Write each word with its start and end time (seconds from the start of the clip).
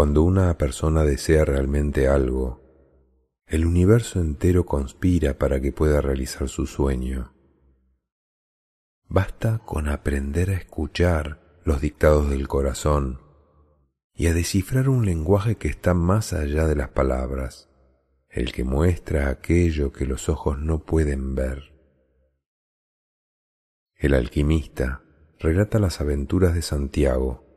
Cuando 0.00 0.22
una 0.22 0.56
persona 0.56 1.04
desea 1.04 1.44
realmente 1.44 2.08
algo, 2.08 2.62
el 3.46 3.66
universo 3.66 4.18
entero 4.18 4.64
conspira 4.64 5.36
para 5.36 5.60
que 5.60 5.72
pueda 5.72 6.00
realizar 6.00 6.48
su 6.48 6.66
sueño. 6.66 7.34
Basta 9.08 9.58
con 9.58 9.88
aprender 9.88 10.48
a 10.48 10.54
escuchar 10.54 11.60
los 11.66 11.82
dictados 11.82 12.30
del 12.30 12.48
corazón 12.48 13.20
y 14.14 14.28
a 14.28 14.32
descifrar 14.32 14.88
un 14.88 15.04
lenguaje 15.04 15.56
que 15.56 15.68
está 15.68 15.92
más 15.92 16.32
allá 16.32 16.66
de 16.66 16.76
las 16.76 16.88
palabras, 16.88 17.68
el 18.30 18.52
que 18.52 18.64
muestra 18.64 19.28
aquello 19.28 19.92
que 19.92 20.06
los 20.06 20.30
ojos 20.30 20.58
no 20.58 20.86
pueden 20.86 21.34
ver. 21.34 21.74
El 23.96 24.14
alquimista 24.14 25.02
relata 25.38 25.78
las 25.78 26.00
aventuras 26.00 26.54
de 26.54 26.62
Santiago, 26.62 27.49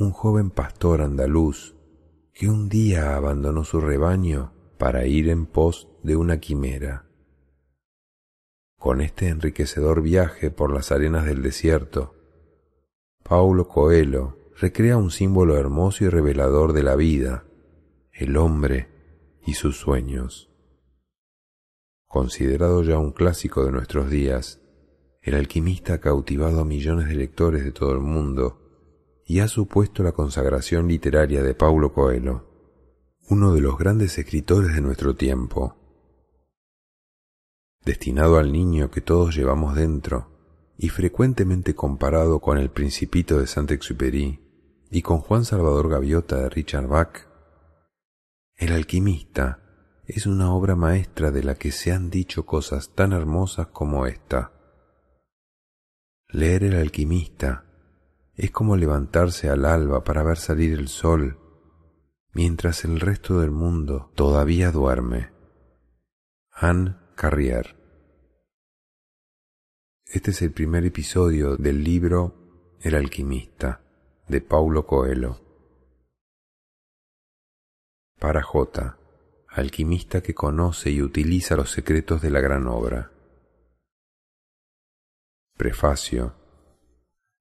un 0.00 0.10
joven 0.10 0.50
pastor 0.50 1.02
andaluz 1.02 1.76
que 2.32 2.48
un 2.48 2.68
día 2.68 3.14
abandonó 3.14 3.64
su 3.64 3.80
rebaño 3.80 4.52
para 4.76 5.06
ir 5.06 5.28
en 5.28 5.46
pos 5.46 5.88
de 6.02 6.16
una 6.16 6.40
quimera. 6.40 7.06
Con 8.76 9.00
este 9.00 9.28
enriquecedor 9.28 10.02
viaje 10.02 10.50
por 10.50 10.72
las 10.72 10.90
arenas 10.90 11.24
del 11.26 11.42
desierto, 11.42 12.16
Paulo 13.22 13.68
Coelho 13.68 14.36
recrea 14.56 14.96
un 14.96 15.12
símbolo 15.12 15.56
hermoso 15.56 16.04
y 16.04 16.08
revelador 16.08 16.72
de 16.72 16.82
la 16.82 16.96
vida, 16.96 17.44
el 18.12 18.36
hombre 18.36 18.88
y 19.46 19.54
sus 19.54 19.78
sueños. 19.78 20.50
Considerado 22.08 22.82
ya 22.82 22.98
un 22.98 23.12
clásico 23.12 23.64
de 23.64 23.70
nuestros 23.70 24.10
días, 24.10 24.60
el 25.22 25.34
alquimista 25.34 25.94
ha 25.94 26.00
cautivado 26.00 26.60
a 26.60 26.64
millones 26.64 27.08
de 27.08 27.14
lectores 27.14 27.64
de 27.64 27.72
todo 27.72 27.92
el 27.92 28.00
mundo 28.00 28.63
y 29.26 29.40
ha 29.40 29.48
supuesto 29.48 30.02
la 30.02 30.12
consagración 30.12 30.88
literaria 30.88 31.42
de 31.42 31.54
Paulo 31.54 31.92
Coelho, 31.92 32.46
uno 33.28 33.52
de 33.52 33.60
los 33.60 33.78
grandes 33.78 34.18
escritores 34.18 34.74
de 34.74 34.80
nuestro 34.80 35.16
tiempo 35.16 35.76
destinado 37.84 38.38
al 38.38 38.50
niño 38.50 38.90
que 38.90 39.00
todos 39.00 39.36
llevamos 39.36 39.74
dentro 39.74 40.30
y 40.78 40.88
frecuentemente 40.88 41.74
comparado 41.74 42.40
con 42.40 42.58
el 42.58 42.70
Principito 42.70 43.38
de 43.38 43.46
Saint-Exupéry 43.46 44.40
y 44.90 45.02
con 45.02 45.18
Juan 45.18 45.44
Salvador 45.44 45.88
Gaviota 45.88 46.36
de 46.36 46.48
Richard 46.48 46.86
Bach, 46.86 47.28
El 48.56 48.72
alquimista 48.72 49.60
es 50.06 50.26
una 50.26 50.52
obra 50.52 50.76
maestra 50.76 51.30
de 51.30 51.42
la 51.42 51.56
que 51.56 51.72
se 51.72 51.92
han 51.92 52.10
dicho 52.10 52.46
cosas 52.46 52.94
tan 52.94 53.12
hermosas 53.12 53.68
como 53.68 54.06
esta. 54.06 54.52
Leer 56.28 56.64
El 56.64 56.76
alquimista 56.76 57.64
es 58.36 58.50
como 58.50 58.76
levantarse 58.76 59.48
al 59.48 59.64
alba 59.64 60.02
para 60.02 60.22
ver 60.22 60.38
salir 60.38 60.78
el 60.78 60.88
sol, 60.88 61.38
mientras 62.32 62.84
el 62.84 63.00
resto 63.00 63.40
del 63.40 63.50
mundo 63.50 64.10
todavía 64.14 64.70
duerme. 64.70 65.32
Anne 66.50 66.96
Carrier. 67.14 67.76
Este 70.06 70.30
es 70.30 70.42
el 70.42 70.52
primer 70.52 70.84
episodio 70.84 71.56
del 71.56 71.82
libro 71.82 72.76
El 72.80 72.94
alquimista 72.94 73.80
de 74.28 74.40
Paulo 74.40 74.86
Coelho. 74.86 75.40
Para 78.18 78.42
J, 78.42 78.98
alquimista 79.48 80.22
que 80.22 80.34
conoce 80.34 80.90
y 80.90 81.02
utiliza 81.02 81.56
los 81.56 81.70
secretos 81.70 82.22
de 82.22 82.30
la 82.30 82.40
gran 82.40 82.66
obra. 82.66 83.12
Prefacio. 85.56 86.43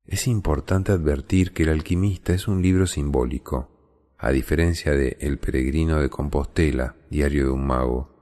Es 0.05 0.27
importante 0.27 0.91
advertir 0.91 1.53
que 1.53 1.63
El 1.63 1.69
alquimista 1.69 2.33
es 2.33 2.47
un 2.47 2.61
libro 2.61 2.87
simbólico, 2.87 3.69
a 4.17 4.31
diferencia 4.31 4.91
de 4.93 5.17
El 5.19 5.39
peregrino 5.39 5.99
de 5.99 6.09
Compostela, 6.09 6.95
diario 7.09 7.45
de 7.45 7.51
un 7.51 7.65
mago 7.65 8.13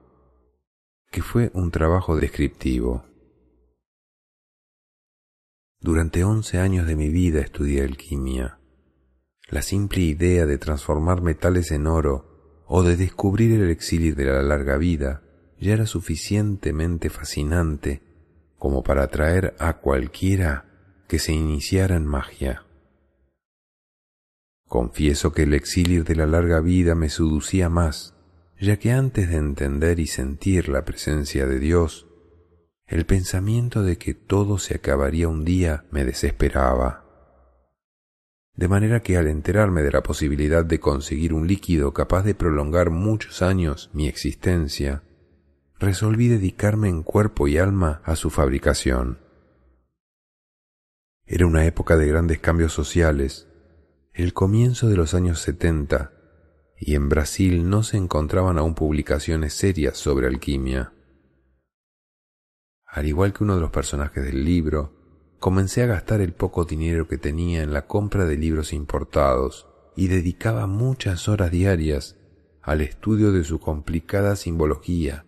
que 1.12 1.22
fue 1.22 1.52
un 1.53 1.72
trabajo 1.72 2.16
descriptivo. 2.16 3.03
Durante 5.81 6.24
once 6.24 6.58
años 6.58 6.88
de 6.88 6.96
mi 6.96 7.09
vida 7.09 7.41
estudié 7.41 7.84
alquimia. 7.84 8.59
La 9.50 9.62
simple 9.62 10.02
idea 10.02 10.46
de 10.46 10.58
transformar 10.58 11.22
metales 11.22 11.72
en 11.72 11.86
oro 11.86 12.64
o 12.66 12.84
de 12.84 12.96
descubrir 12.96 13.59
el 13.59 13.70
exilio 13.70 14.16
de 14.16 14.24
la 14.24 14.41
larga 14.41 14.78
vida 14.78 15.24
ya 15.59 15.74
era 15.74 15.86
suficientemente 15.86 17.09
fascinante 17.09 18.02
como 18.58 18.81
para 18.81 19.03
atraer 19.03 19.53
a 19.59 19.80
cualquiera 19.80 20.71
que 21.12 21.20
se 21.20 21.34
iniciara 21.34 21.98
en 21.98 22.08
magia. 22.08 22.64
Confieso 24.66 25.34
que 25.34 25.44
el 25.44 25.54
exilio 25.54 26.06
de 26.06 26.16
la 26.16 26.26
larga 26.26 26.62
vida 26.62 26.96
me 26.96 27.10
seducía 27.10 27.68
más 27.68 28.16
ya 28.62 28.78
que 28.78 28.94
antes 28.94 29.30
de 29.30 29.36
entender 29.36 30.00
y 30.00 30.08
sentir 30.08 30.70
la 30.70 30.86
presencia 30.86 31.46
de 31.48 31.60
Dios, 31.60 32.08
el 32.88 33.06
pensamiento 33.06 33.84
de 33.84 33.98
que 33.98 34.14
todo 34.14 34.58
se 34.58 34.76
acabaría 34.76 35.28
un 35.28 35.44
día 35.44 35.84
me 35.92 36.06
desesperaba. 36.06 37.04
De 38.56 38.70
manera 38.70 39.02
que 39.02 39.18
al 39.18 39.28
enterarme 39.28 39.82
de 39.82 39.92
la 39.92 40.02
posibilidad 40.02 40.64
de 40.64 40.80
conseguir 40.80 41.34
un 41.34 41.46
líquido 41.46 41.94
capaz 41.94 42.24
de 42.24 42.36
prolongar 42.36 42.90
muchos 42.90 43.42
años 43.42 43.90
mi 43.92 44.08
existencia, 44.08 45.04
resolví 45.78 46.30
dedicarme 46.30 46.88
en 46.88 47.04
cuerpo 47.04 47.50
y 47.50 47.58
alma 47.58 48.02
a 48.06 48.16
su 48.16 48.30
fabricación. 48.30 49.31
Era 51.34 51.47
una 51.47 51.66
época 51.66 51.96
de 51.96 52.08
grandes 52.08 52.40
cambios 52.40 52.74
sociales, 52.74 53.47
el 54.12 54.34
comienzo 54.34 54.90
de 54.90 54.97
los 54.97 55.14
años 55.14 55.40
setenta, 55.40 56.12
y 56.78 56.96
en 56.96 57.08
Brasil 57.08 57.69
no 57.69 57.84
se 57.84 57.96
encontraban 57.96 58.58
aún 58.58 58.75
publicaciones 58.75 59.53
serias 59.53 59.97
sobre 59.97 60.28
alquimia. 60.28 60.91
Al 62.86 63.08
igual 63.08 63.31
que 63.31 63.46
uno 63.46 63.56
de 63.56 63.62
los 63.62 63.72
personajes 63.72 64.25
del 64.25 64.44
libro, 64.44 65.38
comencé 65.40 65.84
a 65.84 65.86
gastar 65.86 66.20
el 66.20 66.34
poco 66.34 66.66
dinero 66.66 67.08
que 67.08 67.18
tenía 67.18 67.64
en 67.64 67.72
la 67.72 67.88
compra 67.88 68.25
de 68.25 68.36
libros 68.36 68.74
importados 68.74 69.70
y 69.96 70.09
dedicaba 70.09 70.68
muchas 70.68 71.30
horas 71.30 71.50
diarias 71.50 72.18
al 72.62 72.81
estudio 72.81 73.31
de 73.31 73.46
su 73.46 73.62
complicada 73.62 74.36
simbología. 74.36 75.25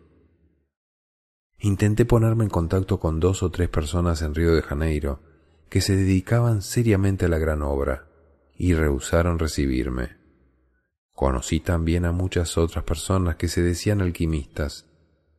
Intenté 1.59 2.03
ponerme 2.03 2.43
en 2.43 2.49
contacto 2.49 2.99
con 2.99 3.21
dos 3.21 3.41
o 3.41 3.51
tres 3.51 3.69
personas 3.69 4.21
en 4.21 4.35
Río 4.35 4.53
de 4.53 4.63
Janeiro 4.63 5.31
que 5.73 5.81
se 5.81 5.95
dedicaban 5.95 6.61
seriamente 6.61 7.25
a 7.25 7.29
la 7.29 7.39
gran 7.39 7.63
obra 7.63 8.05
y 8.55 8.75
rehusaron 8.75 9.39
recibirme. 9.39 10.17
Conocí 11.13 11.61
también 11.61 12.05
a 12.05 12.11
muchas 12.11 12.59
otras 12.59 12.83
personas 12.83 13.37
que 13.37 13.47
se 13.47 13.63
decían 13.63 13.99
alquimistas, 13.99 14.85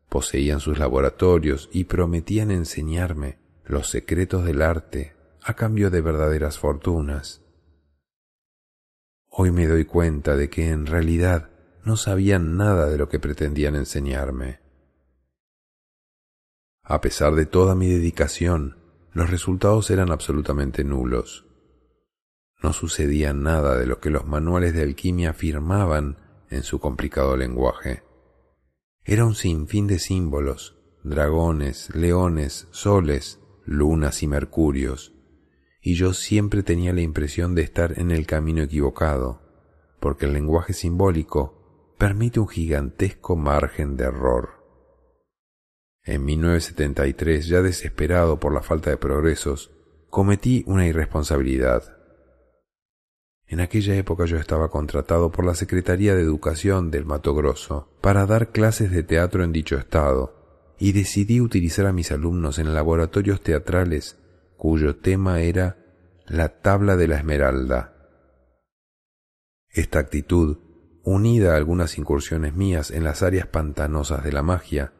poseían 0.09 0.59
sus 0.59 0.77
laboratorios 0.77 1.71
y 1.73 1.85
prometían 1.85 2.51
enseñarme 2.51 3.39
los 3.65 3.89
secretos 3.89 4.45
del 4.45 4.63
arte 4.63 5.15
a 5.41 5.55
cambio 5.55 5.89
de 5.89 6.01
verdaderas 6.01 6.59
fortunas. 6.59 7.41
Hoy 9.29 9.53
me 9.53 9.69
doy 9.69 9.85
cuenta 9.85 10.35
de 10.35 10.51
que 10.51 10.71
en 10.71 10.87
realidad 10.87 11.51
no 11.85 11.97
sabían 11.97 12.57
nada 12.57 12.87
de 12.87 12.99
lo 12.99 13.09
que 13.09 13.21
pretendían 13.21 13.77
enseñarme. 13.77 14.59
A 16.83 17.01
pesar 17.01 17.37
de 17.37 17.47
toda 17.47 17.77
mi 17.77 17.87
dedicación, 17.89 18.83
los 19.15 19.31
resultados 19.31 19.91
eran 19.91 20.11
absolutamente 20.11 20.83
nulos. 20.83 21.47
No 22.63 22.73
sucedía 22.73 23.33
nada 23.33 23.79
de 23.79 23.87
lo 23.87 24.01
que 24.01 24.11
los 24.11 24.27
manuales 24.27 24.75
de 24.75 24.83
alquimia 24.83 25.31
afirmaban 25.31 26.19
en 26.51 26.65
su 26.65 26.81
complicado 26.81 27.37
lenguaje. 27.37 28.03
Era 29.05 29.25
un 29.25 29.37
sinfín 29.37 29.87
de 29.87 30.01
símbolos, 30.01 30.77
dragones, 31.05 31.95
leones, 31.95 32.67
soles, 32.73 33.41
lunas 33.65 34.23
y 34.23 34.27
mercurios, 34.27 35.15
y 35.81 35.95
yo 35.95 36.13
siempre 36.13 36.63
tenía 36.63 36.93
la 36.93 37.03
impresión 37.03 37.55
de 37.55 37.63
estar 37.63 37.99
en 38.01 38.11
el 38.11 38.27
camino 38.27 38.63
equivocado, 38.63 39.43
porque 40.01 40.27
el 40.27 40.33
lenguaje 40.33 40.73
simbólico 40.73 41.95
permite 41.99 42.41
un 42.41 42.49
gigantesco 42.49 43.37
margen 43.37 43.97
de 43.97 44.05
error. 44.05 44.64
En 46.05 46.25
1973, 46.25 47.47
ya 47.47 47.63
desesperado 47.63 48.39
por 48.39 48.53
la 48.53 48.61
falta 48.61 48.91
de 48.91 48.99
progresos, 48.99 49.71
cometí 50.11 50.63
una 50.67 50.87
irresponsabilidad. 50.87 51.97
En 53.47 53.61
aquella 53.61 53.95
época 53.95 54.27
yo 54.27 54.37
estaba 54.37 54.71
contratado 54.71 55.33
por 55.33 55.47
la 55.47 55.55
Secretaría 55.55 56.15
de 56.15 56.23
Educación 56.23 56.91
del 56.91 57.07
Mato 57.07 57.35
Grosso 57.35 57.97
para 58.03 58.27
dar 58.27 58.53
clases 58.53 58.91
de 58.91 59.03
teatro 59.03 59.45
en 59.45 59.53
dicho 59.53 59.77
estado, 59.77 60.75
y 60.79 60.93
decidí 60.93 61.41
utilizar 61.41 61.87
a 61.87 61.93
mis 61.93 62.13
alumnos 62.13 62.59
en 62.59 62.75
laboratorios 62.75 63.41
teatrales 63.41 64.19
cuyo 64.57 64.97
tema 64.97 65.41
era 65.41 65.79
la 66.27 66.61
tabla 66.61 66.97
de 66.97 67.09
la 67.09 67.17
esmeralda. 67.17 67.95
Esta 69.71 70.01
actitud, 70.01 70.59
unida 71.03 71.55
a 71.55 71.57
algunas 71.57 71.97
incursiones 71.97 72.55
mías 72.55 72.91
en 72.91 73.05
las 73.05 73.23
áreas 73.23 73.47
pantanosas 73.47 74.23
de 74.23 74.33
la 74.33 74.43
magia, 74.43 74.93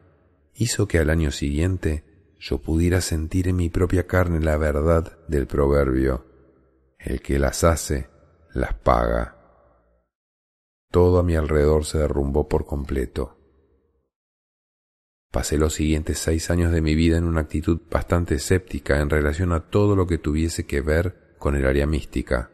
hizo 0.55 0.87
que 0.87 0.99
al 0.99 1.09
año 1.09 1.31
siguiente 1.31 2.03
yo 2.39 2.59
pudiera 2.59 3.01
sentir 3.01 3.47
en 3.47 3.57
mi 3.57 3.69
propia 3.69 4.07
carne 4.07 4.39
la 4.39 4.57
verdad 4.57 5.17
del 5.27 5.47
proverbio, 5.47 6.25
el 6.99 7.21
que 7.21 7.39
las 7.39 7.63
hace, 7.63 8.09
las 8.53 8.73
paga. 8.73 9.33
todo 10.91 11.19
a 11.19 11.23
mi 11.23 11.35
alrededor 11.35 11.83
se 11.83 11.97
derrumbó 11.97 12.47
por 12.47 12.65
completo. 12.65 13.37
Pasé 15.29 15.57
los 15.57 15.73
siguientes 15.73 16.19
seis 16.19 16.49
años 16.49 16.71
de 16.71 16.79
mi 16.79 16.95
vida 16.95 17.17
en 17.17 17.25
una 17.25 17.41
actitud 17.41 17.81
bastante 17.91 18.35
escéptica 18.35 19.01
en 19.01 19.09
relación 19.09 19.51
a 19.51 19.69
todo 19.69 19.97
lo 19.97 20.07
que 20.07 20.17
tuviese 20.17 20.65
que 20.65 20.79
ver 20.79 21.35
con 21.37 21.57
el 21.57 21.65
área 21.65 21.85
mística. 21.85 22.49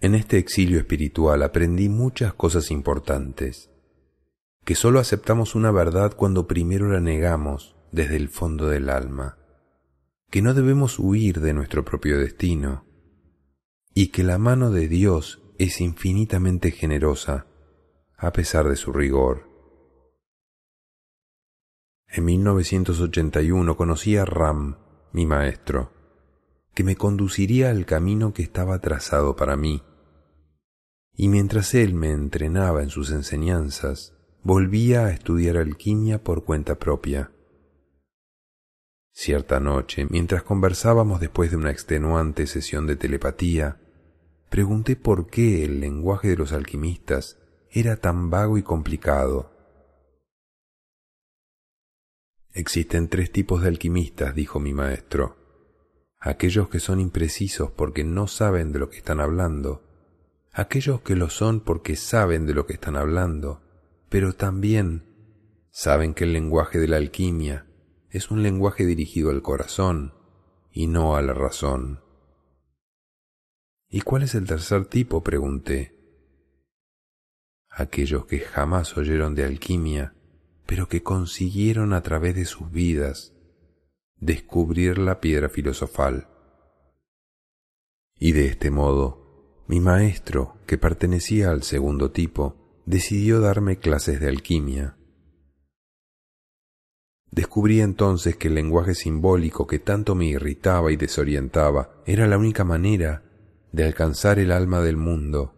En 0.00 0.14
este 0.14 0.38
exilio 0.38 0.78
espiritual 0.78 1.42
aprendí 1.42 1.90
muchas 1.90 2.32
cosas 2.32 2.70
importantes, 2.70 3.70
que 4.66 4.74
sólo 4.74 4.98
aceptamos 4.98 5.54
una 5.54 5.70
verdad 5.70 6.14
cuando 6.16 6.48
primero 6.48 6.90
la 6.90 6.98
negamos 6.98 7.76
desde 7.92 8.16
el 8.16 8.28
fondo 8.28 8.66
del 8.66 8.90
alma, 8.90 9.38
que 10.28 10.42
no 10.42 10.54
debemos 10.54 10.98
huir 10.98 11.40
de 11.40 11.54
nuestro 11.54 11.84
propio 11.84 12.18
destino, 12.18 12.84
y 13.94 14.08
que 14.08 14.24
la 14.24 14.38
mano 14.38 14.72
de 14.72 14.88
Dios 14.88 15.40
es 15.56 15.80
infinitamente 15.80 16.72
generosa 16.72 17.46
a 18.16 18.32
pesar 18.32 18.68
de 18.68 18.74
su 18.74 18.92
rigor. 18.92 19.48
En 22.08 22.24
1981 22.24 23.76
conocí 23.76 24.16
a 24.16 24.24
Ram, 24.24 24.78
mi 25.12 25.26
maestro, 25.26 25.92
que 26.74 26.82
me 26.82 26.96
conduciría 26.96 27.70
al 27.70 27.86
camino 27.86 28.34
que 28.34 28.42
estaba 28.42 28.80
trazado 28.80 29.36
para 29.36 29.56
mí. 29.56 29.84
Y 31.12 31.28
mientras 31.28 31.72
él 31.72 31.94
me 31.94 32.10
entrenaba 32.10 32.82
en 32.82 32.90
sus 32.90 33.12
enseñanzas, 33.12 34.15
volvía 34.46 35.06
a 35.06 35.10
estudiar 35.10 35.56
alquimia 35.56 36.22
por 36.22 36.44
cuenta 36.44 36.76
propia. 36.76 37.32
Cierta 39.10 39.58
noche, 39.58 40.06
mientras 40.08 40.44
conversábamos 40.44 41.18
después 41.18 41.50
de 41.50 41.56
una 41.56 41.72
extenuante 41.72 42.46
sesión 42.46 42.86
de 42.86 42.94
telepatía, 42.94 43.80
pregunté 44.48 44.94
por 44.94 45.26
qué 45.26 45.64
el 45.64 45.80
lenguaje 45.80 46.28
de 46.28 46.36
los 46.36 46.52
alquimistas 46.52 47.40
era 47.72 47.96
tan 47.96 48.30
vago 48.30 48.56
y 48.56 48.62
complicado. 48.62 49.50
Existen 52.52 53.08
tres 53.08 53.32
tipos 53.32 53.62
de 53.62 53.68
alquimistas, 53.68 54.32
dijo 54.36 54.60
mi 54.60 54.72
maestro. 54.72 55.38
Aquellos 56.20 56.68
que 56.68 56.78
son 56.78 57.00
imprecisos 57.00 57.72
porque 57.72 58.04
no 58.04 58.28
saben 58.28 58.70
de 58.70 58.78
lo 58.78 58.90
que 58.90 58.98
están 58.98 59.18
hablando, 59.18 59.82
aquellos 60.52 61.00
que 61.00 61.16
lo 61.16 61.30
son 61.30 61.58
porque 61.58 61.96
saben 61.96 62.46
de 62.46 62.54
lo 62.54 62.64
que 62.64 62.74
están 62.74 62.94
hablando, 62.94 63.65
pero 64.08 64.32
también 64.32 65.04
saben 65.70 66.14
que 66.14 66.24
el 66.24 66.32
lenguaje 66.32 66.78
de 66.78 66.88
la 66.88 66.96
alquimia 66.96 67.66
es 68.10 68.30
un 68.30 68.42
lenguaje 68.42 68.86
dirigido 68.86 69.30
al 69.30 69.42
corazón 69.42 70.14
y 70.70 70.86
no 70.86 71.16
a 71.16 71.22
la 71.22 71.34
razón. 71.34 72.02
¿Y 73.88 74.00
cuál 74.00 74.22
es 74.22 74.34
el 74.34 74.46
tercer 74.46 74.86
tipo? 74.86 75.22
pregunté. 75.22 75.94
Aquellos 77.68 78.26
que 78.26 78.40
jamás 78.40 78.96
oyeron 78.96 79.34
de 79.34 79.44
alquimia, 79.44 80.14
pero 80.66 80.88
que 80.88 81.02
consiguieron 81.02 81.92
a 81.92 82.02
través 82.02 82.34
de 82.34 82.44
sus 82.44 82.70
vidas 82.70 83.34
descubrir 84.16 84.98
la 84.98 85.20
piedra 85.20 85.48
filosofal. 85.48 86.28
Y 88.18 88.32
de 88.32 88.46
este 88.46 88.70
modo, 88.70 89.64
mi 89.68 89.80
maestro, 89.80 90.56
que 90.66 90.78
pertenecía 90.78 91.50
al 91.50 91.62
segundo 91.62 92.12
tipo, 92.12 92.65
decidió 92.86 93.40
darme 93.40 93.78
clases 93.78 94.20
de 94.20 94.28
alquimia. 94.28 94.96
Descubrí 97.32 97.80
entonces 97.80 98.36
que 98.36 98.46
el 98.48 98.54
lenguaje 98.54 98.94
simbólico 98.94 99.66
que 99.66 99.80
tanto 99.80 100.14
me 100.14 100.26
irritaba 100.26 100.92
y 100.92 100.96
desorientaba 100.96 102.02
era 102.06 102.28
la 102.28 102.38
única 102.38 102.64
manera 102.64 103.24
de 103.72 103.84
alcanzar 103.84 104.38
el 104.38 104.52
alma 104.52 104.80
del 104.80 104.96
mundo, 104.96 105.52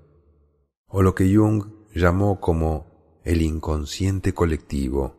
o 0.87 1.03
lo 1.03 1.15
que 1.15 1.33
Jung 1.33 1.87
llamó 1.95 2.41
como 2.41 3.21
el 3.25 3.43
inconsciente 3.43 4.33
colectivo. 4.33 5.17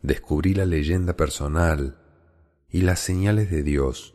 Descubrí 0.00 0.54
la 0.54 0.64
leyenda 0.64 1.16
personal 1.16 1.98
y 2.70 2.82
las 2.82 3.00
señales 3.00 3.50
de 3.50 3.64
Dios, 3.64 4.14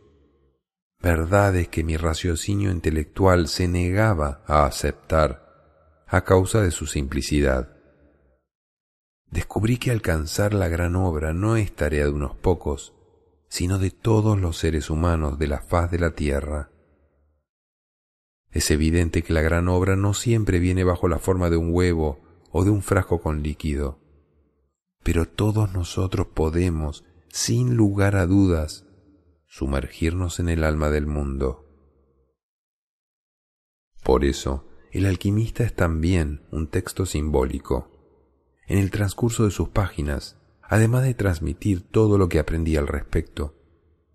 verdades 1.02 1.68
que 1.68 1.84
mi 1.84 1.98
raciocinio 1.98 2.72
intelectual 2.72 3.50
se 3.50 3.68
negaba 3.68 4.44
a 4.48 4.66
aceptar 4.66 5.47
a 6.08 6.24
causa 6.24 6.62
de 6.62 6.72
su 6.72 6.88
simplicidad. 6.88 7.76
Descubrí 9.30 9.78
que 9.78 9.92
alcanzar 9.92 10.54
la 10.54 10.70
gran 10.70 10.96
obra 10.96 11.34
no 11.34 11.58
es 11.58 11.76
tarea 11.76 12.06
de 12.06 12.12
unos 12.12 12.36
pocos, 12.36 12.94
sino 13.50 13.78
de 13.78 13.92
todos 13.92 14.40
los 14.40 14.58
seres 14.58 14.90
humanos 14.90 15.38
de 15.38 15.48
la 15.48 15.62
faz 15.62 15.92
de 15.92 16.00
la 16.00 16.12
tierra. 16.12 16.72
Es 18.52 18.72
evidente 18.72 19.22
que 19.22 19.34
la 19.34 19.42
gran 19.42 19.68
obra 19.68 19.98
no 19.98 20.14
siempre 20.14 20.60
viene 20.60 20.86
bajo 20.86 21.10
la 21.10 21.20
forma 21.20 21.50
de 21.50 21.58
un 21.58 21.74
huevo 21.74 22.22
o 22.52 22.64
de 22.64 22.70
un 22.70 22.82
frasco 22.82 23.22
con 23.22 23.44
líquido, 23.44 24.00
pero 25.04 25.28
todos 25.28 25.74
nosotros 25.74 26.28
podemos, 26.28 27.04
sin 27.28 27.76
lugar 27.76 28.16
a 28.16 28.26
dudas, 28.26 28.86
sumergirnos 29.46 30.40
en 30.40 30.48
el 30.48 30.64
alma 30.64 30.90
del 30.90 31.06
mundo. 31.06 31.66
Por 34.04 34.24
eso, 34.24 34.67
el 34.92 35.06
alquimista 35.06 35.64
es 35.64 35.74
también 35.74 36.42
un 36.52 36.68
texto 36.68 37.06
simbólico. 37.06 37.92
En 38.68 38.78
el 38.78 38.92
transcurso 38.92 39.46
de 39.46 39.52
sus 39.52 39.70
páginas, 39.70 40.38
además 40.62 41.04
de 41.04 41.14
transmitir 41.14 41.82
todo 41.82 42.18
lo 42.18 42.30
que 42.30 42.40
aprendí 42.40 42.76
al 42.78 42.88
respecto, 42.88 43.56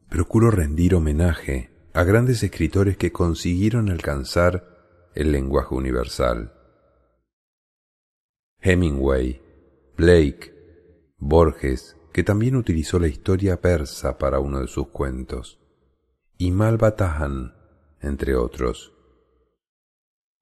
procuro 0.08 0.50
rendir 0.50 0.94
homenaje 0.94 1.70
a 1.94 2.04
grandes 2.04 2.42
escritores 2.42 2.96
que 2.96 3.12
consiguieron 3.12 3.90
alcanzar 3.90 5.10
el 5.14 5.32
lenguaje 5.32 5.74
universal. 5.74 6.52
Hemingway, 8.60 9.42
Blake, 9.96 10.52
Borges, 11.18 11.96
que 12.12 12.22
también 12.22 12.56
utilizó 12.56 12.98
la 12.98 13.08
historia 13.08 13.60
persa 13.60 14.18
para 14.18 14.38
uno 14.38 14.60
de 14.60 14.68
sus 14.68 14.88
cuentos, 14.88 15.58
y 16.36 16.50
Malbatahan, 16.50 17.54
entre 18.00 18.36
otros. 18.36 18.92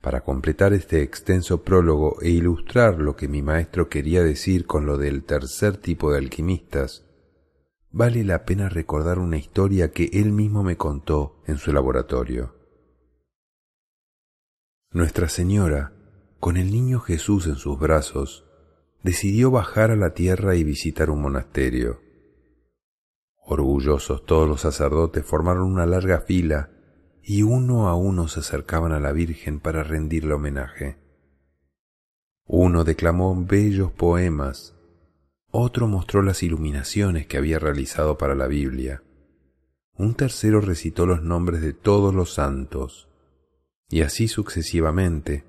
Para 0.00 0.22
completar 0.22 0.72
este 0.72 1.02
extenso 1.02 1.62
prólogo 1.62 2.22
e 2.22 2.30
ilustrar 2.30 2.98
lo 2.98 3.16
que 3.16 3.28
mi 3.28 3.42
maestro 3.42 3.90
quería 3.90 4.22
decir 4.22 4.66
con 4.66 4.86
lo 4.86 4.96
del 4.96 5.24
tercer 5.24 5.76
tipo 5.76 6.10
de 6.10 6.18
alquimistas, 6.18 7.04
vale 7.90 8.24
la 8.24 8.46
pena 8.46 8.70
recordar 8.70 9.18
una 9.18 9.36
historia 9.36 9.92
que 9.92 10.08
él 10.14 10.32
mismo 10.32 10.62
me 10.62 10.78
contó 10.78 11.42
en 11.46 11.58
su 11.58 11.70
laboratorio. 11.72 12.54
Nuestra 14.90 15.28
Señora, 15.28 15.92
con 16.40 16.56
el 16.56 16.72
niño 16.72 17.00
Jesús 17.00 17.46
en 17.46 17.56
sus 17.56 17.78
brazos, 17.78 18.46
decidió 19.02 19.50
bajar 19.50 19.90
a 19.90 19.96
la 19.96 20.14
tierra 20.14 20.56
y 20.56 20.64
visitar 20.64 21.10
un 21.10 21.20
monasterio. 21.20 22.00
Orgullosos 23.36 24.24
todos 24.24 24.48
los 24.48 24.62
sacerdotes 24.62 25.26
formaron 25.26 25.64
una 25.64 25.84
larga 25.84 26.20
fila 26.20 26.70
y 27.22 27.42
uno 27.42 27.88
a 27.88 27.94
uno 27.94 28.28
se 28.28 28.40
acercaban 28.40 28.92
a 28.92 29.00
la 29.00 29.12
Virgen 29.12 29.60
para 29.60 29.82
rendirle 29.82 30.34
homenaje. 30.34 30.98
Uno 32.46 32.84
declamó 32.84 33.34
bellos 33.44 33.92
poemas 33.92 34.74
otro 35.52 35.88
mostró 35.88 36.22
las 36.22 36.44
iluminaciones 36.44 37.26
que 37.26 37.36
había 37.36 37.58
realizado 37.58 38.16
para 38.16 38.36
la 38.36 38.46
Biblia. 38.46 39.02
Un 39.96 40.14
tercero 40.14 40.60
recitó 40.60 41.06
los 41.06 41.22
nombres 41.22 41.60
de 41.60 41.72
todos 41.72 42.14
los 42.14 42.32
santos. 42.34 43.08
Y 43.88 44.02
así 44.02 44.28
sucesivamente, 44.28 45.44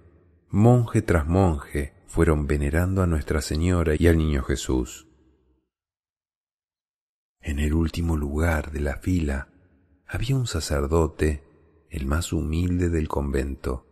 monje 0.50 1.04
tras 1.04 1.28
monje, 1.28 1.94
fueron 2.08 2.48
venerando 2.48 3.04
a 3.04 3.08
Nuestra 3.08 3.42
Señora 3.42 3.94
y 3.98 4.08
al 4.08 4.18
Niño 4.18 4.42
Jesús. 4.42 5.08
En 7.40 7.60
el 7.60 7.74
último 7.74 8.18
lugar 8.18 8.72
de 8.72 8.82
la 8.82 8.98
fila 8.98 9.50
había 10.08 10.36
un 10.36 10.48
sacerdote, 10.48 11.44
el 11.92 12.08
más 12.08 12.34
humilde 12.34 12.90
del 12.90 13.08
convento, 13.08 13.86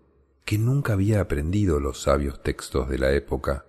que 0.44 0.58
nunca 0.58 0.94
había 0.94 1.22
aprendido 1.22 1.79
los 1.79 2.01
sabios 2.01 2.41
textos 2.41 2.89
de 2.89 2.98
la 2.98 3.12
época 3.12 3.65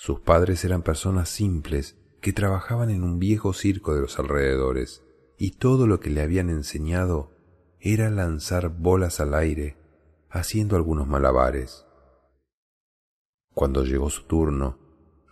sus 0.00 0.20
padres 0.20 0.64
eran 0.64 0.82
personas 0.82 1.28
simples 1.28 1.96
que 2.20 2.32
trabajaban 2.32 2.88
en 2.90 3.02
un 3.02 3.18
viejo 3.18 3.52
circo 3.52 3.96
de 3.96 4.00
los 4.00 4.20
alrededores, 4.20 5.02
y 5.36 5.56
todo 5.56 5.88
lo 5.88 5.98
que 5.98 6.08
le 6.08 6.22
habían 6.22 6.50
enseñado 6.50 7.32
era 7.80 8.08
lanzar 8.08 8.68
bolas 8.68 9.18
al 9.18 9.34
aire, 9.34 9.76
haciendo 10.30 10.76
algunos 10.76 11.08
malabares. 11.08 11.84
Cuando 13.54 13.84
llegó 13.84 14.08
su 14.08 14.22
turno, 14.22 14.78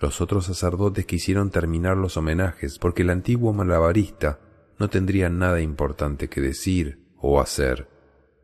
los 0.00 0.20
otros 0.20 0.46
sacerdotes 0.46 1.06
quisieron 1.06 1.50
terminar 1.50 1.96
los 1.96 2.16
homenajes 2.16 2.80
porque 2.80 3.02
el 3.02 3.10
antiguo 3.10 3.52
malabarista 3.52 4.40
no 4.80 4.90
tendría 4.90 5.30
nada 5.30 5.60
importante 5.60 6.28
que 6.28 6.40
decir 6.40 7.05
o 7.18 7.40
hacer 7.40 7.88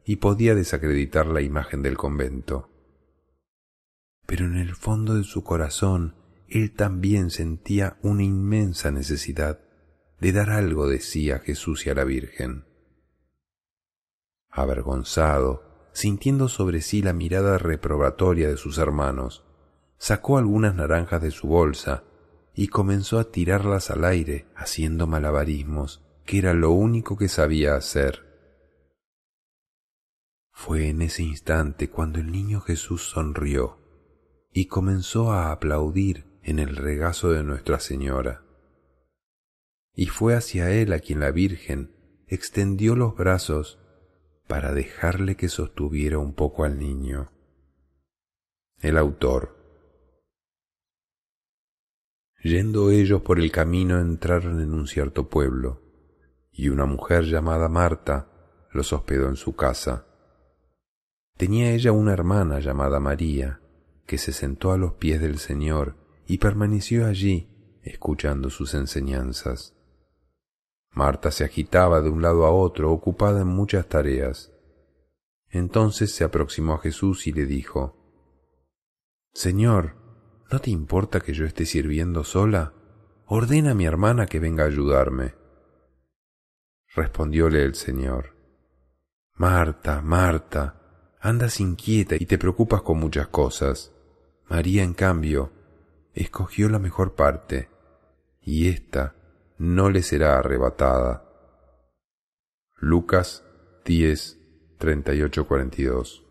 y 0.05 0.17
podía 0.17 0.55
desacreditar 0.55 1.27
la 1.27 1.41
imagen 1.41 1.83
del 1.83 1.97
convento 1.97 2.73
pero 4.33 4.47
en 4.47 4.57
el 4.57 4.75
fondo 4.75 5.15
de 5.15 5.25
su 5.25 5.45
corazón 5.45 6.15
él 6.49 6.73
también 6.73 7.29
sentía 7.29 7.99
una 8.03 8.23
inmensa 8.23 8.91
necesidad 8.91 9.61
de 10.21 10.33
dar 10.33 10.49
algo 10.49 10.89
de 10.89 11.01
sí 11.01 11.31
a 11.31 11.39
Jesús 11.39 11.87
y 11.87 11.91
a 11.91 11.95
la 11.95 12.05
Virgen. 12.05 12.65
Avergonzado, 14.51 15.89
sintiendo 15.93 16.49
sobre 16.49 16.81
sí 16.81 17.03
la 17.03 17.13
mirada 17.13 17.59
reprobatoria 17.59 18.49
de 18.49 18.57
sus 18.57 18.79
hermanos, 18.79 19.45
sacó 19.99 20.39
algunas 20.39 20.75
naranjas 20.75 21.21
de 21.21 21.31
su 21.31 21.49
bolsa 21.49 22.05
y 22.55 22.69
comenzó 22.69 23.19
a 23.19 23.31
tirarlas 23.31 23.91
al 23.91 24.05
aire, 24.05 24.47
haciendo 24.57 25.07
malabarismos, 25.07 26.05
que 26.25 26.39
era 26.39 26.55
lo 26.55 26.71
único 26.71 27.19
que 27.19 27.29
sabía 27.29 27.75
hacer. 27.75 28.32
Fue 30.65 30.89
en 30.91 31.03
ese 31.03 31.25
instante 31.25 31.91
cuando 31.91 32.21
el 32.21 32.31
niño 32.31 32.61
Jesús 32.61 33.03
sonrió 33.11 33.81
y 34.53 34.67
comenzó 34.67 35.33
a 35.33 35.51
aplaudir 35.51 36.39
en 36.45 36.61
el 36.61 36.77
regazo 36.77 37.33
de 37.33 37.43
Nuestra 37.43 37.81
Señora. 37.81 38.45
Y 39.93 40.07
fue 40.07 40.37
hacia 40.37 40.71
él 40.71 40.93
a 40.93 41.01
quien 41.01 41.19
la 41.19 41.33
Virgen 41.33 41.97
extendió 42.29 42.95
los 42.95 43.17
brazos 43.17 43.81
para 44.47 44.73
dejarle 44.73 45.35
que 45.35 45.49
sostuviera 45.49 46.19
un 46.19 46.33
poco 46.33 46.63
al 46.63 46.79
niño. 46.79 47.33
El 48.79 48.99
autor. 48.99 49.57
Yendo 52.41 52.93
ellos 52.93 53.23
por 53.23 53.41
el 53.41 53.51
camino 53.51 53.99
entraron 53.99 54.61
en 54.61 54.73
un 54.73 54.87
cierto 54.87 55.29
pueblo, 55.29 55.83
y 56.53 56.69
una 56.69 56.87
mujer 56.87 57.25
llamada 57.25 57.69
Marta 57.69 58.29
los 58.71 58.93
hospedó 58.93 59.29
en 59.29 59.37
su 59.37 59.57
casa. 59.57 60.07
Tenía 61.37 61.73
ella 61.73 61.93
una 61.93 62.13
hermana 62.13 62.61
llamada 62.61 63.01
María, 63.01 63.61
que 64.07 64.19
se 64.19 64.33
sentó 64.33 64.73
a 64.73 64.79
los 64.79 64.95
pies 64.95 65.21
del 65.21 65.39
Señor 65.39 65.97
y 66.27 66.39
permaneció 66.39 67.07
allí 67.07 67.49
escuchando 67.83 68.51
sus 68.51 68.75
enseñanzas. 68.75 69.75
Marta 70.91 71.31
se 71.31 71.45
agitaba 71.45 72.01
de 72.01 72.11
un 72.11 72.23
lado 72.23 72.45
a 72.45 72.51
otro, 72.51 72.93
ocupada 72.93 73.41
en 73.41 73.49
muchas 73.49 73.89
tareas. 73.89 74.53
Entonces 75.49 76.15
se 76.15 76.25
aproximó 76.25 76.75
a 76.75 76.79
Jesús 76.79 77.27
y 77.27 77.33
le 77.33 77.47
dijo, 77.47 77.99
Señor, 79.33 79.97
¿no 80.51 80.61
te 80.61 80.71
importa 80.71 81.21
que 81.21 81.33
yo 81.33 81.47
esté 81.47 81.65
sirviendo 81.67 82.25
sola? 82.25 82.75
Ordena 83.27 83.71
a 83.71 83.75
mi 83.75 83.87
hermana 83.87 84.27
que 84.27 84.39
venga 84.39 84.65
a 84.65 84.67
ayudarme. 84.67 85.35
Respondióle 86.95 87.63
el 87.63 87.75
Señor, 87.75 88.37
Marta, 89.35 90.03
Marta, 90.03 90.82
andas 91.23 91.61
inquieta 91.61 92.17
y 92.17 92.27
te 92.27 92.37
preocupas 92.37 92.83
con 92.83 92.99
muchas 92.99 93.29
cosas. 93.29 93.93
María, 94.49 94.83
en 94.83 94.93
cambio, 94.93 95.53
escogió 96.15 96.69
la 96.69 96.81
mejor 96.81 97.15
parte, 97.15 97.71
y 98.41 98.69
ésta 98.69 99.15
no 99.57 99.89
le 99.89 100.03
será 100.03 100.39
arrebatada. 100.39 101.25
Lucas 102.77 103.45
10, 103.85 104.39
38, 104.79 105.47
42. 105.47 106.27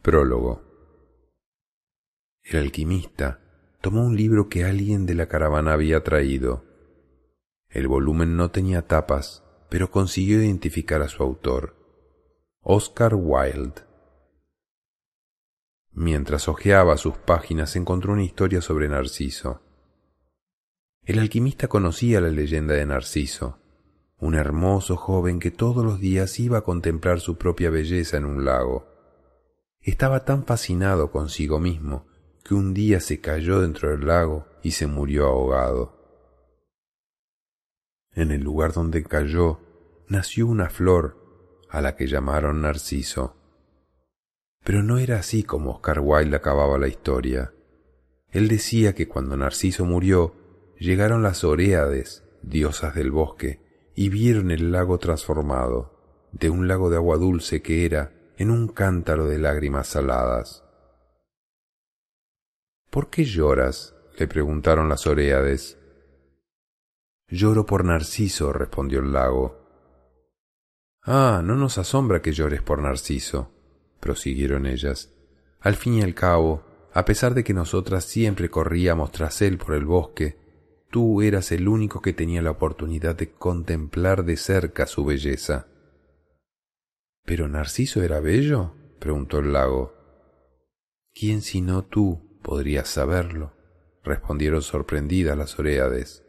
Prólogo. 0.00 0.62
El 2.42 2.60
alquimista 2.60 3.40
tomó 3.82 4.06
un 4.06 4.16
libro 4.16 4.48
que 4.48 4.64
alguien 4.64 5.04
de 5.04 5.14
la 5.14 5.28
caravana 5.28 5.74
había 5.74 6.02
traído. 6.02 6.64
El 7.68 7.88
volumen 7.88 8.36
no 8.38 8.50
tenía 8.50 8.86
tapas, 8.86 9.44
pero 9.68 9.90
consiguió 9.90 10.42
identificar 10.42 11.02
a 11.02 11.08
su 11.08 11.22
autor, 11.22 11.85
Oscar 12.68 13.14
Wilde. 13.14 13.84
Mientras 15.92 16.48
hojeaba 16.48 16.96
sus 16.96 17.16
páginas 17.16 17.76
encontró 17.76 18.12
una 18.12 18.24
historia 18.24 18.60
sobre 18.60 18.88
Narciso. 18.88 19.60
El 21.04 21.20
alquimista 21.20 21.68
conocía 21.68 22.20
la 22.20 22.28
leyenda 22.28 22.74
de 22.74 22.84
Narciso, 22.84 23.60
un 24.18 24.34
hermoso 24.34 24.96
joven 24.96 25.38
que 25.38 25.52
todos 25.52 25.84
los 25.84 26.00
días 26.00 26.40
iba 26.40 26.58
a 26.58 26.62
contemplar 26.62 27.20
su 27.20 27.38
propia 27.38 27.70
belleza 27.70 28.16
en 28.16 28.24
un 28.24 28.44
lago. 28.44 28.88
Estaba 29.80 30.24
tan 30.24 30.44
fascinado 30.44 31.12
consigo 31.12 31.60
mismo 31.60 32.08
que 32.42 32.54
un 32.54 32.74
día 32.74 32.98
se 32.98 33.20
cayó 33.20 33.60
dentro 33.60 33.90
del 33.90 34.08
lago 34.08 34.44
y 34.64 34.72
se 34.72 34.88
murió 34.88 35.28
ahogado. 35.28 35.94
En 38.10 38.32
el 38.32 38.40
lugar 38.40 38.72
donde 38.72 39.04
cayó 39.04 39.60
nació 40.08 40.48
una 40.48 40.68
flor 40.68 41.25
a 41.68 41.80
la 41.80 41.96
que 41.96 42.06
llamaron 42.06 42.62
Narciso. 42.62 43.36
Pero 44.64 44.82
no 44.82 44.98
era 44.98 45.18
así 45.18 45.42
como 45.42 45.72
Oscar 45.72 46.00
Wilde 46.00 46.36
acababa 46.36 46.78
la 46.78 46.88
historia. 46.88 47.52
Él 48.30 48.48
decía 48.48 48.94
que 48.94 49.08
cuando 49.08 49.36
Narciso 49.36 49.84
murió, 49.84 50.34
llegaron 50.78 51.22
las 51.22 51.44
Oréades, 51.44 52.24
diosas 52.42 52.94
del 52.94 53.10
bosque, 53.10 53.60
y 53.94 54.08
vieron 54.08 54.50
el 54.50 54.72
lago 54.72 54.98
transformado, 54.98 56.28
de 56.32 56.50
un 56.50 56.68
lago 56.68 56.90
de 56.90 56.96
agua 56.96 57.16
dulce 57.16 57.62
que 57.62 57.86
era, 57.86 58.12
en 58.36 58.50
un 58.50 58.68
cántaro 58.68 59.26
de 59.26 59.38
lágrimas 59.38 59.88
saladas. 59.88 60.64
¿Por 62.90 63.08
qué 63.08 63.24
lloras? 63.24 63.94
le 64.18 64.26
preguntaron 64.26 64.88
las 64.88 65.06
Oréades. 65.06 65.78
Lloro 67.28 67.66
por 67.66 67.84
Narciso, 67.84 68.52
respondió 68.52 69.00
el 69.00 69.12
lago. 69.12 69.65
Ah, 71.06 71.40
no 71.42 71.54
nos 71.54 71.78
asombra 71.78 72.20
que 72.20 72.32
llores 72.32 72.62
por 72.62 72.82
Narciso 72.82 73.56
prosiguieron 74.06 74.66
ellas. 74.66 75.12
Al 75.60 75.74
fin 75.74 75.94
y 75.94 76.02
al 76.02 76.14
cabo, 76.14 76.62
a 76.92 77.04
pesar 77.04 77.34
de 77.34 77.42
que 77.42 77.54
nosotras 77.54 78.04
siempre 78.04 78.48
corríamos 78.50 79.10
tras 79.10 79.42
él 79.42 79.58
por 79.58 79.74
el 79.74 79.84
bosque, 79.84 80.36
tú 80.90 81.22
eras 81.22 81.50
el 81.50 81.66
único 81.66 82.00
que 82.00 82.12
tenía 82.12 82.40
la 82.40 82.52
oportunidad 82.52 83.16
de 83.16 83.32
contemplar 83.32 84.24
de 84.24 84.36
cerca 84.36 84.86
su 84.86 85.04
belleza. 85.04 85.66
¿Pero 87.24 87.48
Narciso 87.48 88.00
era 88.02 88.20
bello? 88.20 88.74
preguntó 89.00 89.40
el 89.40 89.52
lago. 89.52 89.92
¿Quién 91.12 91.42
sino 91.42 91.84
tú 91.84 92.38
podrías 92.42 92.88
saberlo? 92.88 93.54
respondieron 94.04 94.62
sorprendidas 94.62 95.36
las 95.36 95.58
Oréades. 95.58 96.22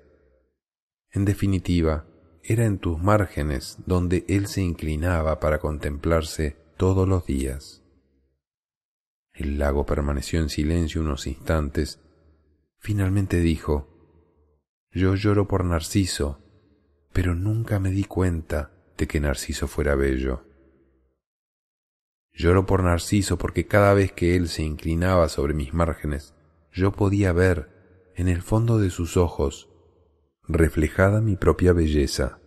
En 1.12 1.26
definitiva, 1.26 2.07
era 2.50 2.64
en 2.64 2.78
tus 2.78 2.98
márgenes 3.04 3.78
donde 3.86 4.24
él 4.30 4.48
se 4.48 4.62
inclinaba 4.62 5.42
para 5.42 5.60
contemplarse 5.60 6.56
todos 6.78 7.06
los 7.06 7.26
días. 7.26 7.84
El 9.34 9.60
lago 9.60 9.86
permaneció 9.86 10.40
en 10.40 10.48
silencio 10.48 11.02
unos 11.02 11.28
instantes. 11.28 12.00
Finalmente 12.80 13.42
dijo, 13.42 13.90
Yo 14.92 15.16
lloro 15.16 15.46
por 15.46 15.66
Narciso, 15.66 16.40
pero 17.12 17.36
nunca 17.36 17.82
me 17.82 17.92
di 17.92 18.06
cuenta 18.06 18.72
de 18.98 19.08
que 19.08 19.20
Narciso 19.20 19.68
fuera 19.68 19.96
bello. 19.96 20.46
Lloro 22.32 22.66
por 22.66 22.82
Narciso 22.82 23.38
porque 23.38 23.68
cada 23.68 23.94
vez 23.94 24.14
que 24.14 24.38
él 24.38 24.48
se 24.48 24.64
inclinaba 24.64 25.28
sobre 25.28 25.54
mis 25.54 25.74
márgenes, 25.74 26.34
yo 26.72 26.94
podía 26.94 27.34
ver, 27.34 28.14
en 28.16 28.30
el 28.30 28.42
fondo 28.42 28.80
de 28.80 28.90
sus 28.90 29.18
ojos, 29.18 29.70
reflejada 30.48 31.20
mi 31.20 31.36
propia 31.36 31.74
belleza. 31.74 32.40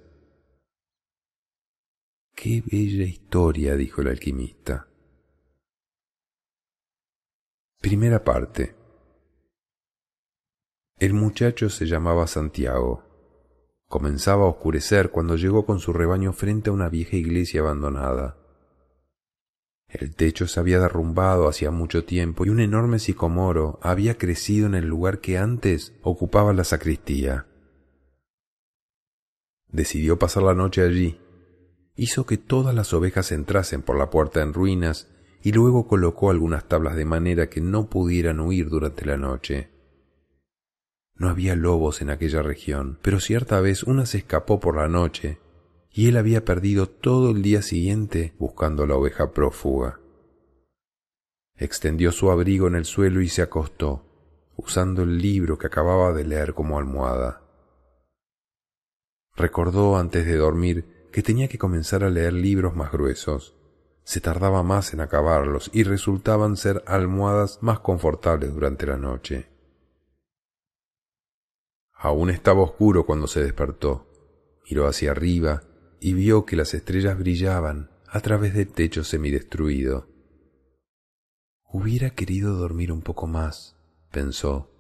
Qué 2.35 2.62
bella 2.64 3.04
historia, 3.04 3.76
dijo 3.76 4.00
el 4.00 4.09
alquimista. 4.09 4.88
Primera 7.78 8.25
parte. 8.25 8.75
El 10.99 11.12
muchacho 11.12 11.69
se 11.69 11.87
llamaba 11.87 12.26
Santiago. 12.26 13.04
Comenzaba 13.87 14.45
a 14.45 14.49
oscurecer 14.49 15.11
cuando 15.11 15.37
llegó 15.37 15.66
con 15.66 15.80
su 15.80 15.92
rebaño 15.92 16.33
frente 16.33 16.71
a 16.71 16.73
una 16.73 16.88
vieja 16.88 17.16
iglesia 17.16 17.61
abandonada. 17.61 18.38
El 19.88 20.14
techo 20.14 20.47
se 20.47 20.61
había 20.61 20.78
derrumbado 20.78 21.49
hacía 21.49 21.71
mucho 21.71 22.04
tiempo 22.04 22.47
y 22.47 22.49
un 22.49 22.61
enorme 22.61 22.99
sicomoro 22.99 23.78
había 23.83 24.16
crecido 24.16 24.66
en 24.66 24.75
el 24.75 24.87
lugar 24.87 25.21
que 25.21 25.37
antes 25.37 25.95
ocupaba 26.02 26.52
la 26.52 26.64
sacristía. 26.64 27.50
Decidió 29.72 30.18
pasar 30.18 30.42
la 30.42 30.54
noche 30.54 30.82
allí 30.82 31.18
hizo 32.00 32.24
que 32.24 32.38
todas 32.38 32.74
las 32.74 32.94
ovejas 32.94 33.30
entrasen 33.30 33.82
por 33.82 33.98
la 33.98 34.08
puerta 34.08 34.40
en 34.40 34.54
ruinas 34.54 35.08
y 35.42 35.52
luego 35.52 35.86
colocó 35.86 36.30
algunas 36.30 36.66
tablas 36.66 36.96
de 36.96 37.04
manera 37.04 37.50
que 37.50 37.60
no 37.60 37.90
pudieran 37.90 38.40
huir 38.40 38.70
durante 38.70 39.04
la 39.04 39.18
noche. 39.18 39.68
No 41.14 41.28
había 41.28 41.54
lobos 41.56 42.00
en 42.00 42.08
aquella 42.08 42.40
región, 42.40 42.98
pero 43.02 43.20
cierta 43.20 43.60
vez 43.60 43.82
una 43.82 44.06
se 44.06 44.16
escapó 44.16 44.60
por 44.60 44.76
la 44.76 44.88
noche 44.88 45.40
y 45.92 46.08
él 46.08 46.16
había 46.16 46.42
perdido 46.42 46.88
todo 46.88 47.32
el 47.32 47.42
día 47.42 47.60
siguiente 47.60 48.32
buscando 48.38 48.86
la 48.86 48.94
oveja 48.94 49.32
prófuga. 49.32 50.00
Extendió 51.56 52.12
su 52.12 52.30
abrigo 52.30 52.66
en 52.66 52.76
el 52.76 52.86
suelo 52.86 53.20
y 53.20 53.28
se 53.28 53.42
acostó, 53.42 54.06
usando 54.56 55.02
el 55.02 55.18
libro 55.18 55.58
que 55.58 55.66
acababa 55.66 56.14
de 56.14 56.24
leer 56.24 56.54
como 56.54 56.78
almohada. 56.78 57.42
Recordó 59.37 59.96
antes 59.96 60.26
de 60.26 60.37
dormir 60.37 61.08
que 61.12 61.22
tenía 61.22 61.49
que 61.49 61.58
comenzar 61.58 62.04
a 62.04 62.10
leer 62.10 62.32
libros 62.32 62.75
más 62.76 62.92
gruesos. 62.92 63.56
Se 64.04 64.20
tardaba 64.20 64.62
más 64.62 64.92
en 64.92 65.00
acabarlos 65.00 65.70
y 65.72 65.84
resultaban 65.84 66.56
ser 66.56 66.82
almohadas 66.87 67.58
más 67.62 67.80
confortables 67.80 68.52
durante 68.52 68.87
la 68.87 68.96
noche. 68.96 69.49
Aún 71.92 72.30
estaba 72.30 72.62
oscuro 72.62 73.04
cuando 73.04 73.26
se 73.26 73.42
despertó. 73.42 74.06
Miró 74.68 74.87
hacia 74.87 75.10
arriba 75.10 75.62
y 76.00 76.14
vio 76.14 76.46
que 76.46 76.56
las 76.56 76.72
estrellas 76.75 77.18
brillaban 77.18 77.90
a 78.08 78.20
través 78.20 78.54
del 78.54 78.68
techo 78.68 79.04
semidestruido. 79.04 80.08
Hubiera 81.72 82.10
querido 82.10 82.56
dormir 82.56 82.90
un 82.90 83.02
poco 83.02 83.26
más, 83.26 83.76
pensó. 84.10 84.70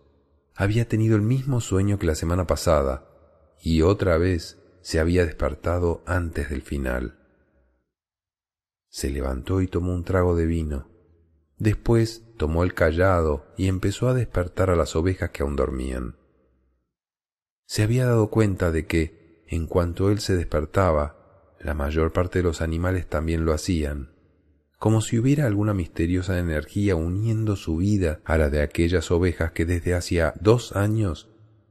Había 0.56 0.88
tenido 0.88 1.14
el 1.14 1.22
mismo 1.22 1.60
sueño 1.60 1.98
que 1.98 2.06
la 2.06 2.14
semana 2.14 2.46
pasada, 2.46 3.09
y 3.62 3.82
otra 3.82 4.18
vez 4.18 4.58
se 4.80 4.98
había 4.98 5.24
despertado 5.24 6.02
antes 6.06 6.50
del 6.50 6.62
final. 6.62 7.18
Se 8.88 9.10
levantó 9.10 9.60
y 9.60 9.68
tomó 9.68 9.94
un 9.94 10.04
trago 10.04 10.34
de 10.34 10.46
vino. 10.46 10.88
Después 11.58 12.24
tomó 12.36 12.64
el 12.64 12.74
callado 12.74 13.46
y 13.56 13.68
empezó 13.68 14.08
a 14.08 14.14
despertar 14.14 14.70
a 14.70 14.76
las 14.76 14.96
ovejas 14.96 15.30
que 15.30 15.42
aún 15.42 15.56
dormían. 15.56 16.16
Se 17.66 17.82
había 17.82 18.06
dado 18.06 18.30
cuenta 18.30 18.72
de 18.72 18.86
que, 18.86 19.44
en 19.46 19.66
cuanto 19.66 20.10
él 20.10 20.20
se 20.20 20.34
despertaba, 20.34 21.54
la 21.60 21.74
mayor 21.74 22.12
parte 22.12 22.38
de 22.38 22.44
los 22.44 22.62
animales 22.62 23.06
también 23.06 23.44
lo 23.44 23.52
hacían, 23.52 24.10
como 24.78 25.02
si 25.02 25.18
hubiera 25.18 25.46
alguna 25.46 25.74
misteriosa 25.74 26.38
energía 26.38 26.96
uniendo 26.96 27.54
su 27.54 27.76
vida 27.76 28.20
a 28.24 28.38
la 28.38 28.48
de 28.48 28.62
aquellas 28.62 29.10
ovejas 29.10 29.52
que 29.52 29.66
desde 29.66 29.94
hacía 29.94 30.32
dos 30.40 30.74
años 30.74 31.29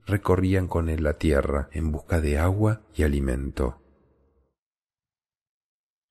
recorrían 0.10 0.68
con 0.68 0.90
él 0.90 1.04
la 1.04 1.14
tierra 1.14 1.70
en 1.72 1.92
busca 1.92 2.20
de 2.20 2.38
agua 2.38 2.82
y 2.96 3.04
alimento. 3.04 3.82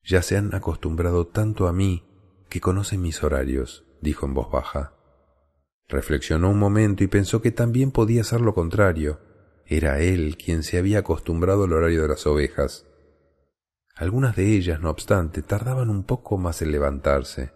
Ya 0.02 0.22
se 0.22 0.36
han 0.36 0.54
acostumbrado 0.54 1.26
tanto 1.26 1.68
a 1.68 1.72
mí 1.72 2.04
que 2.48 2.60
conocen 2.60 3.02
mis 3.02 3.22
horarios, 3.22 3.84
dijo 4.00 4.24
en 4.24 4.34
voz 4.34 4.50
baja. 4.50 4.94
Reflexionó 5.86 6.50
un 6.50 6.58
momento 6.58 7.04
y 7.04 7.08
pensó 7.08 7.42
que 7.42 7.50
también 7.50 7.90
podía 7.90 8.24
ser 8.24 8.40
lo 8.40 8.54
contrario. 8.54 9.20
Era 9.66 10.00
él 10.00 10.38
quien 10.42 10.62
se 10.62 10.78
había 10.78 11.00
acostumbrado 11.00 11.64
al 11.64 11.72
horario 11.72 12.02
de 12.02 12.08
las 12.08 12.26
ovejas. 12.26 12.86
Algunas 13.94 14.36
de 14.36 14.54
ellas, 14.56 14.80
no 14.80 14.90
obstante, 14.90 15.42
tardaban 15.42 15.90
un 15.90 16.04
poco 16.04 16.38
más 16.38 16.62
en 16.62 16.72
levantarse. 16.72 17.52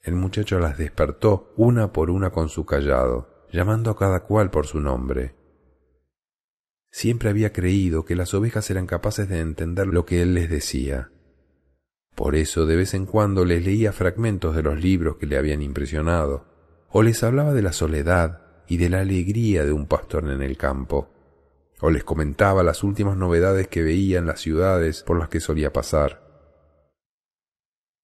El 0.00 0.14
muchacho 0.14 0.58
las 0.58 0.78
despertó 0.78 1.52
una 1.56 1.92
por 1.92 2.10
una 2.10 2.30
con 2.30 2.48
su 2.48 2.64
callado, 2.64 3.37
llamando 3.52 3.90
a 3.90 3.96
cada 3.96 4.20
cual 4.20 4.50
por 4.50 4.66
su 4.66 4.80
nombre. 4.80 5.34
Siempre 6.90 7.30
había 7.30 7.52
creído 7.52 8.04
que 8.04 8.16
las 8.16 8.34
ovejas 8.34 8.70
eran 8.70 8.86
capaces 8.86 9.28
de 9.28 9.40
entender 9.40 9.86
lo 9.86 10.04
que 10.04 10.22
él 10.22 10.34
les 10.34 10.48
decía. 10.48 11.10
Por 12.14 12.34
eso 12.34 12.66
de 12.66 12.76
vez 12.76 12.94
en 12.94 13.06
cuando 13.06 13.44
les 13.44 13.64
leía 13.64 13.92
fragmentos 13.92 14.56
de 14.56 14.62
los 14.62 14.80
libros 14.80 15.16
que 15.16 15.26
le 15.26 15.38
habían 15.38 15.62
impresionado, 15.62 16.46
o 16.90 17.02
les 17.02 17.22
hablaba 17.22 17.52
de 17.52 17.62
la 17.62 17.72
soledad 17.72 18.42
y 18.66 18.78
de 18.78 18.88
la 18.88 19.00
alegría 19.00 19.64
de 19.64 19.72
un 19.72 19.86
pastor 19.86 20.30
en 20.30 20.42
el 20.42 20.56
campo 20.56 21.10
o 21.80 21.90
les 21.90 22.04
comentaba 22.04 22.62
las 22.62 22.82
últimas 22.82 23.16
novedades 23.16 23.68
que 23.68 23.82
veía 23.82 24.18
en 24.18 24.26
las 24.26 24.40
ciudades 24.40 25.02
por 25.02 25.18
las 25.18 25.28
que 25.28 25.40
solía 25.40 25.72
pasar. 25.72 26.26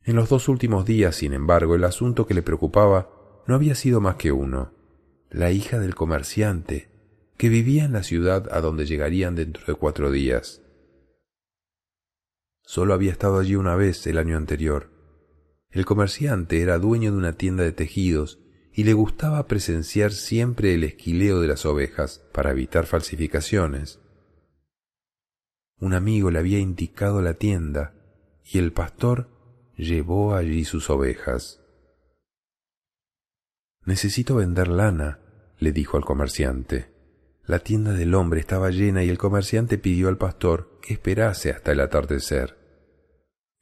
En 0.03 0.17
los 0.17 0.29
dos 0.29 0.49
últimos 0.49 0.85
días, 0.85 1.17
sin 1.17 1.33
embargo, 1.33 1.75
el 1.75 1.85
asunto 1.85 2.27
que 2.27 2.35
le 2.35 2.43
preocupaba 2.43 3.11
no 3.47 3.55
había 3.55 3.75
sido 3.75 4.01
más 4.01 4.17
que 4.17 4.33
uno, 4.33 4.73
la 5.35 5.51
hija 5.51 5.81
del 5.81 5.97
comerciante, 5.97 6.89
que 7.37 7.49
vivía 7.49 7.85
en 7.85 7.93
la 7.93 8.05
ciudad 8.05 8.49
a 8.53 8.61
donde 8.61 8.87
llegarían 8.87 9.35
dentro 9.35 9.65
de 9.67 9.75
cuatro 9.75 10.13
días. 10.13 10.63
Solo 12.63 12.95
había 12.95 13.11
estado 13.11 13.41
allí 13.41 13.57
una 13.57 13.75
vez 13.75 14.07
el 14.07 14.19
año 14.19 14.37
anterior. 14.37 14.93
El 15.71 15.85
comerciante 15.87 16.63
era 16.63 16.79
dueño 16.79 17.11
de 17.11 17.19
una 17.19 17.33
tienda 17.33 17.65
de 17.65 17.73
tejidos 17.73 18.39
y 18.73 18.85
le 18.85 18.93
gustaba 18.93 19.49
presenciar 19.49 20.13
siempre 20.13 20.73
el 20.73 20.85
esquileo 20.85 21.41
de 21.41 21.49
las 21.49 21.67
ovejas 21.67 22.25
para 22.33 22.53
evitar 22.53 22.87
falsificaciones. 22.87 23.99
Un 25.81 25.95
amigo 25.95 26.31
le 26.31 26.39
había 26.39 26.61
indicado 26.61 27.21
la 27.23 27.35
tienda 27.35 27.93
y 28.45 28.59
el 28.59 28.73
pastor 28.73 29.29
llevó 29.77 30.37
allí 30.37 30.65
sus 30.65 30.91
ovejas. 30.91 31.61
Necesito 33.85 34.37
vender 34.37 34.69
lana, 34.69 35.24
le 35.59 35.73
dijo 35.73 35.97
al 35.97 36.05
comerciante. 36.05 36.93
La 37.47 37.59
tienda 37.59 37.93
del 37.93 38.15
hombre 38.15 38.41
estaba 38.41 38.71
llena 38.71 39.05
y 39.05 39.11
el 39.11 39.19
comerciante 39.19 39.77
pidió 39.77 40.09
al 40.09 40.17
pastor 40.17 40.79
que 40.81 40.95
esperase 40.95 41.51
hasta 41.51 41.73
el 41.73 41.81
atardecer. 41.81 42.57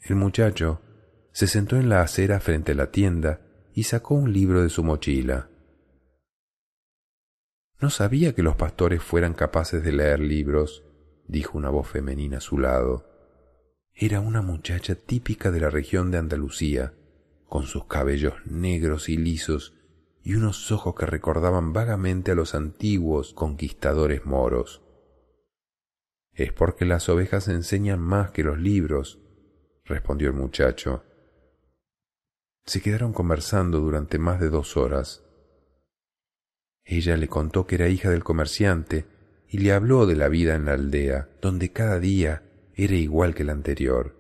El 0.01 0.17
muchacho 0.17 0.81
se 1.33 1.47
sentó 1.47 1.77
en 1.77 1.89
la 1.89 2.03
acera 2.03 2.39
frente 2.41 2.73
a 2.73 2.75
la 2.77 2.91
tienda 2.91 3.41
y 3.75 3.85
sacó 3.85 4.15
un 4.15 4.33
libro 4.33 4.63
de 4.63 4.69
su 4.69 4.85
mochila. 4.85 5.49
No 7.81 7.91
sabía 7.91 8.35
que 8.35 8.43
los 8.43 8.55
pastores 8.55 9.03
fueran 9.03 9.35
capaces 9.35 9.83
de 9.83 9.93
leer 9.93 10.21
libros, 10.21 10.85
dijo 11.27 11.59
una 11.59 11.71
voz 11.71 11.89
femenina 11.89 12.39
a 12.39 12.41
su 12.41 12.59
lado. 12.59 13.09
Era 13.93 14.21
una 14.21 14.43
muchacha 14.43 14.95
típica 14.95 15.51
de 15.51 15.61
la 15.61 15.71
región 15.71 16.11
de 16.13 16.19
Andalucía, 16.19 16.95
con 17.49 17.65
sus 17.67 17.87
cabellos 17.87 18.35
negros 18.47 19.09
y 19.09 19.17
lisos 19.17 19.75
y 20.25 20.35
unos 20.35 20.71
ojos 20.71 20.95
que 20.95 21.07
recordaban 21.07 21.73
vagamente 21.73 22.33
a 22.33 22.35
los 22.35 22.55
antiguos 22.55 23.35
conquistadores 23.35 24.25
moros. 24.25 24.83
Es 26.33 26.53
porque 26.53 26.85
las 26.85 27.09
ovejas 27.09 27.49
enseñan 27.49 28.01
más 28.01 28.31
que 28.31 28.45
los 28.45 28.59
libros, 28.59 29.19
respondió 29.85 30.29
el 30.29 30.35
muchacho. 30.35 31.05
Se 32.65 32.81
quedaron 32.81 33.13
conversando 33.13 33.81
durante 33.81 34.19
más 34.19 34.41
de 34.41 34.49
dos 34.49 34.77
horas. 34.77 35.25
Ella 36.85 37.17
le 37.17 37.29
contó 37.29 37.67
que 37.67 37.75
era 37.75 37.89
hija 37.89 38.09
del 38.09 38.25
comerciante 38.25 39.07
y 39.49 39.59
le 39.59 39.73
habló 39.73 40.07
de 40.07 40.17
la 40.17 40.29
vida 40.29 40.55
en 40.55 40.67
la 40.67 40.73
aldea, 40.75 41.29
donde 41.43 41.73
cada 41.73 41.99
día 41.99 42.45
era 42.75 42.95
igual 42.95 43.35
que 43.35 43.43
el 43.43 43.51
anterior. 43.51 44.17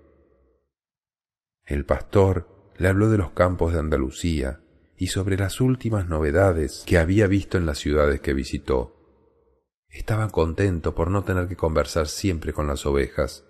El 1.65 1.87
pastor 1.87 2.73
le 2.77 2.89
habló 2.89 3.09
de 3.09 3.19
los 3.19 3.31
campos 3.31 3.73
de 3.73 3.79
Andalucía 3.79 4.62
y 5.03 5.09
sobre 5.09 5.37
las 5.37 5.61
últimas 5.61 6.07
novedades 6.07 6.85
que 6.87 6.97
había 6.97 7.27
visto 7.27 7.59
en 7.59 7.67
las 7.67 7.79
ciudades 7.79 8.21
que 8.21 8.35
visitó. 8.35 8.95
Estaba 9.89 10.29
contento 10.29 10.95
por 10.95 11.11
no 11.11 11.25
tener 11.25 11.49
que 11.49 11.57
conversar 11.57 12.07
siempre 12.07 12.53
con 12.53 12.69
las 12.69 12.87
ovejas. 12.87 13.45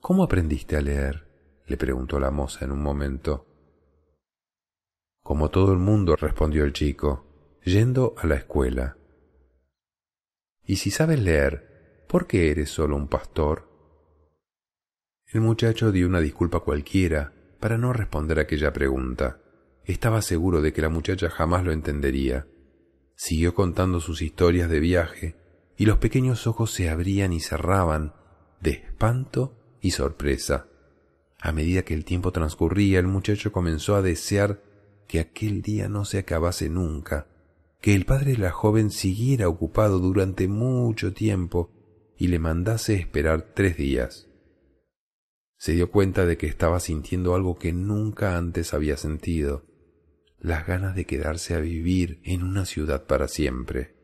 ¿Cómo 0.00 0.24
aprendiste 0.24 0.76
a 0.76 0.80
leer? 0.80 1.62
le 1.66 1.76
preguntó 1.76 2.18
la 2.18 2.32
moza 2.32 2.64
en 2.64 2.72
un 2.72 2.82
momento. 2.82 3.46
Como 5.22 5.50
todo 5.50 5.72
el 5.72 5.78
mundo, 5.78 6.16
respondió 6.16 6.64
el 6.64 6.72
chico, 6.72 7.60
yendo 7.62 8.16
a 8.18 8.26
la 8.26 8.34
escuela. 8.34 8.96
Y 10.64 10.78
si 10.78 10.90
sabes 10.90 11.20
leer, 11.20 12.06
¿por 12.08 12.26
qué 12.26 12.50
eres 12.50 12.70
solo 12.70 12.96
un 12.96 13.06
pastor? 13.06 13.68
El 15.26 15.42
muchacho 15.42 15.92
dio 15.92 16.08
una 16.08 16.18
disculpa 16.18 16.58
cualquiera 16.58 17.32
para 17.60 17.78
no 17.78 17.92
responder 17.92 18.40
aquella 18.40 18.72
pregunta. 18.72 19.45
Estaba 19.86 20.20
seguro 20.20 20.62
de 20.62 20.72
que 20.72 20.82
la 20.82 20.88
muchacha 20.88 21.30
jamás 21.30 21.64
lo 21.64 21.72
entendería. 21.72 22.48
Siguió 23.14 23.54
contando 23.54 24.00
sus 24.00 24.20
historias 24.20 24.68
de 24.68 24.80
viaje, 24.80 25.36
y 25.76 25.86
los 25.86 25.98
pequeños 25.98 26.46
ojos 26.46 26.72
se 26.72 26.90
abrían 26.90 27.32
y 27.32 27.40
cerraban 27.40 28.14
de 28.60 28.70
espanto 28.72 29.56
y 29.80 29.92
sorpresa. 29.92 30.68
A 31.40 31.52
medida 31.52 31.82
que 31.82 31.94
el 31.94 32.04
tiempo 32.04 32.32
transcurría, 32.32 32.98
el 32.98 33.06
muchacho 33.06 33.52
comenzó 33.52 33.94
a 33.94 34.02
desear 34.02 34.62
que 35.06 35.20
aquel 35.20 35.62
día 35.62 35.88
no 35.88 36.04
se 36.04 36.18
acabase 36.18 36.68
nunca, 36.68 37.28
que 37.80 37.94
el 37.94 38.06
padre 38.06 38.32
de 38.32 38.38
la 38.38 38.50
joven 38.50 38.90
siguiera 38.90 39.48
ocupado 39.48 40.00
durante 40.00 40.48
mucho 40.48 41.12
tiempo 41.12 41.70
y 42.16 42.28
le 42.28 42.40
mandase 42.40 42.94
esperar 42.94 43.52
tres 43.54 43.76
días. 43.76 44.28
Se 45.58 45.72
dio 45.72 45.90
cuenta 45.90 46.26
de 46.26 46.36
que 46.36 46.46
estaba 46.46 46.80
sintiendo 46.80 47.34
algo 47.34 47.56
que 47.56 47.72
nunca 47.72 48.36
antes 48.36 48.74
había 48.74 48.96
sentido, 48.96 49.64
las 50.46 50.64
ganas 50.64 50.94
de 50.94 51.06
quedarse 51.06 51.54
a 51.56 51.60
vivir 51.60 52.20
en 52.22 52.44
una 52.44 52.66
ciudad 52.66 53.06
para 53.06 53.26
siempre. 53.26 53.96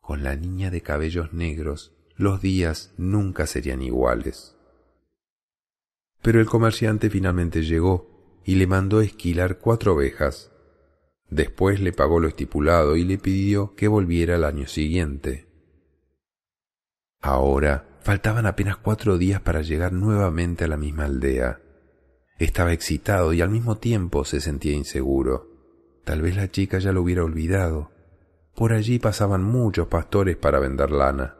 Con 0.00 0.24
la 0.24 0.34
niña 0.34 0.70
de 0.70 0.80
cabellos 0.80 1.34
negros, 1.34 1.92
los 2.16 2.40
días 2.40 2.94
nunca 2.96 3.46
serían 3.46 3.82
iguales. 3.82 4.56
Pero 6.22 6.40
el 6.40 6.46
comerciante 6.46 7.10
finalmente 7.10 7.60
llegó 7.60 8.40
y 8.42 8.54
le 8.54 8.66
mandó 8.66 9.02
esquilar 9.02 9.58
cuatro 9.58 9.92
ovejas. 9.96 10.50
Después 11.28 11.78
le 11.78 11.92
pagó 11.92 12.20
lo 12.20 12.28
estipulado 12.28 12.96
y 12.96 13.04
le 13.04 13.18
pidió 13.18 13.74
que 13.74 13.86
volviera 13.86 14.36
al 14.36 14.44
año 14.44 14.66
siguiente. 14.66 15.46
Ahora 17.20 17.98
faltaban 18.00 18.46
apenas 18.46 18.78
cuatro 18.78 19.18
días 19.18 19.42
para 19.42 19.60
llegar 19.60 19.92
nuevamente 19.92 20.64
a 20.64 20.68
la 20.68 20.78
misma 20.78 21.04
aldea. 21.04 21.60
Estaba 22.38 22.72
excitado 22.72 23.34
y 23.34 23.42
al 23.42 23.50
mismo 23.50 23.76
tiempo 23.76 24.24
se 24.24 24.40
sentía 24.40 24.72
inseguro. 24.72 25.49
Tal 26.04 26.22
vez 26.22 26.36
la 26.36 26.50
chica 26.50 26.78
ya 26.78 26.92
lo 26.92 27.02
hubiera 27.02 27.24
olvidado. 27.24 27.90
Por 28.54 28.72
allí 28.72 28.98
pasaban 28.98 29.42
muchos 29.42 29.88
pastores 29.88 30.36
para 30.36 30.58
vender 30.58 30.90
lana. 30.90 31.36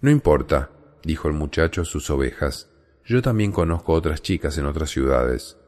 No 0.00 0.10
importa, 0.10 0.70
dijo 1.04 1.28
el 1.28 1.34
muchacho 1.34 1.82
a 1.82 1.84
sus 1.84 2.10
ovejas. 2.10 2.70
Yo 3.04 3.22
también 3.22 3.52
conozco 3.52 3.92
otras 3.92 4.22
chicas 4.22 4.58
en 4.58 4.66
otras 4.66 4.90
ciudades. 4.90 5.58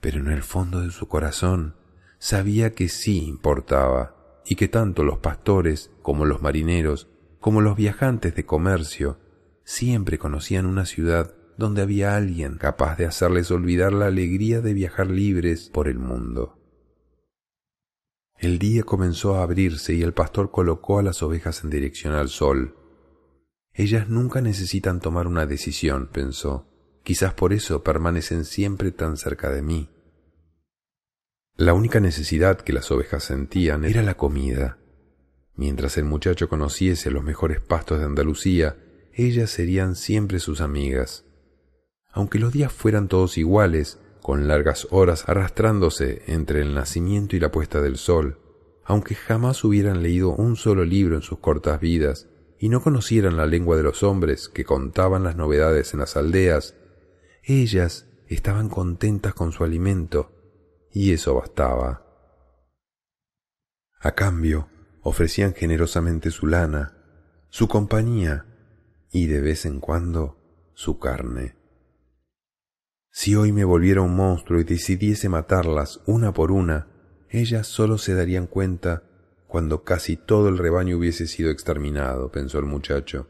Pero 0.00 0.20
en 0.20 0.28
el 0.28 0.42
fondo 0.42 0.80
de 0.80 0.90
su 0.90 1.06
corazón 1.08 1.76
sabía 2.18 2.72
que 2.72 2.88
sí 2.88 3.26
importaba, 3.26 4.16
y 4.44 4.56
que 4.56 4.68
tanto 4.68 5.04
los 5.04 5.18
pastores 5.18 5.90
como 6.02 6.24
los 6.24 6.42
marineros, 6.42 7.08
como 7.40 7.60
los 7.60 7.76
viajantes 7.76 8.34
de 8.34 8.44
comercio, 8.44 9.18
siempre 9.64 10.18
conocían 10.18 10.66
una 10.66 10.86
ciudad 10.86 11.34
donde 11.62 11.80
había 11.80 12.16
alguien 12.16 12.58
capaz 12.58 12.96
de 12.98 13.06
hacerles 13.06 13.52
olvidar 13.52 13.92
la 13.92 14.06
alegría 14.06 14.60
de 14.60 14.74
viajar 14.74 15.06
libres 15.06 15.70
por 15.72 15.86
el 15.86 16.00
mundo. 16.00 16.58
El 18.36 18.58
día 18.58 18.82
comenzó 18.82 19.36
a 19.36 19.44
abrirse 19.44 19.94
y 19.94 20.02
el 20.02 20.12
pastor 20.12 20.50
colocó 20.50 20.98
a 20.98 21.04
las 21.04 21.22
ovejas 21.22 21.62
en 21.62 21.70
dirección 21.70 22.14
al 22.14 22.28
sol. 22.28 22.76
Ellas 23.72 24.08
nunca 24.08 24.40
necesitan 24.40 24.98
tomar 24.98 25.28
una 25.28 25.46
decisión, 25.46 26.08
pensó. 26.08 26.66
Quizás 27.04 27.32
por 27.34 27.52
eso 27.52 27.84
permanecen 27.84 28.44
siempre 28.44 28.90
tan 28.90 29.16
cerca 29.16 29.48
de 29.50 29.62
mí. 29.62 29.88
La 31.56 31.74
única 31.74 32.00
necesidad 32.00 32.60
que 32.60 32.72
las 32.72 32.90
ovejas 32.90 33.22
sentían 33.22 33.84
era 33.84 34.02
la 34.02 34.16
comida. 34.16 34.78
Mientras 35.54 35.96
el 35.96 36.06
muchacho 36.06 36.48
conociese 36.48 37.12
los 37.12 37.22
mejores 37.22 37.60
pastos 37.60 38.00
de 38.00 38.06
Andalucía, 38.06 38.76
ellas 39.12 39.50
serían 39.50 39.94
siempre 39.94 40.40
sus 40.40 40.60
amigas. 40.60 41.24
Aunque 42.12 42.38
los 42.38 42.52
días 42.52 42.72
fueran 42.72 43.08
todos 43.08 43.38
iguales, 43.38 43.98
con 44.20 44.46
largas 44.46 44.86
horas 44.90 45.28
arrastrándose 45.28 46.22
entre 46.26 46.60
el 46.60 46.74
nacimiento 46.74 47.34
y 47.34 47.40
la 47.40 47.50
puesta 47.50 47.80
del 47.80 47.96
sol, 47.96 48.38
aunque 48.84 49.14
jamás 49.14 49.64
hubieran 49.64 50.02
leído 50.02 50.30
un 50.30 50.56
solo 50.56 50.84
libro 50.84 51.16
en 51.16 51.22
sus 51.22 51.38
cortas 51.38 51.80
vidas, 51.80 52.28
y 52.58 52.68
no 52.68 52.80
conocieran 52.80 53.36
la 53.36 53.46
lengua 53.46 53.76
de 53.76 53.82
los 53.82 54.04
hombres 54.04 54.48
que 54.48 54.64
contaban 54.64 55.24
las 55.24 55.34
novedades 55.34 55.94
en 55.94 56.00
las 56.00 56.16
aldeas, 56.16 56.76
ellas 57.42 58.06
estaban 58.28 58.68
contentas 58.68 59.34
con 59.34 59.50
su 59.50 59.64
alimento, 59.64 60.30
y 60.92 61.12
eso 61.12 61.34
bastaba. 61.34 62.06
A 63.98 64.12
cambio, 64.12 64.68
ofrecían 65.02 65.54
generosamente 65.54 66.30
su 66.30 66.46
lana, 66.46 66.96
su 67.48 67.68
compañía 67.68 68.46
y 69.10 69.26
de 69.26 69.40
vez 69.40 69.66
en 69.66 69.80
cuando 69.80 70.36
su 70.74 70.98
carne. 70.98 71.61
Si 73.14 73.34
hoy 73.36 73.52
me 73.52 73.64
volviera 73.64 74.00
un 74.00 74.16
monstruo 74.16 74.58
y 74.58 74.64
decidiese 74.64 75.28
matarlas 75.28 76.00
una 76.06 76.32
por 76.32 76.50
una, 76.50 76.88
ellas 77.28 77.66
solo 77.66 77.98
se 77.98 78.14
darían 78.14 78.46
cuenta 78.46 79.02
cuando 79.46 79.84
casi 79.84 80.16
todo 80.16 80.48
el 80.48 80.56
rebaño 80.56 80.96
hubiese 80.96 81.26
sido 81.26 81.50
exterminado, 81.50 82.32
pensó 82.32 82.58
el 82.58 82.64
muchacho, 82.64 83.28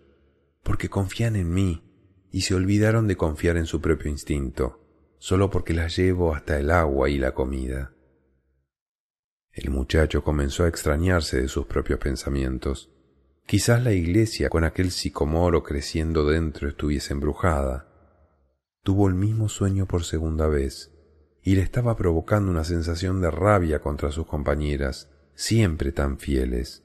porque 0.62 0.88
confían 0.88 1.35
en 1.35 1.53
mí 1.53 1.83
y 2.31 2.42
se 2.42 2.55
olvidaron 2.55 3.09
de 3.09 3.16
confiar 3.16 3.57
en 3.57 3.66
su 3.66 3.81
propio 3.81 4.09
instinto, 4.09 4.81
solo 5.18 5.51
porque 5.51 5.75
las 5.75 5.97
llevo 5.97 6.33
hasta 6.33 6.61
el 6.61 6.71
agua 6.71 7.11
y 7.11 7.18
la 7.18 7.35
comida. 7.35 7.92
El 9.51 9.71
muchacho 9.71 10.23
comenzó 10.23 10.62
a 10.62 10.68
extrañarse 10.68 11.42
de 11.42 11.49
sus 11.49 11.66
propios 11.66 11.99
pensamientos. 11.99 12.92
Quizás 13.47 13.83
la 13.83 13.92
iglesia 13.92 14.49
con 14.49 14.62
aquel 14.62 14.92
sicomoro 14.92 15.64
creciendo 15.64 16.25
dentro 16.25 16.68
estuviese 16.68 17.12
embrujada 17.12 17.91
tuvo 18.83 19.09
el 19.09 19.14
mismo 19.14 19.49
sueño 19.49 19.87
por 19.87 20.05
segunda 20.05 20.49
vez 20.49 20.90
y 21.42 21.55
le 21.57 21.62
estaba 21.62 21.97
provocando 21.97 22.51
una 22.51 22.64
sensación 22.64 23.21
de 23.21 23.31
rabia 23.31 23.81
contra 23.81 24.12
sus 24.12 24.27
compañeras, 24.27 25.11
siempre 25.35 25.92
tan 25.92 26.18
fieles. 26.18 26.85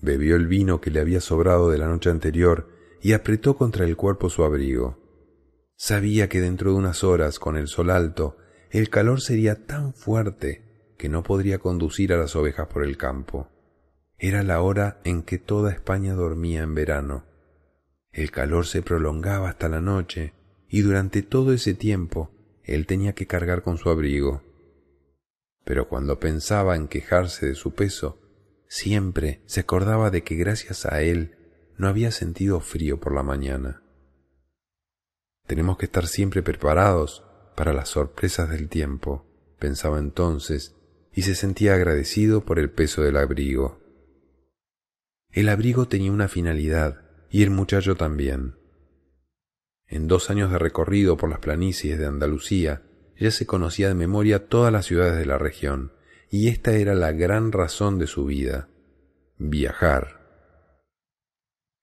Bebió 0.00 0.36
el 0.36 0.46
vino 0.46 0.80
que 0.80 0.90
le 0.90 1.00
había 1.00 1.20
sobrado 1.20 1.70
de 1.70 1.78
la 1.78 1.88
noche 1.88 2.10
anterior 2.10 2.68
y 3.00 3.12
apretó 3.12 3.56
contra 3.56 3.84
el 3.84 3.96
cuerpo 3.96 4.30
su 4.30 4.44
abrigo. 4.44 4.98
Sabía 5.76 6.28
que 6.28 6.40
dentro 6.40 6.70
de 6.70 6.78
unas 6.78 7.02
horas, 7.02 7.38
con 7.38 7.56
el 7.56 7.66
sol 7.66 7.90
alto, 7.90 8.36
el 8.70 8.90
calor 8.90 9.20
sería 9.20 9.66
tan 9.66 9.92
fuerte 9.92 10.94
que 10.96 11.08
no 11.08 11.22
podría 11.22 11.58
conducir 11.58 12.12
a 12.12 12.16
las 12.16 12.36
ovejas 12.36 12.68
por 12.68 12.84
el 12.84 12.96
campo. 12.96 13.48
Era 14.18 14.42
la 14.42 14.60
hora 14.60 15.00
en 15.04 15.22
que 15.22 15.38
toda 15.38 15.72
España 15.72 16.14
dormía 16.14 16.62
en 16.62 16.74
verano 16.74 17.33
el 18.14 18.30
calor 18.30 18.66
se 18.66 18.80
prolongaba 18.80 19.48
hasta 19.48 19.68
la 19.68 19.80
noche 19.80 20.32
y 20.68 20.82
durante 20.82 21.22
todo 21.22 21.52
ese 21.52 21.74
tiempo 21.74 22.30
él 22.62 22.86
tenía 22.86 23.12
que 23.14 23.26
cargar 23.26 23.62
con 23.62 23.76
su 23.76 23.90
abrigo. 23.90 24.42
Pero 25.64 25.88
cuando 25.88 26.20
pensaba 26.20 26.76
en 26.76 26.86
quejarse 26.86 27.46
de 27.46 27.54
su 27.56 27.74
peso, 27.74 28.20
siempre 28.68 29.42
se 29.46 29.60
acordaba 29.60 30.10
de 30.10 30.22
que 30.22 30.36
gracias 30.36 30.86
a 30.86 31.02
él 31.02 31.36
no 31.76 31.88
había 31.88 32.12
sentido 32.12 32.60
frío 32.60 33.00
por 33.00 33.14
la 33.14 33.24
mañana. 33.24 33.82
Tenemos 35.46 35.76
que 35.76 35.86
estar 35.86 36.06
siempre 36.06 36.42
preparados 36.42 37.24
para 37.56 37.72
las 37.72 37.88
sorpresas 37.88 38.48
del 38.48 38.68
tiempo, 38.68 39.26
pensaba 39.58 39.98
entonces, 39.98 40.76
y 41.12 41.22
se 41.22 41.34
sentía 41.34 41.74
agradecido 41.74 42.44
por 42.44 42.60
el 42.60 42.70
peso 42.70 43.02
del 43.02 43.16
abrigo. 43.16 43.80
El 45.32 45.48
abrigo 45.48 45.88
tenía 45.88 46.12
una 46.12 46.28
finalidad, 46.28 47.03
y 47.34 47.42
el 47.42 47.50
muchacho 47.50 47.96
también. 47.96 48.54
En 49.88 50.06
dos 50.06 50.30
años 50.30 50.52
de 50.52 50.58
recorrido 50.60 51.16
por 51.16 51.28
las 51.28 51.40
planicies 51.40 51.98
de 51.98 52.06
Andalucía, 52.06 52.82
ya 53.18 53.32
se 53.32 53.44
conocía 53.44 53.88
de 53.88 53.94
memoria 53.94 54.46
todas 54.46 54.72
las 54.72 54.86
ciudades 54.86 55.18
de 55.18 55.26
la 55.26 55.36
región, 55.36 55.92
y 56.30 56.46
esta 56.46 56.74
era 56.74 56.94
la 56.94 57.10
gran 57.10 57.50
razón 57.50 57.98
de 57.98 58.06
su 58.06 58.26
vida, 58.26 58.68
viajar. 59.36 60.20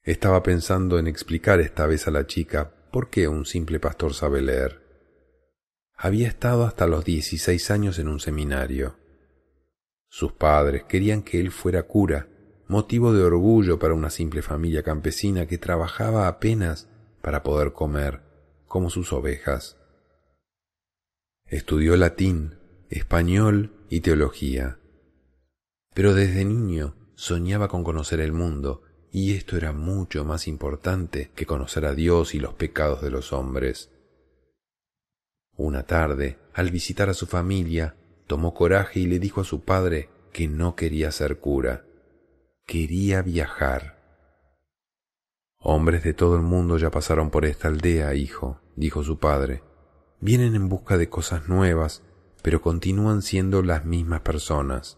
Estaba 0.03 0.41
pensando 0.41 0.97
en 0.97 1.07
explicar 1.07 1.59
esta 1.59 1.85
vez 1.85 2.07
a 2.07 2.11
la 2.11 2.25
chica 2.25 2.73
por 2.89 3.09
qué 3.09 3.27
un 3.27 3.45
simple 3.45 3.81
pastor 3.81 4.13
sabe 4.13 4.41
leer. 4.41 4.79
Había 5.97 6.29
estado 6.29 6.63
hasta 6.63 6.87
los 6.87 7.03
dieciséis 7.03 7.71
años 7.71 7.99
en 7.99 8.07
un 8.07 8.21
seminario. 8.21 8.95
Sus 10.07 10.31
padres 10.31 10.85
querían 10.85 11.23
que 11.23 11.41
él 11.41 11.51
fuera 11.51 11.83
cura, 11.83 12.29
motivo 12.71 13.11
de 13.11 13.21
orgullo 13.21 13.79
para 13.79 13.93
una 13.93 14.09
simple 14.09 14.41
familia 14.41 14.81
campesina 14.81 15.45
que 15.45 15.57
trabajaba 15.57 16.29
apenas 16.29 16.87
para 17.21 17.43
poder 17.43 17.73
comer, 17.73 18.21
como 18.65 18.89
sus 18.89 19.11
ovejas. 19.11 19.75
Estudió 21.47 21.97
latín, 21.97 22.55
español 22.89 23.73
y 23.89 23.99
teología. 23.99 24.79
Pero 25.93 26.13
desde 26.13 26.45
niño 26.45 26.95
soñaba 27.15 27.67
con 27.67 27.83
conocer 27.83 28.21
el 28.21 28.31
mundo, 28.31 28.83
y 29.11 29.33
esto 29.33 29.57
era 29.57 29.73
mucho 29.73 30.23
más 30.23 30.47
importante 30.47 31.29
que 31.35 31.45
conocer 31.45 31.85
a 31.85 31.93
Dios 31.93 32.33
y 32.33 32.39
los 32.39 32.53
pecados 32.53 33.01
de 33.01 33.11
los 33.11 33.33
hombres. 33.33 33.91
Una 35.57 35.83
tarde, 35.83 36.37
al 36.53 36.71
visitar 36.71 37.09
a 37.09 37.13
su 37.13 37.27
familia, 37.27 37.97
tomó 38.27 38.53
coraje 38.53 39.01
y 39.01 39.07
le 39.07 39.19
dijo 39.19 39.41
a 39.41 39.43
su 39.43 39.59
padre 39.59 40.07
que 40.31 40.47
no 40.47 40.77
quería 40.77 41.11
ser 41.11 41.39
cura 41.39 41.83
quería 42.71 43.21
viajar. 43.21 43.97
Hombres 45.59 46.05
de 46.05 46.13
todo 46.13 46.37
el 46.37 46.41
mundo 46.41 46.77
ya 46.77 46.89
pasaron 46.89 47.29
por 47.29 47.43
esta 47.43 47.67
aldea, 47.67 48.15
hijo, 48.15 48.61
dijo 48.77 49.03
su 49.03 49.19
padre. 49.19 49.61
Vienen 50.21 50.55
en 50.55 50.69
busca 50.69 50.97
de 50.97 51.09
cosas 51.09 51.49
nuevas, 51.49 52.01
pero 52.41 52.61
continúan 52.61 53.23
siendo 53.23 53.61
las 53.61 53.83
mismas 53.83 54.21
personas. 54.21 54.97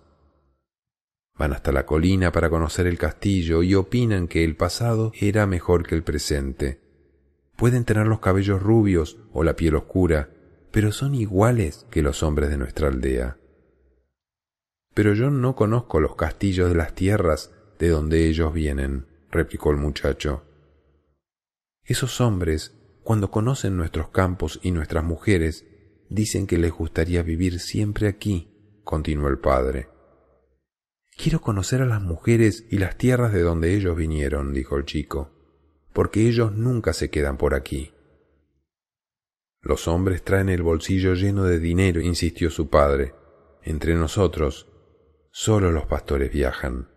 Van 1.35 1.51
hasta 1.51 1.71
la 1.71 1.87
colina 1.87 2.31
para 2.31 2.51
conocer 2.51 2.85
el 2.85 2.99
castillo 2.99 3.63
y 3.63 3.73
opinan 3.73 4.27
que 4.27 4.43
el 4.43 4.55
pasado 4.55 5.11
era 5.19 5.47
mejor 5.47 5.87
que 5.87 5.95
el 5.95 6.03
presente. 6.03 6.79
Pueden 7.55 7.85
tener 7.85 8.05
los 8.05 8.19
cabellos 8.19 8.61
rubios 8.61 9.17
o 9.31 9.43
la 9.43 9.55
piel 9.55 9.73
oscura, 9.73 10.29
pero 10.69 10.91
son 10.91 11.15
iguales 11.15 11.87
que 11.89 12.03
los 12.03 12.21
hombres 12.21 12.51
de 12.51 12.57
nuestra 12.59 12.89
aldea. 12.89 13.39
Pero 14.93 15.15
yo 15.15 15.31
no 15.31 15.55
conozco 15.55 15.99
los 15.99 16.15
castillos 16.15 16.69
de 16.69 16.75
las 16.75 16.93
tierras 16.93 17.49
de 17.79 17.89
donde 17.89 18.27
ellos 18.27 18.53
vienen, 18.53 19.07
replicó 19.31 19.71
el 19.71 19.77
muchacho. 19.77 20.43
Esos 21.83 22.21
hombres, 22.21 22.77
cuando 23.03 23.31
conocen 23.31 23.75
nuestros 23.75 24.09
campos 24.09 24.59
y 24.63 24.71
nuestras 24.71 25.03
mujeres, 25.03 25.65
dicen 26.09 26.47
que 26.47 26.57
les 26.57 26.71
gustaría 26.71 27.23
vivir 27.23 27.59
siempre 27.59 28.07
aquí, 28.07 28.79
continuó 28.83 29.27
el 29.27 29.39
padre. 29.39 29.89
Quiero 31.17 31.41
conocer 31.41 31.81
a 31.81 31.85
las 31.85 32.01
mujeres 32.01 32.65
y 32.69 32.77
las 32.77 32.97
tierras 32.97 33.33
de 33.33 33.41
donde 33.41 33.75
ellos 33.75 33.95
vinieron, 33.95 34.53
dijo 34.53 34.77
el 34.77 34.85
chico, 34.85 35.31
porque 35.91 36.27
ellos 36.27 36.53
nunca 36.53 36.93
se 36.93 37.09
quedan 37.09 37.37
por 37.37 37.53
aquí. 37.53 37.93
Los 39.61 39.87
hombres 39.87 40.23
traen 40.23 40.49
el 40.49 40.61
bolsillo 40.63 41.13
lleno 41.13 41.43
de 41.43 41.59
dinero, 41.59 42.01
insistió 42.01 42.49
su 42.49 42.69
padre. 42.69 43.13
Entre 43.61 43.95
nosotros, 43.95 44.67
solo 45.31 45.71
los 45.71 45.85
pastores 45.85 46.31
viajan 46.31 46.92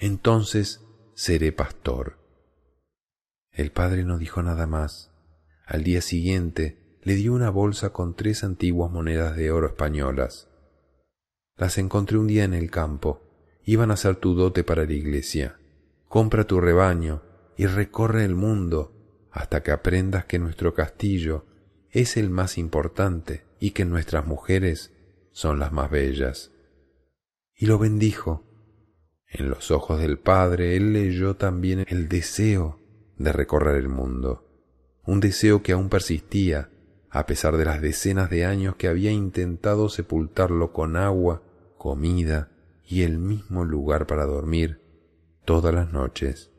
entonces 0.00 0.82
seré 1.14 1.52
pastor. 1.52 2.18
El 3.52 3.70
padre 3.70 4.02
no 4.04 4.16
dijo 4.16 4.42
nada 4.42 4.66
más. 4.66 5.12
Al 5.66 5.84
día 5.84 6.00
siguiente 6.00 6.98
le 7.02 7.14
dio 7.16 7.34
una 7.34 7.50
bolsa 7.50 7.90
con 7.90 8.16
tres 8.16 8.42
antiguas 8.42 8.90
monedas 8.90 9.36
de 9.36 9.52
oro 9.52 9.66
españolas. 9.66 10.48
Las 11.54 11.76
encontré 11.76 12.16
un 12.16 12.28
día 12.28 12.44
en 12.44 12.54
el 12.54 12.70
campo. 12.70 13.20
Iban 13.62 13.90
a 13.90 13.96
ser 13.98 14.16
tu 14.16 14.34
dote 14.34 14.64
para 14.64 14.86
la 14.86 14.92
iglesia. 14.94 15.58
Compra 16.08 16.44
tu 16.44 16.62
rebaño 16.62 17.22
y 17.58 17.66
recorre 17.66 18.24
el 18.24 18.34
mundo 18.34 19.28
hasta 19.30 19.62
que 19.62 19.70
aprendas 19.70 20.24
que 20.24 20.38
nuestro 20.38 20.72
castillo 20.72 21.44
es 21.90 22.16
el 22.16 22.30
más 22.30 22.56
importante 22.56 23.44
y 23.58 23.72
que 23.72 23.84
nuestras 23.84 24.26
mujeres 24.26 24.94
son 25.32 25.58
las 25.58 25.72
más 25.72 25.90
bellas. 25.90 26.52
Y 27.54 27.66
lo 27.66 27.78
bendijo 27.78 28.49
En 29.30 29.48
los 29.48 29.70
ojos 29.70 30.00
del 30.00 30.18
Padre 30.18 30.76
él 30.76 30.92
leyó 30.92 31.36
también 31.36 31.84
el 31.88 32.08
deseo 32.08 32.80
de 33.16 33.32
recorrer 33.32 33.76
el 33.76 33.88
mundo, 33.88 34.44
un 35.04 35.20
deseo 35.20 35.62
que 35.62 35.72
aún 35.72 35.88
persistía, 35.88 36.70
a 37.10 37.26
pesar 37.26 37.56
de 37.56 37.64
las 37.64 37.80
decenas 37.80 38.28
de 38.28 38.44
años 38.44 38.76
que 38.76 38.88
había 38.88 39.12
intentado 39.12 39.88
sepultarlo 39.88 40.72
con 40.72 40.96
agua, 40.96 41.42
comida 41.78 42.50
y 42.84 43.02
el 43.02 43.18
mismo 43.18 43.64
lugar 43.64 44.06
para 44.06 44.26
dormir 44.26 44.80
todas 45.44 45.72
las 45.74 45.92
noches. 45.92 46.50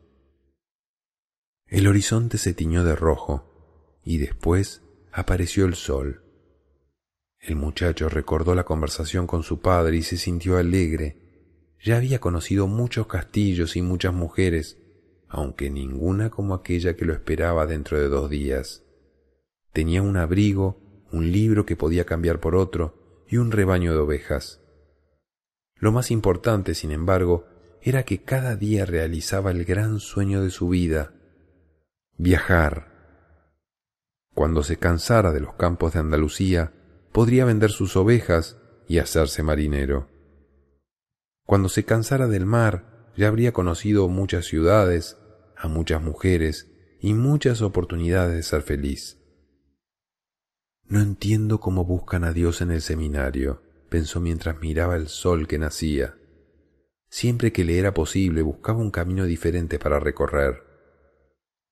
El 1.67 1.87
horizonte 1.87 2.37
se 2.37 2.53
tiñó 2.53 2.83
de 2.83 2.95
rojo 2.95 3.99
y 4.03 4.17
después 4.17 4.81
apareció 5.11 5.65
el 5.65 5.75
sol. 5.75 6.23
El 7.39 7.55
muchacho 7.55 8.09
recordó 8.09 8.55
la 8.55 8.65
conversación 8.65 9.27
con 9.27 9.43
su 9.43 9.61
padre 9.61 9.97
y 9.97 10.03
se 10.03 10.17
sintió 10.17 10.57
alegre. 10.57 11.20
Ya 11.83 11.97
había 11.97 12.19
conocido 12.19 12.67
muchos 12.67 13.07
castillos 13.07 13.75
y 13.75 13.81
muchas 13.81 14.13
mujeres, 14.13 14.77
aunque 15.27 15.69
ninguna 15.69 16.29
como 16.29 16.53
aquella 16.53 16.95
que 16.95 17.05
lo 17.05 17.13
esperaba 17.13 17.65
dentro 17.65 17.99
de 17.99 18.07
dos 18.07 18.29
días. 18.29 18.83
Tenía 19.73 20.01
un 20.01 20.17
abrigo, 20.17 20.77
un 21.11 21.31
libro 21.31 21.65
que 21.65 21.75
podía 21.75 22.05
cambiar 22.05 22.39
por 22.39 22.55
otro 22.55 23.23
y 23.27 23.37
un 23.37 23.51
rebaño 23.51 23.93
de 23.93 23.99
ovejas. 23.99 24.61
Lo 25.75 25.91
más 25.91 26.11
importante, 26.11 26.75
sin 26.75 26.91
embargo, 26.91 27.45
era 27.81 28.03
que 28.03 28.21
cada 28.21 28.55
día 28.55 28.85
realizaba 28.85 29.49
el 29.49 29.65
gran 29.65 29.99
sueño 29.99 30.43
de 30.43 30.51
su 30.51 30.69
vida, 30.69 31.13
viajar. 32.17 32.91
Cuando 34.35 34.61
se 34.61 34.77
cansara 34.77 35.31
de 35.31 35.39
los 35.39 35.55
campos 35.55 35.93
de 35.93 35.99
Andalucía, 35.99 36.73
podría 37.11 37.45
vender 37.45 37.71
sus 37.71 37.95
ovejas 37.95 38.57
y 38.87 38.99
hacerse 38.99 39.41
marinero. 39.41 40.10
Cuando 41.51 41.67
se 41.67 41.83
cansara 41.83 42.29
del 42.29 42.45
mar, 42.45 43.11
ya 43.17 43.27
habría 43.27 43.51
conocido 43.51 44.07
muchas 44.07 44.45
ciudades, 44.45 45.17
a 45.57 45.67
muchas 45.67 46.01
mujeres 46.01 46.71
y 47.01 47.13
muchas 47.13 47.61
oportunidades 47.61 48.33
de 48.37 48.43
ser 48.43 48.61
feliz. 48.61 49.17
No 50.85 51.01
entiendo 51.01 51.59
cómo 51.59 51.83
buscan 51.83 52.23
a 52.23 52.31
Dios 52.31 52.61
en 52.61 52.71
el 52.71 52.81
seminario, 52.81 53.63
pensó 53.89 54.21
mientras 54.21 54.61
miraba 54.61 54.95
el 54.95 55.09
sol 55.09 55.45
que 55.45 55.59
nacía. 55.59 56.15
Siempre 57.09 57.51
que 57.51 57.65
le 57.65 57.77
era 57.77 57.93
posible 57.93 58.43
buscaba 58.43 58.79
un 58.79 58.89
camino 58.89 59.25
diferente 59.25 59.77
para 59.77 59.99
recorrer. 59.99 60.63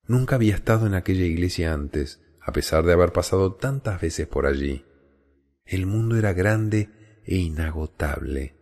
Nunca 0.08 0.36
había 0.36 0.56
estado 0.56 0.88
en 0.88 0.94
aquella 0.94 1.24
iglesia 1.24 1.72
antes, 1.72 2.20
a 2.42 2.52
pesar 2.52 2.84
de 2.84 2.92
haber 2.92 3.14
pasado 3.14 3.54
tantas 3.54 4.02
veces 4.02 4.28
por 4.28 4.46
allí. 4.46 4.84
El 5.64 5.86
mundo 5.86 6.18
era 6.18 6.34
grande 6.34 7.22
e 7.24 7.38
inagotable, 7.38 8.59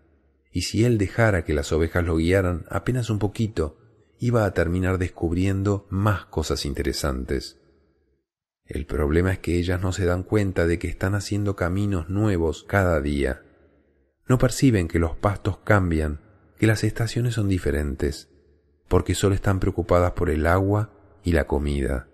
y 0.58 0.64
si 0.64 0.86
él 0.86 0.98
dejara 0.98 1.46
que 1.46 1.54
las 1.54 1.72
ovejas 1.72 2.04
lo 2.04 2.16
guiaran 2.16 2.66
apenas 2.68 3.12
un 3.12 3.20
poquito, 3.20 3.78
iba 4.18 4.44
a 4.44 4.56
terminar 4.56 4.98
descubriendo 4.98 5.86
más 5.92 6.26
cosas 6.26 6.66
interesantes. 6.66 7.60
El 8.66 8.88
problema 8.88 9.32
es 9.32 9.38
que 9.38 9.60
ellas 9.60 9.80
no 9.80 9.94
se 9.94 10.06
dan 10.06 10.24
cuenta 10.24 10.66
de 10.66 10.80
que 10.80 10.88
están 10.88 11.14
haciendo 11.14 11.56
caminos 11.56 12.10
nuevos 12.10 12.64
cada 12.64 13.00
día. 13.02 13.44
No 14.28 14.40
perciben 14.40 14.88
que 14.88 14.98
los 14.98 15.16
pastos 15.16 15.60
cambian, 15.60 16.22
que 16.58 16.66
las 16.66 16.84
estaciones 16.84 17.36
son 17.36 17.50
diferentes, 17.50 18.28
porque 18.88 19.14
solo 19.14 19.36
están 19.36 19.60
preocupadas 19.60 20.14
por 20.14 20.32
el 20.32 20.48
agua 20.48 20.90
y 21.24 21.34
la 21.34 21.46
comida. 21.46 22.08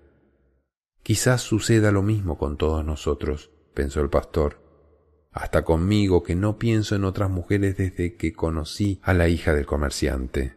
Quizás 1.01 1.39
suceda 1.39 1.93
lo 1.93 2.01
mismo 2.01 2.37
con 2.37 2.57
todos 2.57 2.83
nosotros, 2.83 3.51
pensó 3.73 4.01
el 4.01 4.09
pastor, 4.09 4.62
hasta 5.33 5.63
conmigo 5.63 6.21
que 6.23 6.35
no 6.35 6.57
pienso 6.57 6.95
en 6.95 7.03
otras 7.03 7.29
mujeres 7.29 7.75
desde 7.75 8.15
que 8.15 8.33
conocí 8.33 8.99
a 9.01 9.13
la 9.13 9.27
hija 9.27 9.53
del 9.53 9.65
comerciante. 9.65 10.55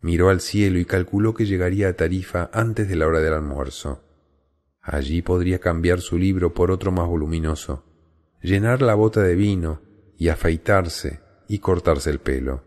Miró 0.00 0.28
al 0.28 0.40
cielo 0.40 0.78
y 0.78 0.84
calculó 0.84 1.34
que 1.34 1.44
llegaría 1.44 1.88
a 1.88 1.94
Tarifa 1.94 2.48
antes 2.52 2.88
de 2.88 2.96
la 2.96 3.06
hora 3.06 3.20
del 3.20 3.34
almuerzo. 3.34 4.02
Allí 4.80 5.22
podría 5.22 5.58
cambiar 5.58 6.00
su 6.00 6.16
libro 6.18 6.54
por 6.54 6.70
otro 6.70 6.92
más 6.92 7.08
voluminoso, 7.08 7.84
llenar 8.40 8.82
la 8.82 8.94
bota 8.94 9.22
de 9.22 9.34
vino 9.34 9.80
y 10.16 10.28
afeitarse 10.28 11.20
y 11.48 11.58
cortarse 11.58 12.10
el 12.10 12.20
pelo. 12.20 12.62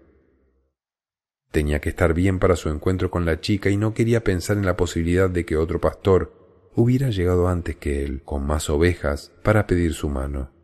Tenía 1.51 1.79
que 1.79 1.89
estar 1.89 2.13
bien 2.13 2.39
para 2.39 2.55
su 2.55 2.69
encuentro 2.69 3.09
con 3.09 3.23
la 3.23 3.39
chica 3.39 3.69
y 3.69 3.77
no 3.77 3.93
quería 3.93 4.23
pensar 4.23 4.57
en 4.57 4.65
la 4.65 4.75
posibilidad 4.75 5.29
de 5.29 5.45
que 5.45 5.55
otro 5.55 5.79
pastor 5.79 6.69
hubiera 6.75 7.09
llegado 7.09 7.47
antes 7.47 7.77
que 7.77 8.03
él, 8.03 8.21
con 8.23 8.45
más 8.45 8.69
ovejas, 8.69 9.31
para 9.43 9.65
pedir 9.65 9.93
su 9.93 10.09
mano. 10.09 10.56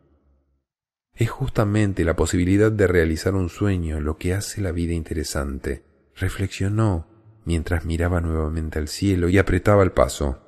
Es 1.14 1.30
justamente 1.30 2.04
la 2.04 2.16
posibilidad 2.16 2.72
de 2.72 2.88
realizar 2.88 3.34
un 3.34 3.48
sueño 3.48 4.00
lo 4.00 4.18
que 4.18 4.34
hace 4.34 4.60
la 4.60 4.72
vida 4.72 4.94
interesante, 4.94 5.84
reflexionó 6.16 7.06
mientras 7.44 7.84
miraba 7.84 8.20
nuevamente 8.20 8.78
al 8.78 8.88
cielo 8.88 9.28
y 9.28 9.38
apretaba 9.38 9.84
el 9.84 9.92
paso. 9.92 10.40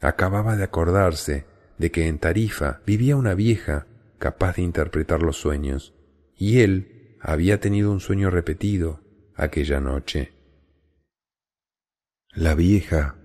Acababa 0.00 0.56
de 0.56 0.64
acordarse 0.64 1.46
de 1.78 1.90
que 1.92 2.08
en 2.08 2.18
Tarifa 2.18 2.80
vivía 2.86 3.16
una 3.16 3.34
vieja 3.34 3.86
capaz 4.18 4.56
de 4.56 4.62
interpretar 4.62 5.22
los 5.22 5.36
sueños, 5.36 5.94
y 6.36 6.60
él 6.60 7.16
había 7.20 7.60
tenido 7.60 7.92
un 7.92 8.00
sueño 8.00 8.30
repetido 8.30 9.00
aquella 9.34 9.80
noche. 9.80 10.32
La 12.32 12.54
vieja 12.54 13.16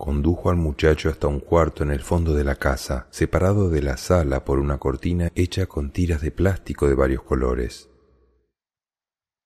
condujo 0.00 0.48
al 0.48 0.56
muchacho 0.56 1.10
hasta 1.10 1.26
un 1.26 1.40
cuarto 1.40 1.82
en 1.82 1.90
el 1.90 2.00
fondo 2.00 2.34
de 2.34 2.42
la 2.42 2.54
casa, 2.54 3.06
separado 3.10 3.68
de 3.68 3.82
la 3.82 3.98
sala 3.98 4.46
por 4.46 4.58
una 4.58 4.78
cortina 4.78 5.30
hecha 5.34 5.66
con 5.66 5.92
tiras 5.92 6.22
de 6.22 6.30
plástico 6.30 6.88
de 6.88 6.94
varios 6.94 7.22
colores. 7.22 7.90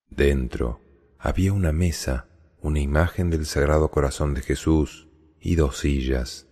Dentro 0.09 0.81
había 1.19 1.53
una 1.53 1.73
mesa, 1.73 2.29
una 2.63 2.79
imagen 2.79 3.31
del 3.31 3.47
Sagrado 3.47 3.91
Corazón 3.91 4.33
de 4.33 4.43
Jesús 4.43 5.09
y 5.41 5.57
dos 5.57 5.79
sillas. 5.79 6.47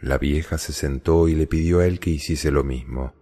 La 0.00 0.16
vieja 0.16 0.56
se 0.56 0.72
sentó 0.72 1.28
y 1.28 1.34
le 1.34 1.46
pidió 1.46 1.80
a 1.80 1.86
él 1.86 2.00
que 2.00 2.08
hiciese 2.08 2.50
lo 2.50 2.64
mismo. 2.64 3.12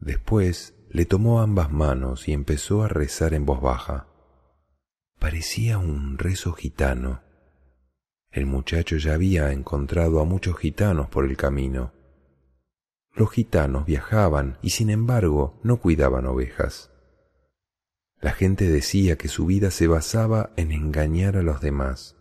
Después 0.00 0.74
le 0.90 1.06
tomó 1.06 1.42
ambas 1.42 1.70
manos 1.70 2.26
y 2.26 2.32
empezó 2.32 2.82
a 2.82 2.88
rezar 2.88 3.34
en 3.34 3.46
voz 3.46 3.60
baja. 3.60 4.08
Parecía 5.20 5.78
un 5.78 6.18
rezo 6.18 6.54
gitano. 6.54 7.25
El 8.36 8.44
muchacho 8.44 8.98
ya 8.98 9.14
había 9.14 9.50
encontrado 9.50 10.20
a 10.20 10.26
muchos 10.26 10.58
gitanos 10.58 11.08
por 11.08 11.24
el 11.24 11.38
camino. 11.38 11.94
Los 13.14 13.30
gitanos 13.30 13.86
viajaban 13.86 14.58
y 14.60 14.70
sin 14.70 14.90
embargo 14.90 15.58
no 15.62 15.78
cuidaban 15.78 16.26
ovejas. 16.26 16.90
La 18.20 18.32
gente 18.32 18.68
decía 18.68 19.16
que 19.16 19.28
su 19.28 19.46
vida 19.46 19.70
se 19.70 19.86
basaba 19.86 20.52
en 20.56 20.70
engañar 20.70 21.38
a 21.38 21.42
los 21.42 21.62
demás. 21.62 22.14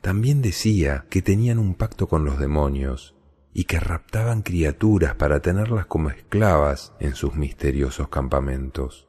También 0.00 0.40
decía 0.40 1.06
que 1.10 1.20
tenían 1.20 1.58
un 1.58 1.74
pacto 1.74 2.06
con 2.06 2.24
los 2.24 2.38
demonios 2.38 3.16
y 3.52 3.64
que 3.64 3.80
raptaban 3.80 4.42
criaturas 4.42 5.16
para 5.16 5.40
tenerlas 5.40 5.86
como 5.86 6.10
esclavas 6.10 6.92
en 7.00 7.16
sus 7.16 7.34
misteriosos 7.34 8.06
campamentos. 8.06 9.08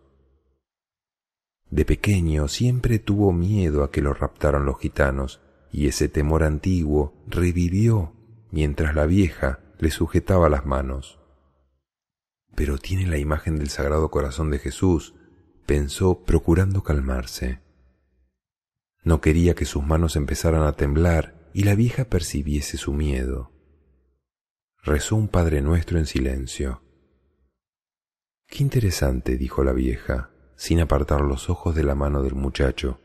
De 1.70 1.86
pequeño 1.86 2.48
siempre 2.48 2.98
tuvo 2.98 3.32
miedo 3.32 3.84
a 3.84 3.92
que 3.92 4.02
lo 4.02 4.16
raptaran 4.16 4.66
los 4.66 4.80
gitanos, 4.80 5.45
y 5.76 5.88
ese 5.88 6.08
temor 6.08 6.44
antiguo 6.44 7.14
revivió 7.28 8.14
mientras 8.50 8.96
la 8.96 9.06
vieja 9.06 9.60
le 9.78 9.92
sujetaba 9.92 10.48
las 10.48 10.66
manos. 10.66 11.20
Pero 12.56 12.78
tiene 12.78 13.06
la 13.08 13.18
imagen 13.18 13.58
del 13.58 13.68
Sagrado 13.68 14.10
Corazón 14.10 14.50
de 14.52 14.60
Jesús, 14.60 15.16
pensó 15.66 16.24
procurando 16.24 16.82
calmarse. 16.82 17.60
No 19.04 19.20
quería 19.20 19.54
que 19.54 19.66
sus 19.66 19.84
manos 19.84 20.16
empezaran 20.16 20.64
a 20.64 20.78
temblar 20.78 21.52
y 21.54 21.64
la 21.64 21.76
vieja 21.76 22.06
percibiese 22.06 22.78
su 22.78 22.94
miedo. 22.94 23.52
Rezó 24.82 25.18
un 25.18 25.28
Padre 25.28 25.62
Nuestro 25.62 26.00
en 26.00 26.06
silencio. 26.06 26.84
Qué 28.48 28.64
interesante, 28.64 29.36
dijo 29.36 29.66
la 29.66 29.74
vieja, 29.74 30.30
sin 30.56 30.80
apartar 30.80 31.20
los 31.20 31.50
ojos 31.50 31.76
de 31.76 31.84
la 31.84 31.96
mano 31.96 32.24
del 32.24 32.36
muchacho, 32.36 33.02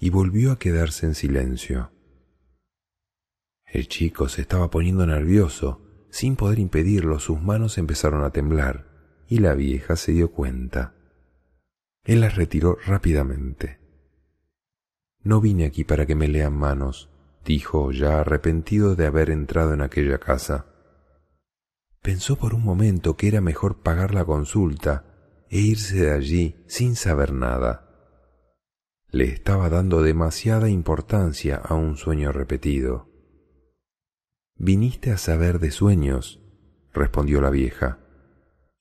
y 0.00 0.10
volvió 0.10 0.52
a 0.52 0.58
quedarse 0.58 1.06
en 1.06 1.14
silencio. 1.14 1.90
El 3.66 3.88
chico 3.88 4.28
se 4.28 4.42
estaba 4.42 4.70
poniendo 4.70 5.06
nervioso, 5.06 5.82
sin 6.10 6.36
poder 6.36 6.58
impedirlo, 6.58 7.18
sus 7.18 7.40
manos 7.40 7.76
empezaron 7.78 8.24
a 8.24 8.30
temblar, 8.30 8.86
y 9.28 9.38
la 9.38 9.54
vieja 9.54 9.96
se 9.96 10.12
dio 10.12 10.32
cuenta. 10.32 10.94
Él 12.04 12.20
las 12.20 12.36
retiró 12.36 12.78
rápidamente. 12.86 13.78
No 15.22 15.40
vine 15.40 15.66
aquí 15.66 15.84
para 15.84 16.06
que 16.06 16.14
me 16.14 16.28
lean 16.28 16.56
manos, 16.56 17.10
dijo, 17.44 17.92
ya 17.92 18.20
arrepentido 18.20 18.94
de 18.94 19.06
haber 19.06 19.30
entrado 19.30 19.74
en 19.74 19.82
aquella 19.82 20.18
casa. 20.18 20.66
Pensó 22.00 22.36
por 22.36 22.54
un 22.54 22.64
momento 22.64 23.16
que 23.16 23.28
era 23.28 23.40
mejor 23.40 23.82
pagar 23.82 24.14
la 24.14 24.24
consulta 24.24 25.04
e 25.50 25.58
irse 25.58 25.96
de 25.96 26.12
allí 26.12 26.64
sin 26.66 26.96
saber 26.96 27.32
nada. 27.32 27.87
Le 29.10 29.24
estaba 29.24 29.70
dando 29.70 30.02
demasiada 30.02 30.68
importancia 30.68 31.56
a 31.56 31.74
un 31.74 31.96
sueño 31.96 32.30
repetido. 32.30 33.08
Viniste 34.54 35.12
a 35.12 35.16
saber 35.16 35.60
de 35.60 35.70
sueños, 35.70 36.42
respondió 36.92 37.40
la 37.40 37.48
vieja, 37.48 38.00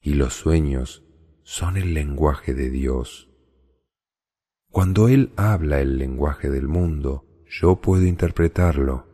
y 0.02 0.16
los 0.16 0.34
sueños 0.34 1.06
son 1.44 1.78
el 1.78 1.94
lenguaje 1.94 2.54
de 2.54 2.70
Dios. 2.70 3.30
Cuando 4.70 5.08
Él 5.08 5.32
habla 5.38 5.80
el 5.80 5.98
lenguaje 5.98 6.50
del 6.50 6.68
mundo, 6.68 7.26
yo 7.50 7.78
puedo 7.78 8.06
interpretarlo, 8.06 9.08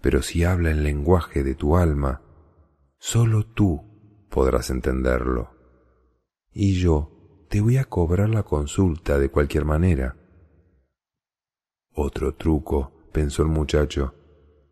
pero 0.00 0.22
si 0.22 0.42
habla 0.42 0.72
el 0.72 0.82
lenguaje 0.82 1.44
de 1.44 1.54
tu 1.54 1.76
alma, 1.76 2.20
solo 2.98 3.46
tú 3.46 4.26
podrás 4.28 4.70
entenderlo. 4.70 5.52
Y 6.50 6.80
yo 6.80 7.46
te 7.48 7.60
voy 7.60 7.76
a 7.76 7.84
cobrar 7.84 8.28
la 8.28 8.42
consulta 8.42 9.20
de 9.20 9.30
cualquier 9.30 9.64
manera. 9.64 10.16
Otro 11.94 12.34
truco, 12.34 12.92
pensó 13.12 13.42
el 13.42 13.48
muchacho. 13.48 14.14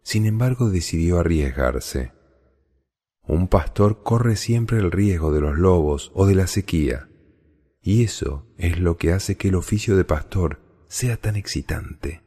Sin 0.03 0.27
embargo, 0.27 0.71
decidió 0.71 1.19
arriesgarse. 1.19 2.13
Un 3.23 3.49
pastor 3.49 4.03
corre 4.03 4.37
siempre 4.37 4.79
el 4.79 4.91
riesgo 4.91 5.31
de 5.31 5.41
los 5.41 5.59
lobos 5.59 6.11
o 6.15 6.27
de 6.27 6.35
la 6.35 6.47
sequía, 6.47 7.09
y 7.83 8.03
eso 8.03 8.47
es 8.57 8.81
lo 8.81 8.97
que 8.97 9.13
hace 9.13 9.37
que 9.37 9.49
el 9.49 9.55
oficio 9.55 9.97
de 9.97 10.05
pastor 10.05 10.61
sea 10.89 11.17
tan 11.17 11.37
excitante. 11.37 12.23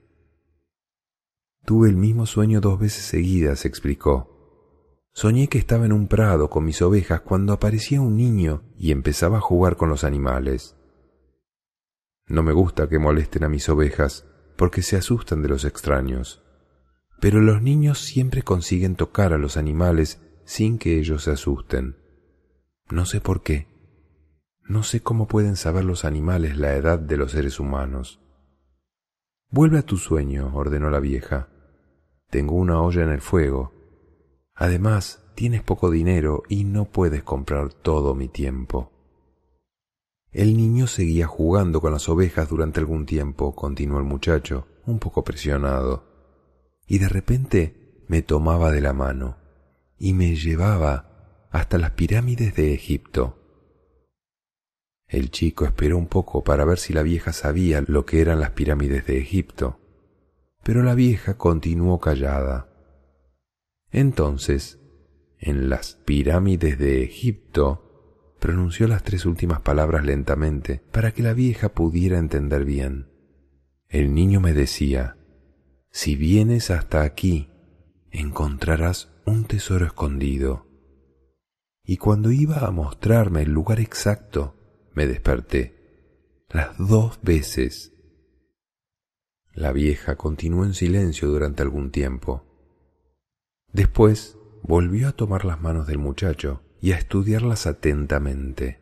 Tuve 1.65 1.89
el 1.89 1.97
mismo 1.97 2.25
sueño 2.25 2.61
dos 2.61 2.79
veces 2.79 3.03
seguidas, 3.03 3.65
explicó. 3.65 4.29
Soñé 5.13 5.47
que 5.47 5.57
estaba 5.57 5.85
en 5.85 5.93
un 5.93 6.07
prado 6.07 6.49
con 6.49 6.65
mis 6.65 6.81
ovejas 6.81 7.21
cuando 7.21 7.53
aparecía 7.53 8.01
un 8.01 8.17
niño 8.17 8.63
y 8.77 8.91
empezaba 8.91 9.37
a 9.37 9.41
jugar 9.41 9.77
con 9.77 9.89
los 9.89 10.03
animales. 10.03 10.75
No 12.27 12.43
me 12.43 12.53
gusta 12.53 12.87
que 12.89 12.99
molesten 12.99 13.43
a 13.43 13.49
mis 13.49 13.67
ovejas 13.69 14.25
porque 14.55 14.81
se 14.81 14.97
asustan 14.97 15.41
de 15.41 15.49
los 15.49 15.65
extraños, 15.65 16.43
pero 17.19 17.41
los 17.41 17.61
niños 17.61 17.99
siempre 17.99 18.41
consiguen 18.41 18.95
tocar 18.95 19.33
a 19.33 19.37
los 19.37 19.57
animales 19.57 20.21
sin 20.45 20.77
que 20.77 20.99
ellos 20.99 21.23
se 21.23 21.31
asusten. 21.31 21.97
No 22.89 23.05
sé 23.05 23.21
por 23.21 23.41
qué. 23.41 23.67
No 24.67 24.83
sé 24.83 25.01
cómo 25.01 25.27
pueden 25.27 25.55
saber 25.55 25.85
los 25.85 26.05
animales 26.05 26.57
la 26.57 26.73
edad 26.73 26.99
de 26.99 27.17
los 27.17 27.31
seres 27.31 27.59
humanos. 27.59 28.19
Vuelve 29.49 29.79
a 29.79 29.83
tu 29.83 29.97
sueño, 29.97 30.51
ordenó 30.53 30.89
la 30.89 30.99
vieja. 30.99 31.49
Tengo 32.29 32.55
una 32.55 32.81
olla 32.81 33.03
en 33.03 33.09
el 33.09 33.21
fuego. 33.21 33.73
Además, 34.55 35.23
tienes 35.35 35.63
poco 35.63 35.91
dinero 35.91 36.43
y 36.49 36.63
no 36.63 36.85
puedes 36.85 37.23
comprar 37.23 37.73
todo 37.73 38.15
mi 38.15 38.29
tiempo. 38.29 38.92
El 40.33 40.57
niño 40.57 40.87
seguía 40.87 41.27
jugando 41.27 41.79
con 41.79 41.93
las 41.93 42.09
ovejas 42.09 42.49
durante 42.49 42.79
algún 42.79 43.05
tiempo, 43.05 43.53
continuó 43.53 43.99
el 43.99 44.05
muchacho, 44.05 44.67
un 44.87 44.97
poco 44.97 45.23
presionado, 45.23 46.05
y 46.87 46.97
de 46.97 47.07
repente 47.07 48.03
me 48.07 48.23
tomaba 48.23 48.71
de 48.71 48.81
la 48.81 48.93
mano 48.93 49.37
y 49.99 50.13
me 50.13 50.35
llevaba 50.35 51.47
hasta 51.51 51.77
las 51.77 51.91
pirámides 51.91 52.55
de 52.55 52.73
Egipto. 52.73 53.37
El 55.07 55.29
chico 55.29 55.65
esperó 55.65 55.99
un 55.99 56.07
poco 56.07 56.43
para 56.43 56.65
ver 56.65 56.79
si 56.79 56.93
la 56.93 57.03
vieja 57.03 57.31
sabía 57.31 57.83
lo 57.85 58.03
que 58.07 58.19
eran 58.19 58.39
las 58.39 58.49
pirámides 58.51 59.05
de 59.05 59.19
Egipto, 59.19 59.79
pero 60.63 60.81
la 60.81 60.95
vieja 60.95 61.37
continuó 61.37 61.99
callada. 61.99 62.69
Entonces, 63.91 64.79
en 65.37 65.69
las 65.69 65.93
pirámides 65.93 66.79
de 66.79 67.03
Egipto, 67.03 67.82
pronunció 68.43 68.89
las 68.89 69.03
tres 69.03 69.25
últimas 69.25 69.61
palabras 69.61 70.03
lentamente 70.03 70.81
para 70.91 71.13
que 71.13 71.23
la 71.23 71.31
vieja 71.31 71.69
pudiera 71.69 72.17
entender 72.17 72.65
bien. 72.65 73.07
El 73.87 74.13
niño 74.13 74.41
me 74.41 74.51
decía, 74.51 75.15
si 75.91 76.17
vienes 76.17 76.69
hasta 76.69 77.03
aquí, 77.03 77.49
encontrarás 78.11 79.13
un 79.25 79.45
tesoro 79.45 79.85
escondido. 79.85 80.67
Y 81.85 81.95
cuando 81.95 82.31
iba 82.31 82.57
a 82.57 82.71
mostrarme 82.71 83.43
el 83.43 83.51
lugar 83.51 83.79
exacto, 83.79 84.57
me 84.93 85.07
desperté, 85.07 86.43
las 86.49 86.77
dos 86.77 87.21
veces. 87.21 87.93
La 89.53 89.71
vieja 89.71 90.17
continuó 90.17 90.65
en 90.65 90.73
silencio 90.73 91.29
durante 91.29 91.63
algún 91.63 91.91
tiempo. 91.91 92.43
Después 93.71 94.37
volvió 94.63 95.07
a 95.07 95.13
tomar 95.13 95.45
las 95.45 95.61
manos 95.61 95.87
del 95.87 95.99
muchacho 95.99 96.62
y 96.83 96.91
a 96.91 96.97
estudiarlas 96.97 97.65
atentamente. 97.65 98.81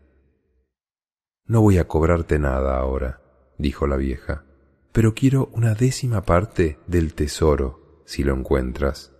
No 1.45 1.61
voy 1.61 1.77
a 1.77 1.87
cobrarte 1.87 2.39
nada 2.39 2.79
ahora, 2.79 3.21
dijo 3.59 3.85
la 3.85 3.95
vieja, 3.95 4.43
pero 4.91 5.13
quiero 5.13 5.51
una 5.53 5.75
décima 5.75 6.23
parte 6.23 6.79
del 6.87 7.13
tesoro 7.13 8.01
si 8.07 8.23
lo 8.23 8.33
encuentras. 8.33 9.13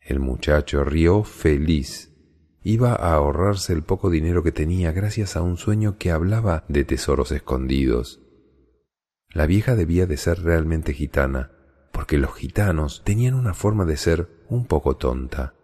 El 0.00 0.20
muchacho 0.20 0.84
rió 0.84 1.24
feliz. 1.24 2.12
Iba 2.62 2.92
a 2.92 3.14
ahorrarse 3.14 3.72
el 3.72 3.84
poco 3.84 4.10
dinero 4.10 4.42
que 4.42 4.52
tenía 4.52 4.92
gracias 4.92 5.34
a 5.34 5.40
un 5.40 5.56
sueño 5.56 5.96
que 5.96 6.10
hablaba 6.10 6.66
de 6.68 6.84
tesoros 6.84 7.32
escondidos. 7.32 8.20
La 9.30 9.46
vieja 9.46 9.76
debía 9.76 10.04
de 10.06 10.18
ser 10.18 10.42
realmente 10.42 10.92
gitana, 10.92 11.52
porque 11.90 12.18
los 12.18 12.34
gitanos 12.34 13.02
tenían 13.02 13.32
una 13.32 13.54
forma 13.54 13.86
de 13.86 13.96
ser 13.96 14.28
un 14.50 14.66
poco 14.66 14.98
tonta. 14.98 15.54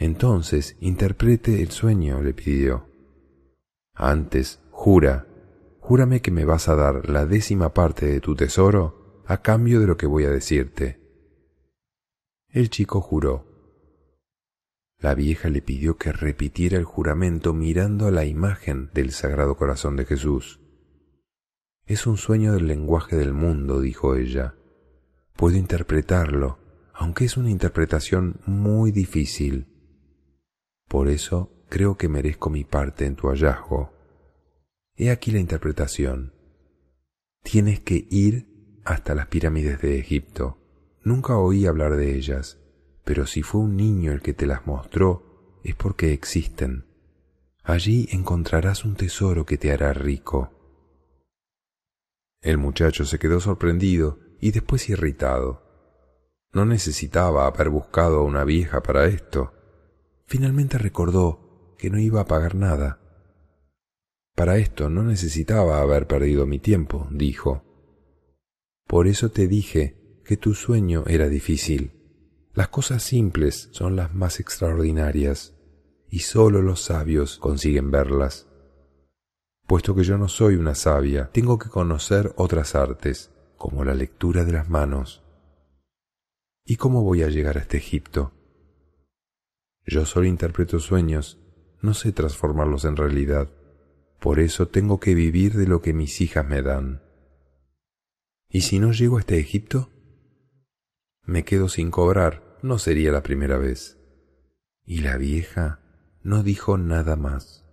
Entonces 0.00 0.78
interprete 0.80 1.60
el 1.62 1.70
sueño, 1.72 2.22
le 2.22 2.32
pidió. 2.32 2.86
Antes, 3.94 4.58
jura, 4.70 5.26
júrame 5.78 6.22
que 6.22 6.30
me 6.30 6.46
vas 6.46 6.68
a 6.68 6.74
dar 6.74 7.06
la 7.10 7.26
décima 7.26 7.74
parte 7.74 8.06
de 8.06 8.20
tu 8.20 8.34
tesoro 8.34 9.22
a 9.26 9.42
cambio 9.42 9.78
de 9.78 9.86
lo 9.86 9.98
que 9.98 10.06
voy 10.06 10.24
a 10.24 10.30
decirte. 10.30 10.98
El 12.48 12.70
chico 12.70 13.02
juró. 13.02 13.46
La 14.98 15.14
vieja 15.14 15.50
le 15.50 15.60
pidió 15.60 15.98
que 15.98 16.12
repitiera 16.12 16.78
el 16.78 16.84
juramento 16.84 17.52
mirando 17.52 18.06
a 18.06 18.10
la 18.10 18.24
imagen 18.24 18.88
del 18.94 19.12
Sagrado 19.12 19.58
Corazón 19.58 19.96
de 19.96 20.06
Jesús. 20.06 20.60
Es 21.84 22.06
un 22.06 22.16
sueño 22.16 22.54
del 22.54 22.68
lenguaje 22.68 23.16
del 23.16 23.34
mundo, 23.34 23.82
dijo 23.82 24.16
ella. 24.16 24.54
Puedo 25.36 25.58
interpretarlo, 25.58 26.58
aunque 26.94 27.26
es 27.26 27.36
una 27.36 27.50
interpretación 27.50 28.40
muy 28.46 28.92
difícil. 28.92 29.69
Por 30.90 31.06
eso 31.06 31.52
creo 31.68 31.96
que 31.96 32.08
merezco 32.08 32.50
mi 32.50 32.64
parte 32.64 33.06
en 33.06 33.14
tu 33.14 33.28
hallazgo. 33.28 33.92
He 34.96 35.12
aquí 35.12 35.30
la 35.30 35.38
interpretación. 35.38 36.34
Tienes 37.44 37.78
que 37.78 38.08
ir 38.10 38.80
hasta 38.84 39.14
las 39.14 39.28
pirámides 39.28 39.80
de 39.80 40.00
Egipto. 40.00 40.58
Nunca 41.04 41.38
oí 41.38 41.64
hablar 41.66 41.94
de 41.94 42.16
ellas, 42.16 42.58
pero 43.04 43.28
si 43.28 43.44
fue 43.44 43.60
un 43.60 43.76
niño 43.76 44.10
el 44.10 44.20
que 44.20 44.34
te 44.34 44.46
las 44.46 44.66
mostró, 44.66 45.60
es 45.62 45.76
porque 45.76 46.12
existen. 46.12 46.86
Allí 47.62 48.08
encontrarás 48.10 48.84
un 48.84 48.96
tesoro 48.96 49.46
que 49.46 49.58
te 49.58 49.70
hará 49.70 49.92
rico. 49.92 50.50
El 52.42 52.58
muchacho 52.58 53.04
se 53.04 53.20
quedó 53.20 53.38
sorprendido 53.38 54.18
y 54.40 54.50
después 54.50 54.88
irritado. 54.88 55.62
No 56.52 56.64
necesitaba 56.64 57.46
haber 57.46 57.68
buscado 57.68 58.18
a 58.18 58.24
una 58.24 58.42
vieja 58.42 58.82
para 58.82 59.06
esto. 59.06 59.52
Finalmente 60.30 60.78
recordó 60.78 61.74
que 61.76 61.90
no 61.90 61.98
iba 61.98 62.20
a 62.20 62.26
pagar 62.26 62.54
nada. 62.54 63.00
Para 64.36 64.58
esto 64.58 64.88
no 64.88 65.02
necesitaba 65.02 65.80
haber 65.80 66.06
perdido 66.06 66.46
mi 66.46 66.60
tiempo, 66.60 67.08
dijo. 67.10 67.64
Por 68.86 69.08
eso 69.08 69.32
te 69.32 69.48
dije 69.48 70.20
que 70.24 70.36
tu 70.36 70.54
sueño 70.54 71.02
era 71.08 71.28
difícil. 71.28 71.90
Las 72.54 72.68
cosas 72.68 73.02
simples 73.02 73.70
son 73.72 73.96
las 73.96 74.14
más 74.14 74.38
extraordinarias, 74.38 75.56
y 76.08 76.20
sólo 76.20 76.62
los 76.62 76.80
sabios 76.80 77.38
consiguen 77.38 77.90
verlas. 77.90 78.46
Puesto 79.66 79.96
que 79.96 80.04
yo 80.04 80.16
no 80.16 80.28
soy 80.28 80.54
una 80.54 80.76
sabia, 80.76 81.30
tengo 81.32 81.58
que 81.58 81.70
conocer 81.70 82.34
otras 82.36 82.76
artes, 82.76 83.32
como 83.56 83.84
la 83.84 83.94
lectura 83.94 84.44
de 84.44 84.52
las 84.52 84.70
manos. 84.70 85.24
¿Y 86.64 86.76
cómo 86.76 87.02
voy 87.02 87.24
a 87.24 87.28
llegar 87.30 87.58
a 87.58 87.62
este 87.62 87.78
Egipto? 87.78 88.32
Yo 89.86 90.06
solo 90.06 90.26
interpreto 90.26 90.78
sueños, 90.78 91.38
no 91.82 91.94
sé 91.94 92.12
transformarlos 92.12 92.84
en 92.84 92.96
realidad. 92.96 93.48
Por 94.20 94.38
eso 94.38 94.68
tengo 94.68 95.00
que 95.00 95.14
vivir 95.14 95.54
de 95.54 95.66
lo 95.66 95.80
que 95.80 95.92
mis 95.92 96.20
hijas 96.20 96.46
me 96.46 96.62
dan. 96.62 97.02
¿Y 98.50 98.62
si 98.62 98.78
no 98.78 98.92
llego 98.92 99.16
a 99.16 99.20
este 99.20 99.38
Egipto? 99.38 99.90
Me 101.24 101.44
quedo 101.44 101.68
sin 101.68 101.90
cobrar, 101.90 102.58
no 102.62 102.78
sería 102.78 103.12
la 103.12 103.22
primera 103.22 103.56
vez. 103.56 103.98
Y 104.84 105.00
la 105.00 105.16
vieja 105.16 105.80
no 106.22 106.42
dijo 106.42 106.76
nada 106.76 107.16
más. 107.16 107.64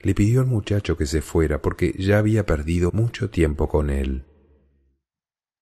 Le 0.00 0.14
pidió 0.14 0.40
al 0.40 0.46
muchacho 0.46 0.96
que 0.96 1.06
se 1.06 1.22
fuera 1.22 1.62
porque 1.62 1.94
ya 1.98 2.18
había 2.18 2.44
perdido 2.46 2.90
mucho 2.92 3.30
tiempo 3.30 3.68
con 3.68 3.90
él. 3.90 4.26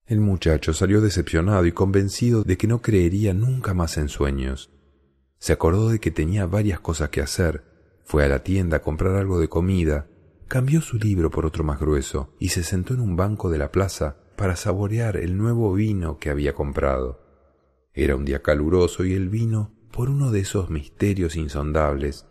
El 0.06 0.20
muchacho 0.20 0.72
salió 0.72 1.00
decepcionado 1.00 1.66
y 1.66 1.72
convencido 1.72 2.44
de 2.44 2.56
que 2.56 2.66
no 2.66 2.80
creería 2.80 3.34
nunca 3.34 3.74
más 3.74 3.96
en 3.98 4.08
sueños. 4.08 4.70
Se 5.38 5.52
acordó 5.52 5.90
de 5.90 5.98
que 5.98 6.10
tenía 6.10 6.46
varias 6.46 6.80
cosas 6.80 7.10
que 7.10 7.20
hacer, 7.20 7.64
fue 8.04 8.24
a 8.24 8.28
la 8.28 8.42
tienda 8.42 8.78
a 8.78 8.82
comprar 8.82 9.16
algo 9.16 9.40
de 9.40 9.48
comida, 9.48 10.06
cambió 10.48 10.80
su 10.80 10.96
libro 10.96 11.30
por 11.30 11.44
otro 11.44 11.64
más 11.64 11.80
grueso 11.80 12.34
y 12.38 12.50
se 12.50 12.62
sentó 12.62 12.94
en 12.94 13.00
un 13.00 13.16
banco 13.16 13.50
de 13.50 13.58
la 13.58 13.72
plaza 13.72 14.16
para 14.36 14.56
saborear 14.56 15.16
el 15.16 15.36
nuevo 15.36 15.72
vino 15.72 16.18
que 16.18 16.30
había 16.30 16.54
comprado. 16.54 17.20
Era 17.94 18.14
un 18.14 18.24
día 18.24 18.42
caluroso 18.42 19.04
y 19.04 19.14
el 19.14 19.28
vino, 19.28 19.72
por 19.90 20.10
uno 20.10 20.30
de 20.30 20.40
esos 20.40 20.70
misterios 20.70 21.36
insondables, 21.36 22.26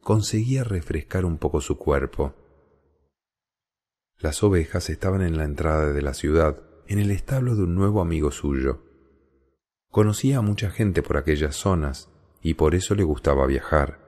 conseguía 0.00 0.64
refrescar 0.64 1.24
un 1.24 1.38
poco 1.38 1.60
su 1.60 1.76
cuerpo. 1.76 2.34
Las 4.18 4.42
ovejas 4.42 4.90
estaban 4.90 5.22
en 5.22 5.36
la 5.36 5.44
entrada 5.44 5.92
de 5.92 6.02
la 6.02 6.14
ciudad, 6.14 6.62
en 6.88 6.98
el 6.98 7.10
establo 7.10 7.54
de 7.54 7.62
un 7.62 7.74
nuevo 7.74 8.00
amigo 8.00 8.30
suyo. 8.30 8.82
Conocía 9.90 10.38
a 10.38 10.42
mucha 10.42 10.70
gente 10.70 11.02
por 11.02 11.16
aquellas 11.16 11.54
zonas 11.54 12.09
y 12.42 12.54
por 12.54 12.74
eso 12.74 12.94
le 12.94 13.02
gustaba 13.02 13.46
viajar. 13.46 14.00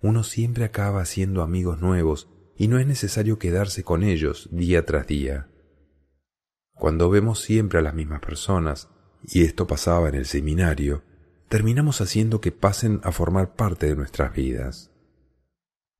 Uno 0.00 0.22
siempre 0.22 0.64
acaba 0.64 1.00
haciendo 1.00 1.42
amigos 1.42 1.80
nuevos 1.80 2.28
y 2.56 2.68
no 2.68 2.78
es 2.78 2.86
necesario 2.86 3.38
quedarse 3.38 3.82
con 3.82 4.02
ellos 4.02 4.48
día 4.52 4.84
tras 4.84 5.06
día. 5.06 5.48
Cuando 6.74 7.08
vemos 7.08 7.40
siempre 7.40 7.78
a 7.78 7.82
las 7.82 7.94
mismas 7.94 8.20
personas, 8.20 8.88
y 9.22 9.42
esto 9.42 9.66
pasaba 9.66 10.08
en 10.08 10.14
el 10.14 10.26
seminario, 10.26 11.02
terminamos 11.48 12.00
haciendo 12.00 12.40
que 12.40 12.52
pasen 12.52 13.00
a 13.02 13.12
formar 13.12 13.54
parte 13.54 13.86
de 13.86 13.96
nuestras 13.96 14.34
vidas. 14.34 14.90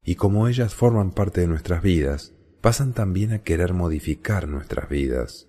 Y 0.03 0.15
como 0.17 0.49
ellas 0.49 0.75
forman 0.75 1.11
parte 1.13 1.41
de 1.41 1.47
nuestras 1.49 1.83
vidas, 1.83 2.35
pasan 2.61 2.93
también 2.93 3.33
a 3.33 3.41
querer 3.41 3.73
modificar 3.73 4.49
nuestras 4.49 4.89
vidas. 4.89 5.49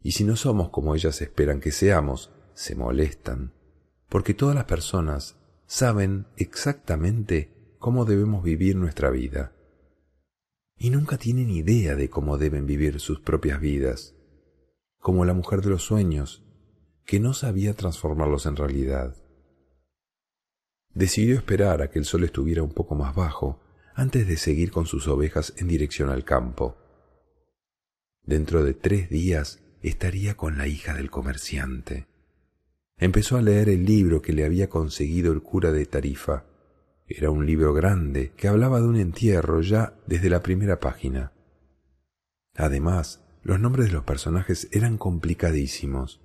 Y 0.00 0.12
si 0.12 0.24
no 0.24 0.36
somos 0.36 0.70
como 0.70 0.94
ellas 0.94 1.20
esperan 1.22 1.60
que 1.60 1.72
seamos, 1.72 2.32
se 2.54 2.74
molestan, 2.74 3.52
porque 4.12 4.34
todas 4.34 4.54
las 4.54 4.66
personas 4.66 5.38
saben 5.64 6.26
exactamente 6.36 7.74
cómo 7.78 8.04
debemos 8.04 8.44
vivir 8.44 8.76
nuestra 8.76 9.08
vida 9.08 9.56
y 10.76 10.90
nunca 10.90 11.16
tienen 11.16 11.48
idea 11.48 11.94
de 11.94 12.10
cómo 12.10 12.36
deben 12.36 12.66
vivir 12.66 13.00
sus 13.00 13.20
propias 13.20 13.58
vidas, 13.58 14.14
como 14.98 15.24
la 15.24 15.32
mujer 15.32 15.62
de 15.62 15.70
los 15.70 15.84
sueños, 15.84 16.44
que 17.06 17.20
no 17.20 17.32
sabía 17.32 17.72
transformarlos 17.72 18.44
en 18.44 18.56
realidad. 18.56 19.16
Decidió 20.92 21.34
esperar 21.34 21.80
a 21.80 21.88
que 21.88 21.98
el 21.98 22.04
sol 22.04 22.24
estuviera 22.24 22.62
un 22.62 22.74
poco 22.74 22.94
más 22.94 23.14
bajo 23.14 23.62
antes 23.94 24.28
de 24.28 24.36
seguir 24.36 24.72
con 24.72 24.84
sus 24.84 25.08
ovejas 25.08 25.54
en 25.56 25.68
dirección 25.68 26.10
al 26.10 26.24
campo. 26.24 26.76
Dentro 28.24 28.62
de 28.62 28.74
tres 28.74 29.08
días 29.08 29.62
estaría 29.80 30.36
con 30.36 30.58
la 30.58 30.66
hija 30.66 30.92
del 30.92 31.10
comerciante. 31.10 32.11
Empezó 33.02 33.36
a 33.36 33.42
leer 33.42 33.68
el 33.68 33.84
libro 33.84 34.22
que 34.22 34.32
le 34.32 34.44
había 34.44 34.68
conseguido 34.68 35.32
el 35.32 35.42
cura 35.42 35.72
de 35.72 35.86
Tarifa 35.86 36.44
era 37.08 37.30
un 37.30 37.44
libro 37.44 37.74
grande 37.74 38.32
que 38.36 38.46
hablaba 38.46 38.80
de 38.80 38.86
un 38.86 38.96
entierro 38.96 39.60
ya 39.60 39.94
desde 40.06 40.30
la 40.30 40.40
primera 40.40 40.78
página. 40.78 41.32
Además, 42.54 43.24
los 43.42 43.58
nombres 43.58 43.88
de 43.88 43.92
los 43.92 44.04
personajes 44.04 44.68
eran 44.70 44.98
complicadísimos. 44.98 46.20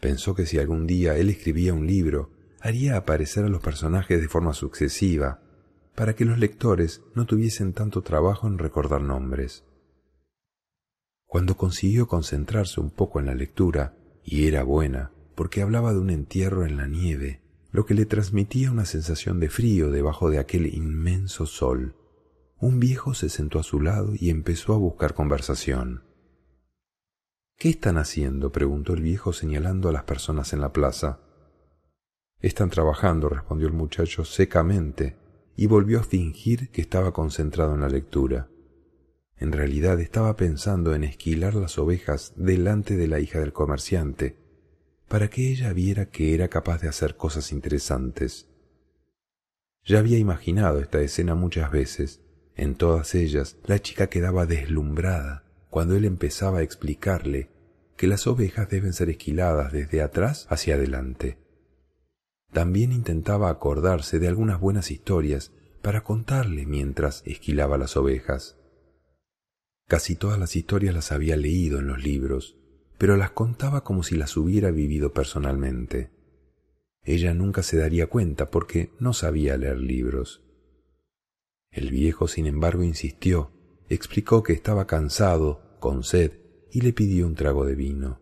Pensó 0.00 0.34
que 0.34 0.46
si 0.46 0.58
algún 0.58 0.88
día 0.88 1.16
él 1.16 1.30
escribía 1.30 1.74
un 1.74 1.86
libro, 1.86 2.32
haría 2.60 2.96
aparecer 2.96 3.44
a 3.44 3.48
los 3.48 3.62
personajes 3.62 4.20
de 4.20 4.26
forma 4.26 4.52
sucesiva, 4.52 5.40
para 5.94 6.16
que 6.16 6.24
los 6.24 6.38
lectores 6.38 7.02
no 7.14 7.24
tuviesen 7.24 7.72
tanto 7.72 8.02
trabajo 8.02 8.48
en 8.48 8.58
recordar 8.58 9.00
nombres. 9.00 9.64
Cuando 11.24 11.56
consiguió 11.56 12.08
concentrarse 12.08 12.80
un 12.80 12.90
poco 12.90 13.20
en 13.20 13.26
la 13.26 13.34
lectura, 13.36 13.94
y 14.24 14.48
era 14.48 14.64
buena, 14.64 15.12
porque 15.40 15.62
hablaba 15.62 15.94
de 15.94 15.98
un 15.98 16.10
entierro 16.10 16.66
en 16.66 16.76
la 16.76 16.86
nieve, 16.86 17.40
lo 17.70 17.86
que 17.86 17.94
le 17.94 18.04
transmitía 18.04 18.70
una 18.70 18.84
sensación 18.84 19.40
de 19.40 19.48
frío 19.48 19.90
debajo 19.90 20.28
de 20.28 20.38
aquel 20.38 20.66
inmenso 20.66 21.46
sol. 21.46 21.96
Un 22.58 22.78
viejo 22.78 23.14
se 23.14 23.30
sentó 23.30 23.58
a 23.58 23.62
su 23.62 23.80
lado 23.80 24.12
y 24.14 24.28
empezó 24.28 24.74
a 24.74 24.76
buscar 24.76 25.14
conversación. 25.14 26.04
¿Qué 27.56 27.70
están 27.70 27.96
haciendo? 27.96 28.52
preguntó 28.52 28.92
el 28.92 29.00
viejo 29.00 29.32
señalando 29.32 29.88
a 29.88 29.92
las 29.92 30.04
personas 30.04 30.52
en 30.52 30.60
la 30.60 30.74
plaza. 30.74 31.20
Están 32.40 32.68
trabajando, 32.68 33.30
respondió 33.30 33.66
el 33.66 33.72
muchacho 33.72 34.26
secamente, 34.26 35.16
y 35.56 35.64
volvió 35.68 36.00
a 36.00 36.02
fingir 36.02 36.68
que 36.68 36.82
estaba 36.82 37.14
concentrado 37.14 37.72
en 37.72 37.80
la 37.80 37.88
lectura. 37.88 38.50
En 39.38 39.52
realidad 39.52 40.00
estaba 40.00 40.36
pensando 40.36 40.94
en 40.94 41.02
esquilar 41.02 41.54
las 41.54 41.78
ovejas 41.78 42.34
delante 42.36 42.98
de 42.98 43.08
la 43.08 43.20
hija 43.20 43.40
del 43.40 43.54
comerciante, 43.54 44.39
para 45.10 45.28
que 45.28 45.50
ella 45.50 45.72
viera 45.72 46.06
que 46.06 46.34
era 46.34 46.46
capaz 46.46 46.80
de 46.80 46.88
hacer 46.88 47.16
cosas 47.16 47.50
interesantes. 47.50 48.46
Ya 49.84 49.98
había 49.98 50.18
imaginado 50.18 50.78
esta 50.78 51.00
escena 51.00 51.34
muchas 51.34 51.72
veces. 51.72 52.20
En 52.54 52.76
todas 52.76 53.16
ellas 53.16 53.56
la 53.64 53.80
chica 53.80 54.06
quedaba 54.06 54.46
deslumbrada 54.46 55.42
cuando 55.68 55.96
él 55.96 56.04
empezaba 56.04 56.60
a 56.60 56.62
explicarle 56.62 57.50
que 57.96 58.06
las 58.06 58.28
ovejas 58.28 58.68
deben 58.68 58.92
ser 58.92 59.10
esquiladas 59.10 59.72
desde 59.72 60.00
atrás 60.00 60.46
hacia 60.48 60.76
adelante. 60.76 61.38
También 62.52 62.92
intentaba 62.92 63.50
acordarse 63.50 64.20
de 64.20 64.28
algunas 64.28 64.60
buenas 64.60 64.92
historias 64.92 65.50
para 65.82 66.04
contarle 66.04 66.66
mientras 66.66 67.24
esquilaba 67.26 67.78
las 67.78 67.96
ovejas. 67.96 68.58
Casi 69.88 70.14
todas 70.14 70.38
las 70.38 70.54
historias 70.54 70.94
las 70.94 71.10
había 71.10 71.36
leído 71.36 71.80
en 71.80 71.88
los 71.88 72.00
libros, 72.00 72.59
pero 73.00 73.16
las 73.16 73.30
contaba 73.30 73.82
como 73.82 74.02
si 74.02 74.14
las 74.14 74.36
hubiera 74.36 74.70
vivido 74.70 75.14
personalmente. 75.14 76.10
Ella 77.02 77.32
nunca 77.32 77.62
se 77.62 77.78
daría 77.78 78.08
cuenta 78.08 78.50
porque 78.50 78.90
no 78.98 79.14
sabía 79.14 79.56
leer 79.56 79.78
libros. 79.78 80.44
El 81.70 81.88
viejo, 81.90 82.28
sin 82.28 82.44
embargo, 82.44 82.82
insistió, 82.82 83.52
explicó 83.88 84.42
que 84.42 84.52
estaba 84.52 84.86
cansado, 84.86 85.78
con 85.80 86.04
sed, 86.04 86.40
y 86.70 86.82
le 86.82 86.92
pidió 86.92 87.26
un 87.26 87.36
trago 87.36 87.64
de 87.64 87.74
vino. 87.74 88.20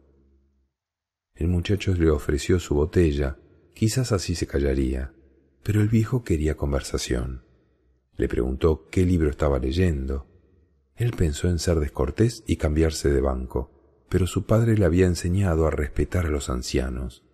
El 1.35 1.49
muchacho 1.49 1.93
le 1.95 2.09
ofreció 2.11 2.61
su 2.61 2.76
botella, 2.76 3.37
quizás 3.74 4.12
así 4.12 4.37
se 4.37 4.47
callaría, 4.47 5.12
pero 5.64 5.81
el 5.81 5.89
viejo 5.89 6.22
quería 6.22 6.57
conversación. 6.57 7.43
Le 8.14 8.29
preguntó 8.29 8.87
qué 8.93 9.05
libro 9.05 9.29
estaba 9.29 9.59
leyendo. 9.59 10.29
Él 10.95 11.14
pensó 11.18 11.49
en 11.49 11.59
ser 11.59 11.81
descortés 11.81 12.45
y 12.47 12.59
cambiarse 12.59 13.11
de 13.11 13.20
banco 13.20 13.74
pero 14.09 14.26
su 14.26 14.44
padre 14.44 14.76
le 14.76 14.84
había 14.84 15.06
enseñado 15.06 15.66
a 15.66 15.70
respetar 15.70 16.26
a 16.26 16.30
los 16.30 16.48
ancianos. 16.50 17.24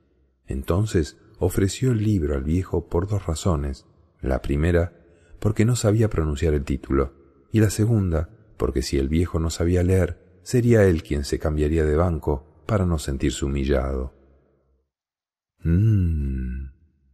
Entonces 0.47 1.17
ofreció 1.39 1.93
el 1.93 2.03
libro 2.03 2.35
al 2.35 2.45
viejo 2.45 2.89
por 2.89 3.09
dos 3.09 3.27
razones. 3.27 3.87
La 4.21 4.43
primera, 4.43 4.93
porque 5.39 5.65
no 5.65 5.77
sabía 5.77 6.09
pronunciar 6.09 6.55
el 6.55 6.65
título, 6.65 7.13
y 7.53 7.61
la 7.61 7.71
segunda, 7.71 8.31
porque 8.57 8.83
si 8.83 8.99
el 8.99 9.09
viejo 9.09 9.39
no 9.39 9.51
sabía 9.51 9.83
leer, 9.83 10.39
sería 10.43 10.85
él 10.85 11.03
quien 11.03 11.25
se 11.25 11.39
cambiaría 11.39 11.85
de 11.85 11.97
banco 11.97 12.63
para 12.67 12.87
no 12.87 12.99
sentirse 12.99 13.45
humillado. 13.45 14.15
Mmm, 15.63 16.71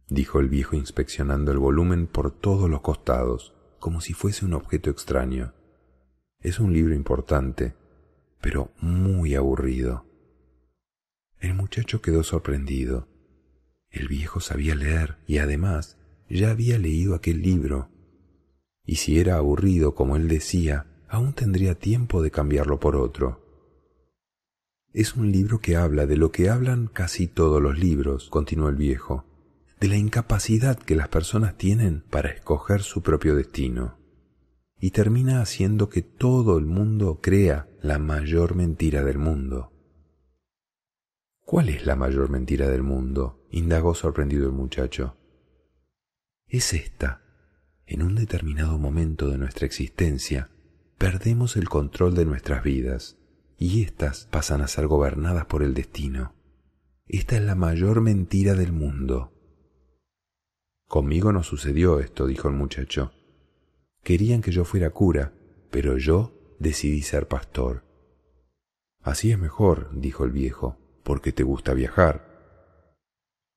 dijo 0.09 0.39
el 0.39 0.49
viejo 0.49 0.75
inspeccionando 0.75 1.51
el 1.51 1.57
volumen 1.57 2.07
por 2.07 2.31
todos 2.31 2.69
los 2.69 2.81
costados, 2.81 3.53
como 3.79 4.01
si 4.01 4.13
fuese 4.13 4.45
un 4.45 4.53
objeto 4.53 4.89
extraño. 4.89 5.53
Es 6.39 6.59
un 6.59 6.73
libro 6.73 6.93
importante, 6.93 7.75
pero 8.41 8.73
muy 8.81 9.35
aburrido. 9.35 10.05
El 11.39 11.53
muchacho 11.53 12.01
quedó 12.01 12.23
sorprendido. 12.23 13.07
El 13.89 14.07
viejo 14.07 14.39
sabía 14.39 14.75
leer 14.75 15.17
y 15.27 15.37
además 15.37 15.97
ya 16.29 16.51
había 16.51 16.77
leído 16.77 17.15
aquel 17.15 17.41
libro. 17.41 17.89
Y 18.83 18.95
si 18.95 19.19
era 19.19 19.37
aburrido, 19.37 19.95
como 19.95 20.15
él 20.15 20.27
decía, 20.27 20.87
aún 21.07 21.33
tendría 21.33 21.75
tiempo 21.75 22.21
de 22.21 22.31
cambiarlo 22.31 22.79
por 22.79 22.95
otro. 22.95 23.45
Es 24.93 25.15
un 25.15 25.31
libro 25.31 25.59
que 25.59 25.75
habla 25.75 26.05
de 26.05 26.17
lo 26.17 26.31
que 26.31 26.49
hablan 26.49 26.87
casi 26.87 27.27
todos 27.27 27.61
los 27.61 27.77
libros, 27.77 28.29
continuó 28.29 28.69
el 28.69 28.75
viejo, 28.75 29.25
de 29.79 29.87
la 29.87 29.97
incapacidad 29.97 30.77
que 30.77 30.95
las 30.95 31.07
personas 31.07 31.57
tienen 31.57 32.03
para 32.09 32.29
escoger 32.29 32.81
su 32.81 33.01
propio 33.01 33.35
destino 33.35 34.00
y 34.83 34.89
termina 34.89 35.41
haciendo 35.41 35.89
que 35.89 36.01
todo 36.01 36.57
el 36.57 36.65
mundo 36.65 37.19
crea 37.21 37.69
la 37.83 37.99
mayor 37.99 38.55
mentira 38.55 39.03
del 39.03 39.19
mundo. 39.19 39.71
¿Cuál 41.45 41.69
es 41.69 41.85
la 41.85 41.95
mayor 41.95 42.31
mentira 42.31 42.67
del 42.67 42.81
mundo? 42.81 43.45
indagó 43.51 43.93
sorprendido 43.93 44.47
el 44.47 44.53
muchacho. 44.53 45.17
Es 46.47 46.73
esta. 46.73 47.21
En 47.85 48.01
un 48.01 48.15
determinado 48.15 48.79
momento 48.79 49.29
de 49.29 49.37
nuestra 49.37 49.67
existencia, 49.67 50.49
perdemos 50.97 51.57
el 51.57 51.69
control 51.69 52.15
de 52.15 52.25
nuestras 52.25 52.63
vidas 52.63 53.17
y 53.57 53.83
éstas 53.83 54.27
pasan 54.31 54.61
a 54.61 54.67
ser 54.67 54.87
gobernadas 54.87 55.45
por 55.45 55.61
el 55.61 55.75
destino. 55.75 56.33
Esta 57.05 57.35
es 57.35 57.43
la 57.43 57.53
mayor 57.53 58.01
mentira 58.01 58.55
del 58.55 58.71
mundo. 58.71 59.31
Conmigo 60.87 61.31
no 61.31 61.43
sucedió 61.43 61.99
esto, 61.99 62.25
dijo 62.25 62.47
el 62.47 62.55
muchacho. 62.55 63.11
Querían 64.03 64.41
que 64.41 64.51
yo 64.51 64.65
fuera 64.65 64.89
cura, 64.89 65.33
pero 65.69 65.97
yo 65.97 66.33
decidí 66.59 67.01
ser 67.01 67.27
pastor. 67.27 67.83
Así 69.01 69.31
es 69.31 69.39
mejor, 69.39 69.89
dijo 69.93 70.25
el 70.25 70.31
viejo, 70.31 70.77
porque 71.03 71.31
te 71.31 71.43
gusta 71.43 71.73
viajar. 71.73 72.31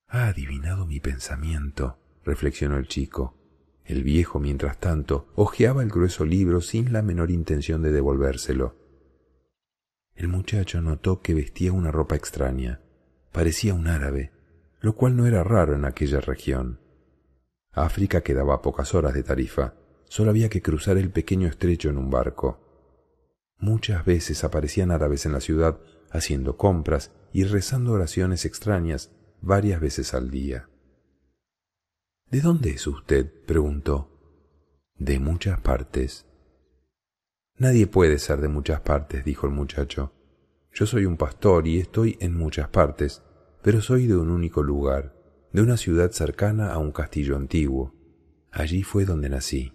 Ha 0.07 0.27
adivinado 0.27 0.85
mi 0.85 0.99
pensamiento, 0.99 1.97
reflexionó 2.23 2.77
el 2.77 2.87
chico. 2.87 3.37
El 3.83 4.03
viejo, 4.03 4.39
mientras 4.39 4.79
tanto, 4.79 5.27
hojeaba 5.35 5.83
el 5.83 5.89
grueso 5.89 6.25
libro 6.25 6.61
sin 6.61 6.91
la 6.91 7.01
menor 7.01 7.29
intención 7.29 7.83
de 7.83 7.91
devolvérselo. 7.91 8.75
El 10.15 10.27
muchacho 10.27 10.81
notó 10.81 11.21
que 11.21 11.33
vestía 11.33 11.73
una 11.73 11.91
ropa 11.91 12.15
extraña. 12.15 12.81
Parecía 13.31 13.73
un 13.73 13.87
árabe, 13.87 14.31
lo 14.79 14.95
cual 14.95 15.15
no 15.15 15.27
era 15.27 15.43
raro 15.43 15.75
en 15.75 15.85
aquella 15.85 16.21
región. 16.21 16.79
África 17.71 18.21
quedaba 18.21 18.55
a 18.55 18.61
pocas 18.61 18.95
horas 18.95 19.13
de 19.13 19.23
Tarifa. 19.23 19.73
Solo 20.15 20.29
había 20.29 20.47
que 20.47 20.61
cruzar 20.61 20.97
el 20.97 21.11
pequeño 21.11 21.49
estrecho 21.49 21.89
en 21.89 21.97
un 21.97 22.09
barco. 22.09 22.57
Muchas 23.57 24.05
veces 24.05 24.45
aparecían 24.45 24.89
árabes 24.91 25.25
en 25.25 25.33
la 25.33 25.41
ciudad 25.41 25.77
haciendo 26.09 26.55
compras 26.55 27.11
y 27.33 27.43
rezando 27.43 27.91
oraciones 27.91 28.45
extrañas 28.45 29.11
varias 29.41 29.81
veces 29.81 30.13
al 30.13 30.31
día. 30.31 30.69
¿De 32.31 32.39
dónde 32.39 32.69
es 32.69 32.87
usted? 32.87 33.29
preguntó. 33.45 34.09
De 34.97 35.19
muchas 35.19 35.59
partes. 35.59 36.25
Nadie 37.57 37.85
puede 37.85 38.17
ser 38.17 38.39
de 38.39 38.47
muchas 38.47 38.79
partes, 38.79 39.25
dijo 39.25 39.47
el 39.47 39.51
muchacho. 39.51 40.13
Yo 40.71 40.85
soy 40.85 41.05
un 41.05 41.17
pastor 41.17 41.67
y 41.67 41.79
estoy 41.79 42.17
en 42.21 42.37
muchas 42.37 42.69
partes, 42.69 43.21
pero 43.61 43.81
soy 43.81 44.07
de 44.07 44.15
un 44.15 44.29
único 44.29 44.63
lugar, 44.63 45.13
de 45.51 45.61
una 45.61 45.75
ciudad 45.75 46.11
cercana 46.11 46.71
a 46.71 46.77
un 46.77 46.93
castillo 46.93 47.35
antiguo. 47.35 47.93
Allí 48.49 48.81
fue 48.83 49.03
donde 49.03 49.27
nací. 49.27 49.74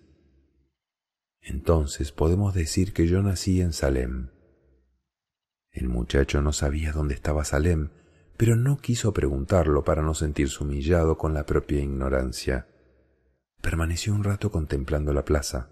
Entonces 1.40 2.12
podemos 2.12 2.54
decir 2.54 2.92
que 2.92 3.06
yo 3.06 3.22
nací 3.22 3.60
en 3.60 3.72
Salem. 3.72 4.30
El 5.72 5.88
muchacho 5.88 6.42
no 6.42 6.52
sabía 6.52 6.92
dónde 6.92 7.14
estaba 7.14 7.44
Salem, 7.44 7.90
pero 8.36 8.56
no 8.56 8.78
quiso 8.78 9.12
preguntarlo 9.12 9.84
para 9.84 10.02
no 10.02 10.14
sentirse 10.14 10.62
humillado 10.64 11.18
con 11.18 11.34
la 11.34 11.46
propia 11.46 11.80
ignorancia. 11.80 12.66
Permaneció 13.60 14.14
un 14.14 14.24
rato 14.24 14.50
contemplando 14.50 15.12
la 15.12 15.24
plaza. 15.24 15.70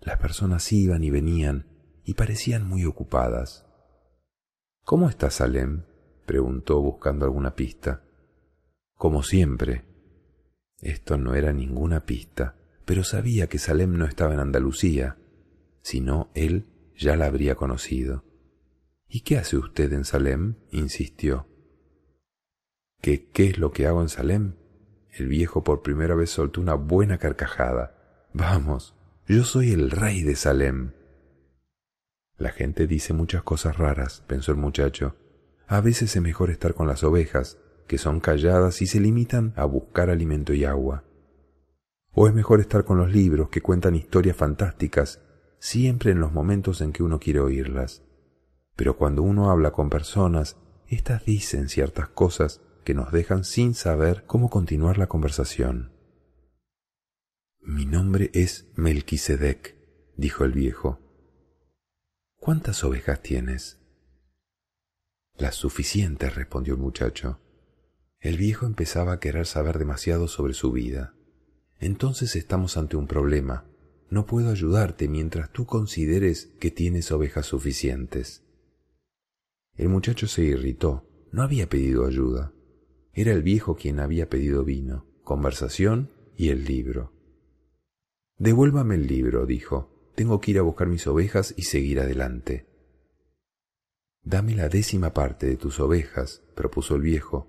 Las 0.00 0.18
personas 0.18 0.70
iban 0.72 1.02
y 1.04 1.10
venían 1.10 1.66
y 2.04 2.14
parecían 2.14 2.66
muy 2.66 2.84
ocupadas. 2.84 3.66
¿Cómo 4.84 5.08
está 5.08 5.30
Salem? 5.30 5.84
preguntó 6.26 6.80
buscando 6.80 7.24
alguna 7.24 7.54
pista. 7.54 8.02
Como 8.96 9.22
siempre. 9.22 9.84
Esto 10.80 11.16
no 11.16 11.34
era 11.34 11.52
ninguna 11.52 12.00
pista, 12.00 12.56
pero 12.84 13.04
sabía 13.04 13.48
que 13.48 13.58
Salem 13.58 13.96
no 13.96 14.04
estaba 14.04 14.34
en 14.34 14.40
Andalucía, 14.40 15.16
sino 15.82 16.30
él 16.34 16.66
ya 16.96 17.16
la 17.16 17.26
habría 17.26 17.54
conocido. 17.54 18.24
¿Y 19.08 19.20
qué 19.20 19.38
hace 19.38 19.56
usted 19.56 19.92
en 19.92 20.04
Salem? 20.04 20.56
insistió. 20.70 21.46
¿Qué, 23.00 23.28
qué 23.30 23.50
es 23.50 23.58
lo 23.58 23.70
que 23.70 23.86
hago 23.86 24.02
en 24.02 24.08
Salem? 24.08 24.54
El 25.12 25.28
viejo 25.28 25.62
por 25.62 25.82
primera 25.82 26.14
vez 26.14 26.30
soltó 26.30 26.60
una 26.60 26.74
buena 26.74 27.18
carcajada. 27.18 28.26
Vamos, 28.32 28.94
yo 29.28 29.44
soy 29.44 29.72
el 29.72 29.90
rey 29.90 30.22
de 30.22 30.34
Salem. 30.34 30.92
La 32.36 32.50
gente 32.50 32.86
dice 32.86 33.12
muchas 33.12 33.42
cosas 33.42 33.78
raras, 33.78 34.24
pensó 34.26 34.50
el 34.50 34.58
muchacho. 34.58 35.14
A 35.66 35.80
veces 35.80 36.16
es 36.16 36.22
mejor 36.22 36.50
estar 36.50 36.74
con 36.74 36.88
las 36.88 37.04
ovejas, 37.04 37.58
que 37.86 37.98
son 37.98 38.20
calladas 38.20 38.82
y 38.82 38.86
se 38.86 39.00
limitan 39.00 39.52
a 39.56 39.64
buscar 39.64 40.10
alimento 40.10 40.52
y 40.52 40.64
agua. 40.64 41.04
O 42.14 42.28
es 42.28 42.34
mejor 42.34 42.60
estar 42.60 42.84
con 42.84 42.96
los 42.96 43.10
libros 43.10 43.48
que 43.48 43.60
cuentan 43.60 43.94
historias 43.94 44.36
fantásticas, 44.36 45.20
siempre 45.58 46.12
en 46.12 46.20
los 46.20 46.32
momentos 46.32 46.80
en 46.80 46.92
que 46.92 47.02
uno 47.02 47.18
quiere 47.18 47.40
oírlas. 47.40 48.02
Pero 48.76 48.96
cuando 48.96 49.22
uno 49.22 49.50
habla 49.50 49.72
con 49.72 49.90
personas, 49.90 50.56
éstas 50.88 51.24
dicen 51.24 51.68
ciertas 51.68 52.08
cosas 52.08 52.60
que 52.84 52.94
nos 52.94 53.10
dejan 53.10 53.44
sin 53.44 53.74
saber 53.74 54.24
cómo 54.26 54.50
continuar 54.50 54.98
la 54.98 55.06
conversación. 55.06 55.92
Mi 57.60 57.86
nombre 57.86 58.30
es 58.34 58.70
Melquisedec, 58.76 59.74
dijo 60.16 60.44
el 60.44 60.52
viejo. 60.52 61.00
¿Cuántas 62.36 62.84
ovejas 62.84 63.22
tienes? 63.22 63.80
Las 65.36 65.54
suficientes, 65.54 66.34
respondió 66.34 66.74
el 66.74 66.80
muchacho. 66.80 67.40
El 68.20 68.36
viejo 68.36 68.66
empezaba 68.66 69.14
a 69.14 69.20
querer 69.20 69.46
saber 69.46 69.78
demasiado 69.78 70.28
sobre 70.28 70.52
su 70.52 70.70
vida. 70.70 71.14
Entonces 71.80 72.36
estamos 72.36 72.76
ante 72.76 72.96
un 72.96 73.06
problema. 73.06 73.66
No 74.10 74.26
puedo 74.26 74.50
ayudarte 74.50 75.08
mientras 75.08 75.50
tú 75.50 75.66
consideres 75.66 76.52
que 76.60 76.70
tienes 76.70 77.10
ovejas 77.10 77.46
suficientes. 77.46 78.44
El 79.76 79.88
muchacho 79.88 80.26
se 80.26 80.44
irritó. 80.44 81.08
No 81.32 81.42
había 81.42 81.68
pedido 81.68 82.06
ayuda. 82.06 82.52
Era 83.12 83.32
el 83.32 83.42
viejo 83.42 83.74
quien 83.76 83.98
había 83.98 84.28
pedido 84.28 84.64
vino, 84.64 85.06
conversación 85.24 86.10
y 86.36 86.50
el 86.50 86.64
libro. 86.64 87.12
Devuélvame 88.38 88.94
el 88.94 89.06
libro, 89.06 89.46
dijo. 89.46 89.90
Tengo 90.14 90.40
que 90.40 90.52
ir 90.52 90.58
a 90.58 90.62
buscar 90.62 90.86
mis 90.86 91.06
ovejas 91.08 91.54
y 91.56 91.62
seguir 91.62 91.98
adelante. 91.98 92.66
Dame 94.22 94.54
la 94.54 94.68
décima 94.68 95.12
parte 95.12 95.46
de 95.46 95.56
tus 95.56 95.80
ovejas, 95.80 96.42
propuso 96.54 96.94
el 96.94 97.02
viejo, 97.02 97.48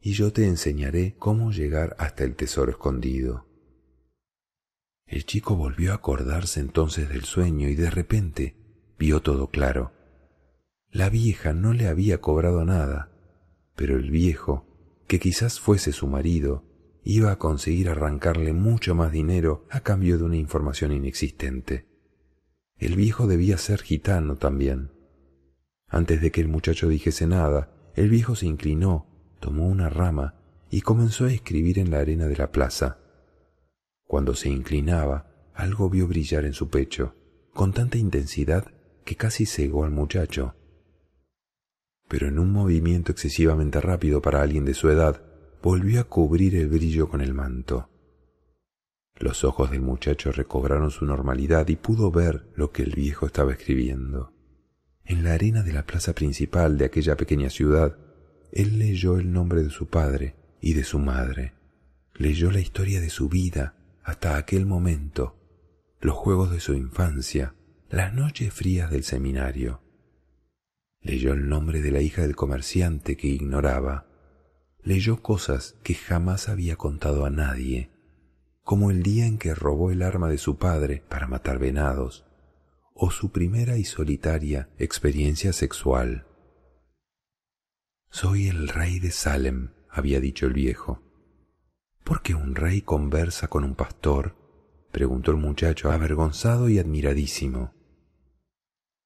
y 0.00 0.12
yo 0.12 0.32
te 0.32 0.46
enseñaré 0.46 1.14
cómo 1.18 1.52
llegar 1.52 1.94
hasta 1.98 2.24
el 2.24 2.34
tesoro 2.34 2.72
escondido. 2.72 3.46
El 5.12 5.26
chico 5.26 5.56
volvió 5.56 5.92
a 5.92 5.96
acordarse 5.96 6.58
entonces 6.58 7.10
del 7.10 7.24
sueño 7.24 7.68
y 7.68 7.74
de 7.74 7.90
repente 7.90 8.56
vio 8.98 9.20
todo 9.20 9.50
claro. 9.50 9.92
La 10.90 11.10
vieja 11.10 11.52
no 11.52 11.74
le 11.74 11.86
había 11.86 12.22
cobrado 12.22 12.64
nada, 12.64 13.12
pero 13.76 13.98
el 13.98 14.10
viejo, 14.10 14.66
que 15.06 15.20
quizás 15.20 15.60
fuese 15.60 15.92
su 15.92 16.06
marido, 16.06 16.64
iba 17.04 17.30
a 17.30 17.36
conseguir 17.36 17.90
arrancarle 17.90 18.54
mucho 18.54 18.94
más 18.94 19.12
dinero 19.12 19.66
a 19.68 19.80
cambio 19.80 20.16
de 20.16 20.24
una 20.24 20.36
información 20.36 20.92
inexistente. 20.92 21.86
El 22.78 22.96
viejo 22.96 23.26
debía 23.26 23.58
ser 23.58 23.82
gitano 23.82 24.36
también. 24.36 24.92
Antes 25.88 26.22
de 26.22 26.30
que 26.30 26.40
el 26.40 26.48
muchacho 26.48 26.88
dijese 26.88 27.26
nada, 27.26 27.70
el 27.96 28.08
viejo 28.08 28.34
se 28.34 28.46
inclinó, 28.46 29.34
tomó 29.40 29.68
una 29.68 29.90
rama 29.90 30.36
y 30.70 30.80
comenzó 30.80 31.26
a 31.26 31.32
escribir 31.32 31.78
en 31.78 31.90
la 31.90 31.98
arena 31.98 32.28
de 32.28 32.36
la 32.36 32.50
plaza. 32.50 33.01
Cuando 34.12 34.34
se 34.34 34.50
inclinaba, 34.50 35.24
algo 35.54 35.88
vio 35.88 36.06
brillar 36.06 36.44
en 36.44 36.52
su 36.52 36.68
pecho, 36.68 37.14
con 37.54 37.72
tanta 37.72 37.96
intensidad 37.96 38.66
que 39.06 39.16
casi 39.16 39.46
cegó 39.46 39.86
al 39.86 39.90
muchacho. 39.90 40.54
Pero 42.08 42.28
en 42.28 42.38
un 42.38 42.52
movimiento 42.52 43.10
excesivamente 43.10 43.80
rápido 43.80 44.20
para 44.20 44.42
alguien 44.42 44.66
de 44.66 44.74
su 44.74 44.90
edad, 44.90 45.22
volvió 45.62 45.98
a 45.98 46.04
cubrir 46.04 46.56
el 46.56 46.68
brillo 46.68 47.08
con 47.08 47.22
el 47.22 47.32
manto. 47.32 47.88
Los 49.18 49.44
ojos 49.44 49.70
del 49.70 49.80
muchacho 49.80 50.30
recobraron 50.30 50.90
su 50.90 51.06
normalidad 51.06 51.66
y 51.68 51.76
pudo 51.76 52.10
ver 52.10 52.52
lo 52.54 52.70
que 52.70 52.82
el 52.82 52.90
viejo 52.90 53.24
estaba 53.24 53.52
escribiendo. 53.52 54.34
En 55.06 55.24
la 55.24 55.32
arena 55.32 55.62
de 55.62 55.72
la 55.72 55.86
plaza 55.86 56.12
principal 56.14 56.76
de 56.76 56.84
aquella 56.84 57.16
pequeña 57.16 57.48
ciudad, 57.48 57.96
él 58.52 58.78
leyó 58.78 59.16
el 59.18 59.32
nombre 59.32 59.62
de 59.62 59.70
su 59.70 59.86
padre 59.86 60.36
y 60.60 60.74
de 60.74 60.84
su 60.84 60.98
madre. 60.98 61.54
Leyó 62.14 62.50
la 62.50 62.60
historia 62.60 63.00
de 63.00 63.08
su 63.08 63.30
vida 63.30 63.78
hasta 64.04 64.36
aquel 64.36 64.66
momento, 64.66 65.36
los 66.00 66.16
juegos 66.16 66.50
de 66.50 66.60
su 66.60 66.74
infancia, 66.74 67.54
las 67.88 68.12
noches 68.14 68.52
frías 68.52 68.90
del 68.90 69.04
seminario. 69.04 69.80
Leyó 71.00 71.32
el 71.32 71.48
nombre 71.48 71.82
de 71.82 71.90
la 71.90 72.00
hija 72.00 72.22
del 72.22 72.36
comerciante 72.36 73.16
que 73.16 73.28
ignoraba. 73.28 74.06
Leyó 74.82 75.22
cosas 75.22 75.76
que 75.82 75.94
jamás 75.94 76.48
había 76.48 76.76
contado 76.76 77.24
a 77.24 77.30
nadie, 77.30 77.90
como 78.62 78.90
el 78.90 79.02
día 79.02 79.26
en 79.26 79.38
que 79.38 79.54
robó 79.54 79.90
el 79.90 80.02
arma 80.02 80.28
de 80.28 80.38
su 80.38 80.58
padre 80.58 81.02
para 81.08 81.26
matar 81.26 81.58
venados, 81.58 82.24
o 82.94 83.10
su 83.10 83.30
primera 83.30 83.78
y 83.78 83.84
solitaria 83.84 84.68
experiencia 84.78 85.52
sexual. 85.52 86.26
Soy 88.10 88.48
el 88.48 88.68
rey 88.68 89.00
de 89.00 89.10
Salem, 89.10 89.70
había 89.88 90.20
dicho 90.20 90.46
el 90.46 90.52
viejo. 90.52 91.02
¿Por 92.04 92.22
qué 92.22 92.34
un 92.34 92.54
rey 92.54 92.82
conversa 92.82 93.48
con 93.48 93.64
un 93.64 93.74
pastor? 93.74 94.34
preguntó 94.90 95.30
el 95.30 95.38
muchacho, 95.38 95.90
avergonzado 95.90 96.68
y 96.68 96.78
admiradísimo. 96.78 97.72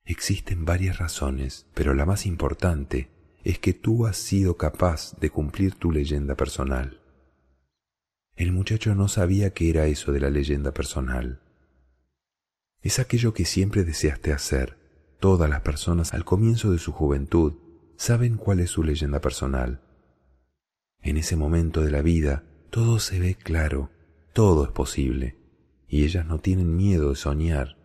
Existen 0.05 0.65
varias 0.65 0.99
razones, 0.99 1.67
pero 1.75 1.95
la 1.95 2.07
más 2.07 2.27
importante 2.27 3.11
es 3.45 3.59
que 3.59 3.75
tú 3.75 4.07
has 4.07 4.17
sido 4.17 4.57
capaz 4.57 5.15
de 5.21 5.31
cumplir 5.31 5.75
tu 5.75 5.93
leyenda 5.93 6.37
personal. 6.37 7.01
El 8.35 8.53
muchacho 8.53 8.95
no 8.95 9.09
sabía 9.09 9.53
qué 9.53 9.71
era 9.71 9.87
eso 9.87 10.13
de 10.13 10.21
la 10.21 10.31
leyenda 10.31 10.73
personal. 10.73 11.41
Es 12.83 12.99
aquello 12.99 13.35
que 13.35 13.45
siempre 13.45 13.85
deseaste 13.85 14.33
hacer. 14.33 14.79
Todas 15.21 15.49
las 15.49 15.63
personas 15.63 16.13
al 16.13 16.25
comienzo 16.25 16.71
de 16.71 16.79
su 16.79 16.93
juventud 16.93 17.55
saben 17.97 18.37
cuál 18.37 18.61
es 18.61 18.71
su 18.71 18.83
leyenda 18.83 19.21
personal. 19.21 19.81
En 21.01 21.17
ese 21.17 21.37
momento 21.37 21.83
de 21.83 21.91
la 21.91 22.03
vida 22.03 22.45
todo 22.71 22.99
se 22.99 23.19
ve 23.19 23.35
claro, 23.35 23.91
todo 24.33 24.65
es 24.65 24.71
posible, 24.71 25.37
y 25.89 26.05
ellas 26.05 26.27
no 26.27 26.39
tienen 26.39 26.77
miedo 26.77 27.11
de 27.11 27.17
soñar 27.17 27.79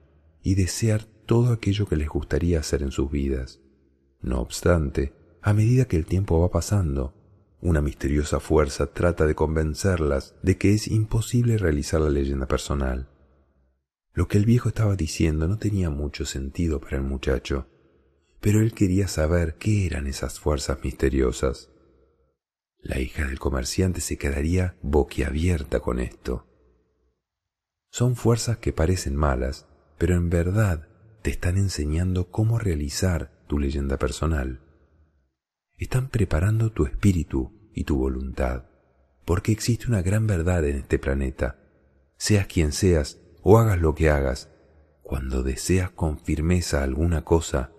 y 0.44 0.56
desear 0.56 1.06
todo 1.26 1.54
aquello 1.54 1.86
que 1.86 1.96
les 1.96 2.10
gustaría 2.10 2.60
hacer 2.60 2.84
en 2.84 2.92
sus 2.92 3.10
vidas. 3.10 3.62
No 4.22 4.40
obstante, 4.42 5.14
a 5.42 5.54
medida 5.54 5.86
que 5.86 5.98
el 5.98 6.06
tiempo 6.06 6.40
va 6.40 6.52
pasando, 6.52 7.16
una 7.62 7.82
misteriosa 7.82 8.40
fuerza 8.40 8.88
trata 8.92 9.26
de 9.26 9.36
convencerlas 9.36 10.36
de 10.42 10.58
que 10.58 10.74
es 10.74 10.88
imposible 10.88 11.58
realizar 11.58 12.02
la 12.02 12.10
leyenda 12.10 12.48
personal. 12.48 13.08
Lo 14.14 14.28
que 14.28 14.38
el 14.38 14.46
viejo 14.46 14.70
estaba 14.70 14.96
diciendo 14.96 15.48
no 15.48 15.58
tenía 15.58 15.90
mucho 15.90 16.26
sentido 16.26 16.82
para 16.82 16.98
el 16.98 17.04
muchacho, 17.04 17.68
pero 18.42 18.60
él 18.60 18.74
quería 18.74 19.08
saber 19.08 19.56
qué 19.56 19.86
eran 19.86 20.08
esas 20.08 20.40
fuerzas 20.40 20.80
misteriosas. 20.84 21.70
La 22.82 23.00
hija 23.00 23.26
del 23.26 23.38
comerciante 23.38 24.02
se 24.02 24.18
quedaría 24.18 24.76
boquiabierta 24.82 25.80
con 25.80 26.00
esto. 26.00 26.48
Son 27.92 28.16
fuerzas 28.16 28.58
que 28.58 28.74
parecen 28.74 29.16
malas, 29.16 29.68
pero 29.98 30.16
en 30.16 30.30
verdad 30.30 30.88
te 31.22 31.30
están 31.30 31.58
enseñando 31.58 32.32
cómo 32.32 32.58
realizar 32.58 33.32
tu 33.48 33.60
leyenda 33.60 33.98
personal. 33.98 34.62
Están 35.78 36.10
preparando 36.10 36.72
tu 36.72 36.86
espíritu 36.86 37.70
y 37.74 37.84
tu 37.84 37.98
voluntad, 37.98 38.66
porque 39.26 39.52
existe 39.52 39.88
una 39.88 40.02
gran 40.02 40.26
verdad 40.26 40.66
en 40.66 40.78
este 40.78 40.98
planeta. 40.98 41.60
Seas 42.18 42.48
quien 42.48 42.72
seas 42.72 43.20
o 43.44 43.60
hagas 43.60 43.80
lo 43.80 43.94
que 43.94 44.10
hagas, 44.10 44.50
cuando 45.04 45.44
deseas 45.44 45.92
con 45.92 46.18
firmeza 46.18 46.84
alguna 46.84 47.24
cosa, 47.24 47.72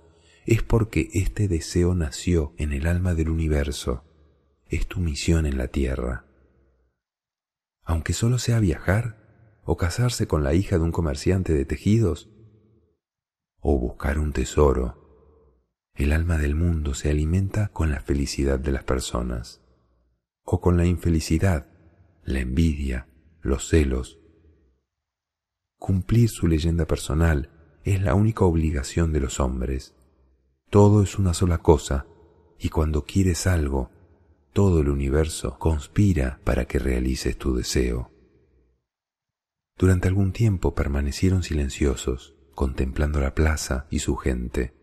es 0.46 0.62
porque 0.62 1.08
este 1.14 1.48
deseo 1.48 1.94
nació 1.94 2.54
en 2.58 2.72
el 2.72 2.86
alma 2.86 3.14
del 3.14 3.30
universo. 3.30 4.04
Es 4.72 4.86
tu 4.86 5.00
misión 5.00 5.44
en 5.44 5.58
la 5.58 5.68
tierra. 5.68 6.24
Aunque 7.84 8.14
solo 8.14 8.38
sea 8.38 8.58
viajar, 8.58 9.60
o 9.64 9.76
casarse 9.76 10.26
con 10.26 10.42
la 10.42 10.54
hija 10.54 10.78
de 10.78 10.84
un 10.84 10.92
comerciante 10.92 11.52
de 11.52 11.66
tejidos, 11.66 12.30
o 13.60 13.78
buscar 13.78 14.18
un 14.18 14.32
tesoro. 14.32 15.50
El 15.94 16.10
alma 16.10 16.38
del 16.38 16.54
mundo 16.54 16.94
se 16.94 17.10
alimenta 17.10 17.68
con 17.68 17.90
la 17.90 18.00
felicidad 18.00 18.58
de 18.58 18.72
las 18.72 18.82
personas, 18.82 19.60
o 20.42 20.62
con 20.62 20.78
la 20.78 20.86
infelicidad, 20.86 21.66
la 22.24 22.40
envidia, 22.40 23.08
los 23.42 23.68
celos. 23.68 24.20
Cumplir 25.76 26.30
su 26.30 26.48
leyenda 26.48 26.86
personal 26.86 27.50
es 27.84 28.00
la 28.00 28.14
única 28.14 28.46
obligación 28.46 29.12
de 29.12 29.20
los 29.20 29.38
hombres. 29.38 29.94
Todo 30.70 31.02
es 31.02 31.18
una 31.18 31.34
sola 31.34 31.58
cosa, 31.58 32.06
y 32.58 32.70
cuando 32.70 33.04
quieres 33.04 33.46
algo, 33.46 33.90
todo 34.52 34.80
el 34.80 34.88
universo 34.88 35.58
conspira 35.58 36.40
para 36.44 36.66
que 36.66 36.78
realices 36.78 37.36
tu 37.38 37.54
deseo. 37.54 38.10
Durante 39.78 40.08
algún 40.08 40.32
tiempo 40.32 40.74
permanecieron 40.74 41.42
silenciosos, 41.42 42.34
contemplando 42.54 43.20
la 43.20 43.34
plaza 43.34 43.86
y 43.90 44.00
su 44.00 44.16
gente. 44.16 44.74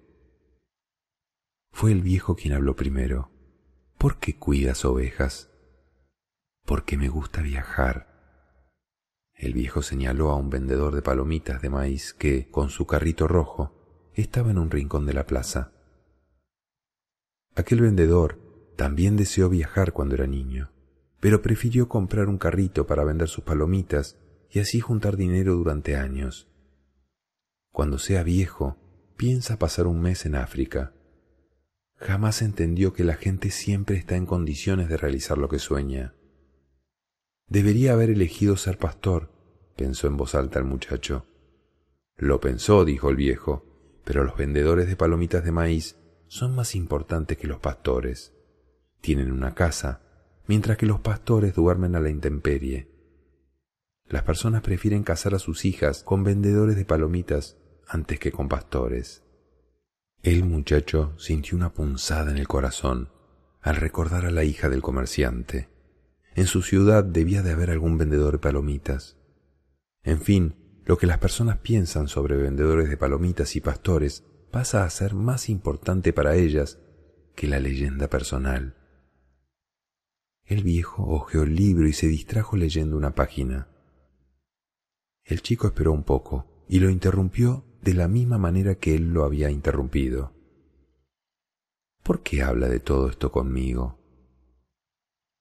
Fue 1.71 1.91
el 1.91 2.01
viejo 2.01 2.35
quien 2.35 2.53
habló 2.53 2.75
primero. 2.75 3.31
¿Por 3.97 4.17
qué 4.17 4.35
cuidas 4.37 4.83
ovejas? 4.85 5.51
Porque 6.65 6.97
me 6.97 7.09
gusta 7.09 7.41
viajar. 7.41 8.09
El 9.35 9.53
viejo 9.53 9.81
señaló 9.81 10.31
a 10.31 10.35
un 10.35 10.49
vendedor 10.49 10.95
de 10.95 11.01
palomitas 11.01 11.61
de 11.61 11.69
maíz 11.69 12.13
que, 12.13 12.49
con 12.49 12.69
su 12.69 12.87
carrito 12.87 13.27
rojo, 13.27 14.09
estaba 14.15 14.51
en 14.51 14.57
un 14.57 14.71
rincón 14.71 15.05
de 15.05 15.13
la 15.13 15.25
plaza. 15.25 15.71
Aquel 17.55 17.81
vendedor 17.81 18.48
también 18.79 19.17
deseó 19.17 19.49
viajar 19.49 19.91
cuando 19.91 20.15
era 20.15 20.25
niño, 20.25 20.71
pero 21.19 21.41
prefirió 21.41 21.89
comprar 21.89 22.29
un 22.29 22.37
carrito 22.37 22.87
para 22.87 23.03
vender 23.03 23.27
sus 23.27 23.43
palomitas 23.43 24.17
y 24.49 24.59
así 24.59 24.79
juntar 24.79 25.17
dinero 25.17 25.53
durante 25.55 25.97
años. 25.97 26.47
Cuando 27.73 27.99
sea 27.99 28.23
viejo, 28.23 28.77
piensa 29.17 29.59
pasar 29.59 29.85
un 29.85 29.99
mes 29.99 30.25
en 30.25 30.35
África. 30.35 30.93
Jamás 31.97 32.41
entendió 32.41 32.93
que 32.93 33.03
la 33.03 33.15
gente 33.15 33.51
siempre 33.51 33.97
está 33.97 34.15
en 34.15 34.25
condiciones 34.25 34.87
de 34.87 34.95
realizar 34.95 35.37
lo 35.37 35.49
que 35.49 35.59
sueña. 35.59 36.15
Debería 37.49 37.91
haber 37.91 38.09
elegido 38.09 38.55
ser 38.55 38.77
pastor, 38.77 39.29
pensó 39.75 40.07
en 40.07 40.15
voz 40.15 40.35
alta 40.35 40.57
el 40.57 40.63
muchacho. 40.63 41.25
Lo 42.15 42.39
pensó, 42.39 42.85
dijo 42.85 43.09
el 43.09 43.17
viejo, 43.17 43.65
pero 44.05 44.23
los 44.23 44.37
vendedores 44.37 44.87
de 44.87 44.95
palomitas 44.95 45.43
de 45.43 45.51
maíz 45.51 45.97
son 46.27 46.55
más 46.55 46.75
importantes 46.75 47.37
que 47.37 47.47
los 47.47 47.59
pastores. 47.59 48.38
Tienen 49.01 49.31
una 49.31 49.55
casa, 49.55 50.01
mientras 50.47 50.77
que 50.77 50.85
los 50.85 50.99
pastores 50.99 51.55
duermen 51.55 51.95
a 51.95 51.99
la 51.99 52.09
intemperie. 52.09 52.89
Las 54.07 54.23
personas 54.23 54.61
prefieren 54.61 55.03
casar 55.03 55.35
a 55.35 55.39
sus 55.39 55.65
hijas 55.65 56.03
con 56.03 56.23
vendedores 56.23 56.75
de 56.75 56.85
palomitas 56.85 57.57
antes 57.87 58.19
que 58.19 58.31
con 58.31 58.49
pastores. 58.49 59.23
El 60.23 60.43
muchacho 60.43 61.13
sintió 61.17 61.55
una 61.55 61.73
punzada 61.73 62.31
en 62.31 62.37
el 62.37 62.47
corazón 62.47 63.09
al 63.61 63.75
recordar 63.75 64.25
a 64.25 64.31
la 64.31 64.43
hija 64.43 64.69
del 64.69 64.81
comerciante. 64.81 65.69
En 66.35 66.45
su 66.45 66.61
ciudad 66.61 67.03
debía 67.03 67.41
de 67.41 67.51
haber 67.51 67.69
algún 67.69 67.97
vendedor 67.97 68.33
de 68.33 68.39
palomitas. 68.39 69.17
En 70.03 70.21
fin, 70.21 70.81
lo 70.85 70.97
que 70.97 71.07
las 71.07 71.19
personas 71.19 71.59
piensan 71.59 72.07
sobre 72.07 72.35
vendedores 72.35 72.89
de 72.89 72.97
palomitas 72.97 73.55
y 73.55 73.61
pastores 73.61 74.23
pasa 74.49 74.83
a 74.83 74.89
ser 74.89 75.13
más 75.13 75.49
importante 75.49 76.13
para 76.13 76.35
ellas 76.35 76.79
que 77.35 77.47
la 77.47 77.59
leyenda 77.59 78.09
personal. 78.09 78.78
El 80.49 80.63
viejo 80.63 81.03
hojeó 81.03 81.43
el 81.43 81.55
libro 81.55 81.87
y 81.87 81.93
se 81.93 82.07
distrajo 82.07 82.57
leyendo 82.57 82.97
una 82.97 83.13
página. 83.13 83.67
El 85.23 85.43
chico 85.43 85.67
esperó 85.67 85.91
un 85.91 86.01
poco 86.01 86.65
y 86.67 86.79
lo 86.79 86.89
interrumpió 86.89 87.63
de 87.83 87.93
la 87.93 88.07
misma 88.07 88.39
manera 88.39 88.73
que 88.73 88.95
él 88.95 89.13
lo 89.13 89.25
había 89.25 89.51
interrumpido. 89.51 90.33
¿Por 92.01 92.23
qué 92.23 92.41
habla 92.41 92.67
de 92.67 92.79
todo 92.79 93.11
esto 93.11 93.31
conmigo? 93.31 93.99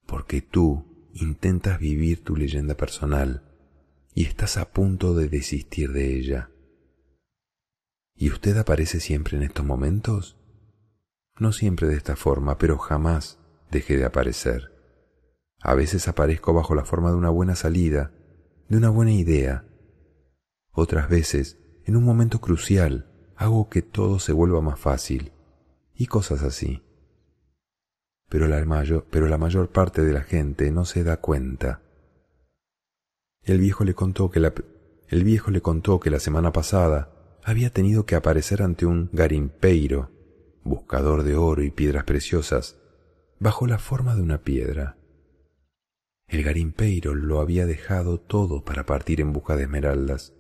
Porque 0.05 0.43
tú 0.43 0.85
intentas 1.15 1.81
vivir 1.81 2.23
tu 2.23 2.37
leyenda 2.37 2.77
personal 2.77 3.43
y 4.13 4.25
estás 4.25 4.59
a 4.59 4.73
punto 4.73 5.15
de 5.15 5.31
desistir 5.31 5.93
de 5.93 6.19
ella. 6.19 6.51
¿Y 8.15 8.29
usted 8.29 8.59
aparece 8.59 9.01
siempre 9.01 9.39
en 9.39 9.43
estos 9.43 9.65
momentos? 9.65 10.37
No 11.39 11.53
siempre 11.53 11.89
de 11.89 11.97
esta 11.97 12.15
forma, 12.15 12.59
pero 12.59 12.77
jamás 12.77 13.39
deje 13.71 13.97
de 13.97 14.05
aparecer. 14.05 14.78
A 15.61 15.75
veces 15.75 16.09
aparezco 16.09 16.53
bajo 16.53 16.75
la 16.75 16.85
forma 16.85 17.11
de 17.11 17.17
una 17.17 17.31
buena 17.31 17.55
salida, 17.55 18.13
de 18.69 18.77
una 18.77 18.91
buena 18.91 19.13
idea, 19.13 19.65
otras 20.81 21.09
veces, 21.09 21.59
en 21.87 21.97
un 21.97 22.05
momento 22.05 22.41
crucial, 22.41 23.11
hago 23.35 23.69
que 23.69 23.83
todo 23.83 24.21
se 24.21 24.33
vuelva 24.33 24.61
más 24.61 24.79
fácil 24.79 25.33
y 25.93 26.07
cosas 26.07 26.45
así. 26.45 26.85
Pero 28.29 28.47
la, 28.47 28.65
mayor, 28.65 29.71
parte 29.71 30.05
de 30.05 30.13
la 30.13 30.23
gente 30.23 30.71
no 30.71 30.85
se 30.85 31.03
da 31.03 31.17
cuenta. 31.17 31.83
El 33.43 33.59
viejo 33.59 33.83
le 33.83 33.95
contó 33.95 34.31
que 34.31 36.11
la 36.11 36.21
semana 36.21 36.53
pasada 36.53 37.39
había 37.43 37.71
tenido 37.71 38.07
que 38.07 38.15
aparecer 38.15 38.63
ante 38.63 38.87
un 38.87 39.11
garimpeiro, 39.13 40.13
buscador 40.63 41.25
de 41.25 41.35
oro 41.35 41.65
y 41.65 41.73
piedras 41.73 42.05
preciosas, 42.05 42.79
bajo 43.41 43.67
la 43.67 43.79
forma 43.79 44.15
de 44.15 44.23
una 44.23 44.43
piedra. 44.43 44.98
El 46.29 46.43
garimpeiro 46.43 47.15
lo 47.15 47.41
había 47.41 47.67
dejado 47.67 48.21
todo 48.21 48.65
para 48.65 48.87
partir 48.87 49.21
en 49.21 49.33
busca 49.33 49.57
de 49.57 49.65
esmeraldas, 49.65 50.35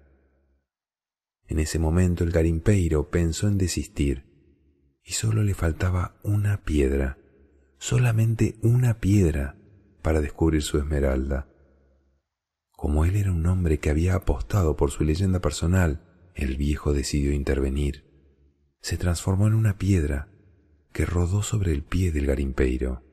En 1.47 1.61
ese 1.61 1.79
momento 1.79 2.25
el 2.25 2.33
garimpeiro 2.33 3.09
pensó 3.09 3.47
en 3.47 3.57
desistir 3.57 4.25
y 5.05 5.13
solo 5.13 5.45
le 5.45 5.55
faltaba 5.55 6.17
una 6.25 6.65
piedra, 6.65 7.19
solamente 7.79 8.57
una 8.63 8.99
piedra 8.99 9.55
para 10.03 10.21
descubrir 10.21 10.63
su 10.63 10.79
esmeralda. 10.79 11.47
Como 12.81 13.05
él 13.05 13.17
era 13.17 13.31
un 13.31 13.45
hombre 13.47 13.79
que 13.79 13.91
había 13.91 14.15
apostado 14.15 14.77
por 14.77 14.91
su 14.91 15.05
leyenda 15.05 15.41
personal, 15.41 16.01
el 16.35 16.57
viejo 16.57 16.95
decidió 16.95 17.33
intervenir 17.33 18.11
se 18.81 18.97
transformó 18.97 19.47
en 19.47 19.55
una 19.55 19.79
piedra 19.79 20.29
que 20.93 21.05
rodó 21.07 21.43
sobre 21.43 21.73
el 21.73 21.83
pie 21.83 22.13
del 22.13 22.27
garimpeiro. 22.27 23.05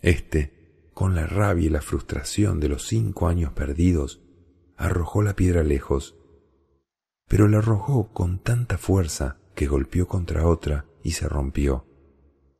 Este, 0.00 0.90
con 0.92 1.14
la 1.14 1.26
rabia 1.26 1.66
y 1.66 1.70
la 1.70 1.80
frustración 1.80 2.60
de 2.60 2.68
los 2.68 2.86
cinco 2.86 3.28
años 3.28 3.52
perdidos, 3.52 4.22
arrojó 4.76 5.22
la 5.22 5.34
piedra 5.34 5.62
lejos, 5.62 6.16
pero 7.28 7.48
la 7.48 7.58
arrojó 7.58 8.12
con 8.12 8.38
tanta 8.38 8.78
fuerza 8.78 9.38
que 9.54 9.66
golpeó 9.66 10.06
contra 10.06 10.46
otra 10.46 10.86
y 11.02 11.12
se 11.12 11.28
rompió, 11.28 11.86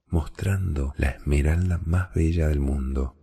mostrando 0.07 0.95
la 0.97 1.11
esmeralda 1.11 1.81
más 1.85 2.14
bella 2.14 2.49
del 2.49 2.61
mundo. 2.61 3.16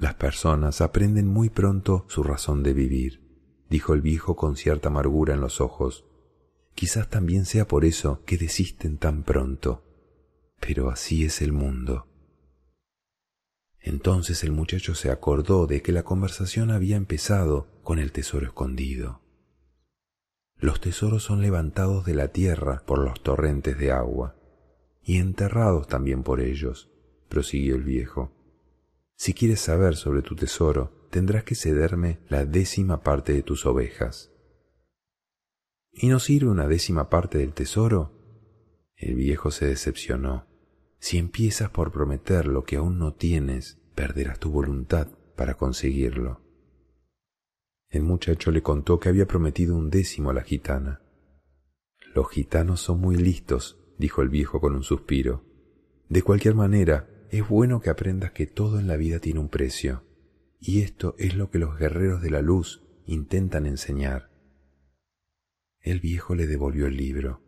Las 0.00 0.14
personas 0.14 0.80
aprenden 0.80 1.26
muy 1.26 1.50
pronto 1.50 2.06
su 2.08 2.22
razón 2.22 2.62
de 2.62 2.72
vivir, 2.72 3.20
dijo 3.68 3.92
el 3.92 4.00
viejo 4.00 4.34
con 4.34 4.56
cierta 4.56 4.88
amargura 4.88 5.34
en 5.34 5.42
los 5.42 5.60
ojos. 5.60 6.06
Quizás 6.74 7.10
también 7.10 7.44
sea 7.44 7.68
por 7.68 7.84
eso 7.84 8.22
que 8.24 8.38
desisten 8.38 8.96
tan 8.96 9.24
pronto, 9.24 9.84
pero 10.58 10.88
así 10.88 11.26
es 11.26 11.42
el 11.42 11.52
mundo. 11.52 12.06
Entonces 13.78 14.42
el 14.42 14.52
muchacho 14.52 14.94
se 14.94 15.10
acordó 15.10 15.66
de 15.66 15.82
que 15.82 15.92
la 15.92 16.02
conversación 16.02 16.70
había 16.70 16.96
empezado 16.96 17.66
con 17.82 17.98
el 17.98 18.10
tesoro 18.10 18.46
escondido. 18.46 19.20
Los 20.56 20.80
tesoros 20.80 21.24
son 21.24 21.42
levantados 21.42 22.06
de 22.06 22.14
la 22.14 22.28
tierra 22.28 22.84
por 22.86 23.00
los 23.00 23.22
torrentes 23.22 23.76
de 23.76 23.92
agua, 23.92 24.34
y 25.02 25.18
enterrados 25.18 25.88
también 25.88 26.22
por 26.22 26.40
ellos, 26.40 26.90
prosiguió 27.28 27.74
el 27.74 27.82
viejo. 27.82 28.39
Si 29.20 29.34
quieres 29.34 29.60
saber 29.60 29.96
sobre 29.96 30.22
tu 30.22 30.34
tesoro, 30.34 31.06
tendrás 31.10 31.44
que 31.44 31.54
cederme 31.54 32.20
la 32.30 32.46
décima 32.46 33.02
parte 33.02 33.34
de 33.34 33.42
tus 33.42 33.66
ovejas. 33.66 34.32
¿Y 35.92 36.08
no 36.08 36.18
sirve 36.18 36.48
una 36.48 36.66
décima 36.66 37.10
parte 37.10 37.36
del 37.36 37.52
tesoro? 37.52 38.14
El 38.96 39.16
viejo 39.16 39.50
se 39.50 39.66
decepcionó. 39.66 40.46
Si 41.00 41.18
empiezas 41.18 41.68
por 41.68 41.92
prometer 41.92 42.46
lo 42.46 42.64
que 42.64 42.76
aún 42.76 42.98
no 42.98 43.12
tienes, 43.12 43.78
perderás 43.94 44.38
tu 44.38 44.50
voluntad 44.50 45.08
para 45.36 45.52
conseguirlo. 45.52 46.40
El 47.90 48.04
muchacho 48.04 48.50
le 48.50 48.62
contó 48.62 49.00
que 49.00 49.10
había 49.10 49.26
prometido 49.26 49.76
un 49.76 49.90
décimo 49.90 50.30
a 50.30 50.32
la 50.32 50.44
gitana. 50.44 51.02
Los 52.14 52.30
gitanos 52.30 52.80
son 52.80 53.02
muy 53.02 53.16
listos, 53.16 53.78
dijo 53.98 54.22
el 54.22 54.30
viejo 54.30 54.62
con 54.62 54.74
un 54.74 54.82
suspiro. 54.82 55.44
De 56.08 56.22
cualquier 56.22 56.54
manera, 56.54 57.09
es 57.30 57.48
bueno 57.48 57.80
que 57.80 57.90
aprendas 57.90 58.32
que 58.32 58.46
todo 58.46 58.78
en 58.80 58.88
la 58.88 58.96
vida 58.96 59.20
tiene 59.20 59.40
un 59.40 59.48
precio, 59.48 60.04
y 60.58 60.82
esto 60.82 61.14
es 61.18 61.34
lo 61.34 61.50
que 61.50 61.58
los 61.58 61.78
guerreros 61.78 62.20
de 62.20 62.30
la 62.30 62.42
luz 62.42 62.82
intentan 63.06 63.66
enseñar. 63.66 64.30
El 65.80 66.00
viejo 66.00 66.34
le 66.34 66.46
devolvió 66.46 66.86
el 66.86 66.96
libro. 66.96 67.42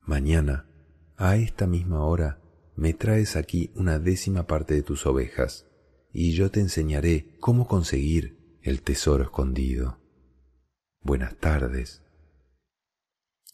Mañana, 0.00 0.68
a 1.16 1.36
esta 1.36 1.66
misma 1.66 2.04
hora, 2.04 2.40
me 2.76 2.92
traes 2.92 3.36
aquí 3.36 3.72
una 3.74 3.98
décima 3.98 4.46
parte 4.46 4.74
de 4.74 4.82
tus 4.82 5.06
ovejas, 5.06 5.66
y 6.12 6.32
yo 6.32 6.50
te 6.50 6.60
enseñaré 6.60 7.36
cómo 7.40 7.66
conseguir 7.66 8.58
el 8.62 8.82
tesoro 8.82 9.24
escondido. 9.24 9.98
Buenas 11.00 11.36
tardes. 11.36 12.02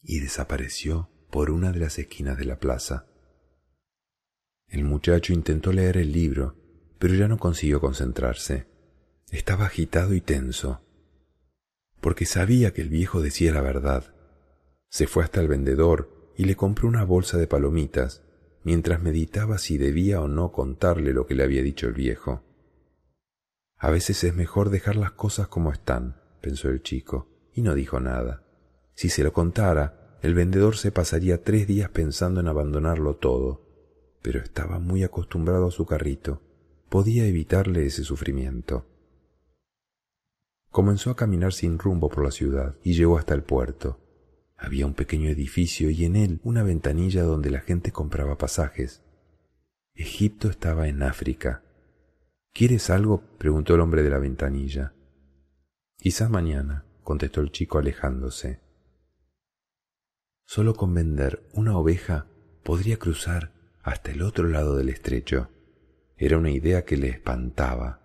Y 0.02 0.18
desapareció 0.18 1.08
por 1.30 1.50
una 1.50 1.70
de 1.72 1.78
las 1.78 1.98
esquinas 1.98 2.36
de 2.36 2.46
la 2.46 2.58
plaza. 2.58 3.11
El 4.72 4.84
muchacho 4.84 5.34
intentó 5.34 5.70
leer 5.70 5.98
el 5.98 6.12
libro, 6.12 6.56
pero 6.98 7.12
ya 7.12 7.28
no 7.28 7.36
consiguió 7.36 7.78
concentrarse. 7.78 8.66
Estaba 9.30 9.66
agitado 9.66 10.14
y 10.14 10.22
tenso, 10.22 10.80
porque 12.00 12.24
sabía 12.24 12.72
que 12.72 12.80
el 12.80 12.88
viejo 12.88 13.20
decía 13.20 13.52
la 13.52 13.60
verdad. 13.60 14.14
Se 14.88 15.06
fue 15.06 15.24
hasta 15.24 15.42
el 15.42 15.48
vendedor 15.48 16.32
y 16.38 16.46
le 16.46 16.56
compró 16.56 16.88
una 16.88 17.04
bolsa 17.04 17.36
de 17.36 17.46
palomitas, 17.46 18.22
mientras 18.64 19.02
meditaba 19.02 19.58
si 19.58 19.76
debía 19.76 20.22
o 20.22 20.28
no 20.28 20.52
contarle 20.52 21.12
lo 21.12 21.26
que 21.26 21.34
le 21.34 21.42
había 21.42 21.62
dicho 21.62 21.86
el 21.86 21.92
viejo. 21.92 22.42
A 23.76 23.90
veces 23.90 24.24
es 24.24 24.34
mejor 24.34 24.70
dejar 24.70 24.96
las 24.96 25.12
cosas 25.12 25.48
como 25.48 25.70
están, 25.70 26.16
pensó 26.40 26.70
el 26.70 26.82
chico, 26.82 27.28
y 27.52 27.60
no 27.60 27.74
dijo 27.74 28.00
nada. 28.00 28.42
Si 28.94 29.10
se 29.10 29.22
lo 29.22 29.34
contara, 29.34 30.16
el 30.22 30.32
vendedor 30.34 30.78
se 30.78 30.92
pasaría 30.92 31.42
tres 31.42 31.66
días 31.66 31.90
pensando 31.90 32.40
en 32.40 32.48
abandonarlo 32.48 33.16
todo, 33.16 33.71
pero 34.22 34.40
estaba 34.40 34.78
muy 34.78 35.02
acostumbrado 35.02 35.66
a 35.66 35.70
su 35.70 35.84
carrito. 35.84 36.40
Podía 36.88 37.26
evitarle 37.26 37.84
ese 37.84 38.04
sufrimiento. 38.04 38.86
Comenzó 40.70 41.10
a 41.10 41.16
caminar 41.16 41.52
sin 41.52 41.78
rumbo 41.78 42.08
por 42.08 42.24
la 42.24 42.30
ciudad 42.30 42.76
y 42.82 42.94
llegó 42.94 43.18
hasta 43.18 43.34
el 43.34 43.42
puerto. 43.42 43.98
Había 44.56 44.86
un 44.86 44.94
pequeño 44.94 45.28
edificio 45.28 45.90
y 45.90 46.04
en 46.04 46.16
él 46.16 46.40
una 46.44 46.62
ventanilla 46.62 47.24
donde 47.24 47.50
la 47.50 47.60
gente 47.60 47.92
compraba 47.92 48.38
pasajes. 48.38 49.02
Egipto 49.94 50.48
estaba 50.48 50.88
en 50.88 51.02
África. 51.02 51.62
¿Quieres 52.54 52.88
algo? 52.90 53.22
preguntó 53.38 53.74
el 53.74 53.80
hombre 53.80 54.02
de 54.02 54.10
la 54.10 54.18
ventanilla. 54.18 54.94
Quizás 55.98 56.30
mañana, 56.30 56.84
contestó 57.02 57.40
el 57.40 57.50
chico 57.50 57.78
alejándose. 57.78 58.60
Solo 60.46 60.74
con 60.74 60.94
vender 60.94 61.42
una 61.52 61.76
oveja 61.76 62.26
podría 62.62 62.98
cruzar 62.98 63.52
hasta 63.82 64.10
el 64.10 64.22
otro 64.22 64.48
lado 64.48 64.76
del 64.76 64.88
estrecho. 64.88 65.48
Era 66.16 66.38
una 66.38 66.50
idea 66.50 66.84
que 66.84 66.96
le 66.96 67.08
espantaba. 67.08 68.00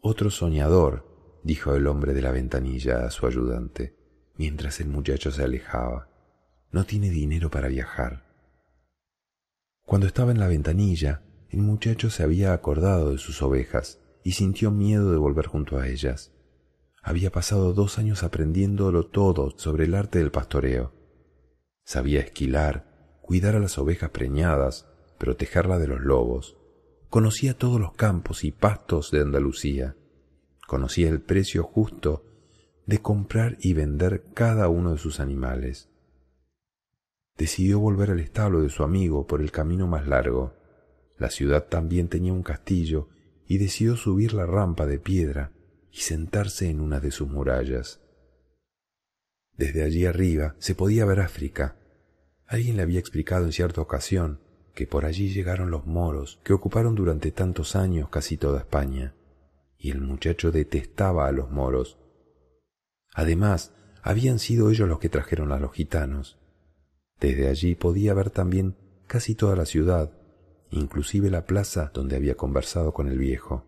Otro 0.00 0.30
soñador, 0.30 1.40
dijo 1.42 1.74
el 1.74 1.86
hombre 1.86 2.14
de 2.14 2.22
la 2.22 2.30
ventanilla 2.30 3.04
a 3.04 3.10
su 3.10 3.26
ayudante, 3.26 3.96
mientras 4.36 4.80
el 4.80 4.88
muchacho 4.88 5.30
se 5.30 5.42
alejaba. 5.42 6.08
No 6.70 6.84
tiene 6.84 7.10
dinero 7.10 7.50
para 7.50 7.68
viajar. 7.68 8.24
Cuando 9.84 10.06
estaba 10.06 10.32
en 10.32 10.38
la 10.38 10.48
ventanilla, 10.48 11.22
el 11.50 11.60
muchacho 11.60 12.10
se 12.10 12.22
había 12.22 12.52
acordado 12.52 13.12
de 13.12 13.18
sus 13.18 13.40
ovejas 13.42 14.00
y 14.22 14.32
sintió 14.32 14.70
miedo 14.70 15.12
de 15.12 15.16
volver 15.16 15.46
junto 15.46 15.78
a 15.78 15.88
ellas. 15.88 16.32
Había 17.02 17.30
pasado 17.30 17.72
dos 17.72 17.98
años 17.98 18.24
aprendiéndolo 18.24 19.06
todo 19.06 19.56
sobre 19.56 19.84
el 19.84 19.94
arte 19.94 20.18
del 20.18 20.32
pastoreo. 20.32 20.92
Sabía 21.84 22.20
esquilar, 22.20 22.95
cuidar 23.26 23.56
a 23.56 23.58
las 23.58 23.76
ovejas 23.76 24.10
preñadas, 24.10 24.86
protegerlas 25.18 25.80
de 25.80 25.88
los 25.88 26.00
lobos. 26.00 26.56
Conocía 27.10 27.58
todos 27.58 27.80
los 27.80 27.92
campos 27.92 28.44
y 28.44 28.52
pastos 28.52 29.10
de 29.10 29.20
Andalucía. 29.20 29.96
Conocía 30.66 31.08
el 31.08 31.20
precio 31.20 31.64
justo 31.64 32.24
de 32.86 33.02
comprar 33.02 33.58
y 33.60 33.74
vender 33.74 34.22
cada 34.32 34.68
uno 34.68 34.92
de 34.92 34.98
sus 34.98 35.18
animales. 35.18 35.88
Decidió 37.36 37.80
volver 37.80 38.12
al 38.12 38.20
establo 38.20 38.62
de 38.62 38.70
su 38.70 38.84
amigo 38.84 39.26
por 39.26 39.42
el 39.42 39.50
camino 39.50 39.88
más 39.88 40.06
largo. 40.06 40.54
La 41.18 41.30
ciudad 41.30 41.66
también 41.66 42.08
tenía 42.08 42.32
un 42.32 42.44
castillo 42.44 43.08
y 43.46 43.58
decidió 43.58 43.96
subir 43.96 44.34
la 44.34 44.46
rampa 44.46 44.86
de 44.86 45.00
piedra 45.00 45.52
y 45.90 45.98
sentarse 45.98 46.70
en 46.70 46.80
una 46.80 47.00
de 47.00 47.10
sus 47.10 47.28
murallas. 47.28 48.00
Desde 49.56 49.82
allí 49.82 50.06
arriba 50.06 50.54
se 50.58 50.74
podía 50.74 51.04
ver 51.04 51.20
África, 51.20 51.76
Alguien 52.46 52.76
le 52.76 52.82
había 52.82 53.00
explicado 53.00 53.44
en 53.44 53.52
cierta 53.52 53.80
ocasión 53.80 54.40
que 54.74 54.86
por 54.86 55.04
allí 55.04 55.32
llegaron 55.32 55.70
los 55.70 55.86
moros 55.86 56.38
que 56.44 56.52
ocuparon 56.52 56.94
durante 56.94 57.32
tantos 57.32 57.74
años 57.74 58.10
casi 58.10 58.36
toda 58.36 58.60
España, 58.60 59.14
y 59.78 59.90
el 59.90 60.00
muchacho 60.00 60.52
detestaba 60.52 61.26
a 61.26 61.32
los 61.32 61.50
moros. 61.50 61.98
Además, 63.14 63.72
habían 64.02 64.38
sido 64.38 64.70
ellos 64.70 64.86
los 64.86 64.98
que 64.98 65.08
trajeron 65.08 65.50
a 65.50 65.58
los 65.58 65.72
gitanos. 65.72 66.38
Desde 67.18 67.48
allí 67.48 67.74
podía 67.74 68.12
ver 68.12 68.30
también 68.30 68.76
casi 69.06 69.34
toda 69.34 69.56
la 69.56 69.64
ciudad, 69.64 70.12
inclusive 70.70 71.30
la 71.30 71.46
plaza 71.46 71.90
donde 71.94 72.16
había 72.16 72.36
conversado 72.36 72.92
con 72.92 73.08
el 73.08 73.18
viejo. 73.18 73.64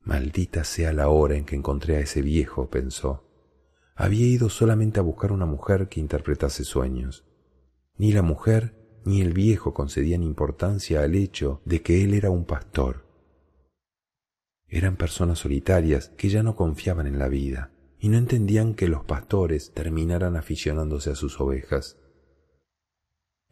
Maldita 0.00 0.62
sea 0.64 0.92
la 0.92 1.08
hora 1.08 1.34
en 1.34 1.44
que 1.44 1.56
encontré 1.56 1.96
a 1.96 2.00
ese 2.00 2.22
viejo, 2.22 2.70
pensó. 2.70 3.28
Había 3.96 4.26
ido 4.26 4.48
solamente 4.50 5.00
a 5.00 5.02
buscar 5.02 5.32
una 5.32 5.46
mujer 5.46 5.88
que 5.88 6.00
interpretase 6.00 6.62
sueños. 6.64 7.24
Ni 7.96 8.12
la 8.12 8.22
mujer 8.22 8.74
ni 9.04 9.20
el 9.20 9.32
viejo 9.32 9.74
concedían 9.74 10.22
importancia 10.22 11.02
al 11.02 11.14
hecho 11.14 11.60
de 11.64 11.82
que 11.82 12.02
él 12.02 12.14
era 12.14 12.30
un 12.30 12.44
pastor. 12.44 13.04
Eran 14.68 14.96
personas 14.96 15.38
solitarias 15.38 16.08
que 16.16 16.28
ya 16.28 16.42
no 16.42 16.56
confiaban 16.56 17.06
en 17.06 17.18
la 17.18 17.28
vida 17.28 17.70
y 17.98 18.08
no 18.08 18.18
entendían 18.18 18.74
que 18.74 18.88
los 18.88 19.04
pastores 19.04 19.72
terminaran 19.72 20.36
aficionándose 20.36 21.10
a 21.10 21.14
sus 21.14 21.40
ovejas. 21.40 21.96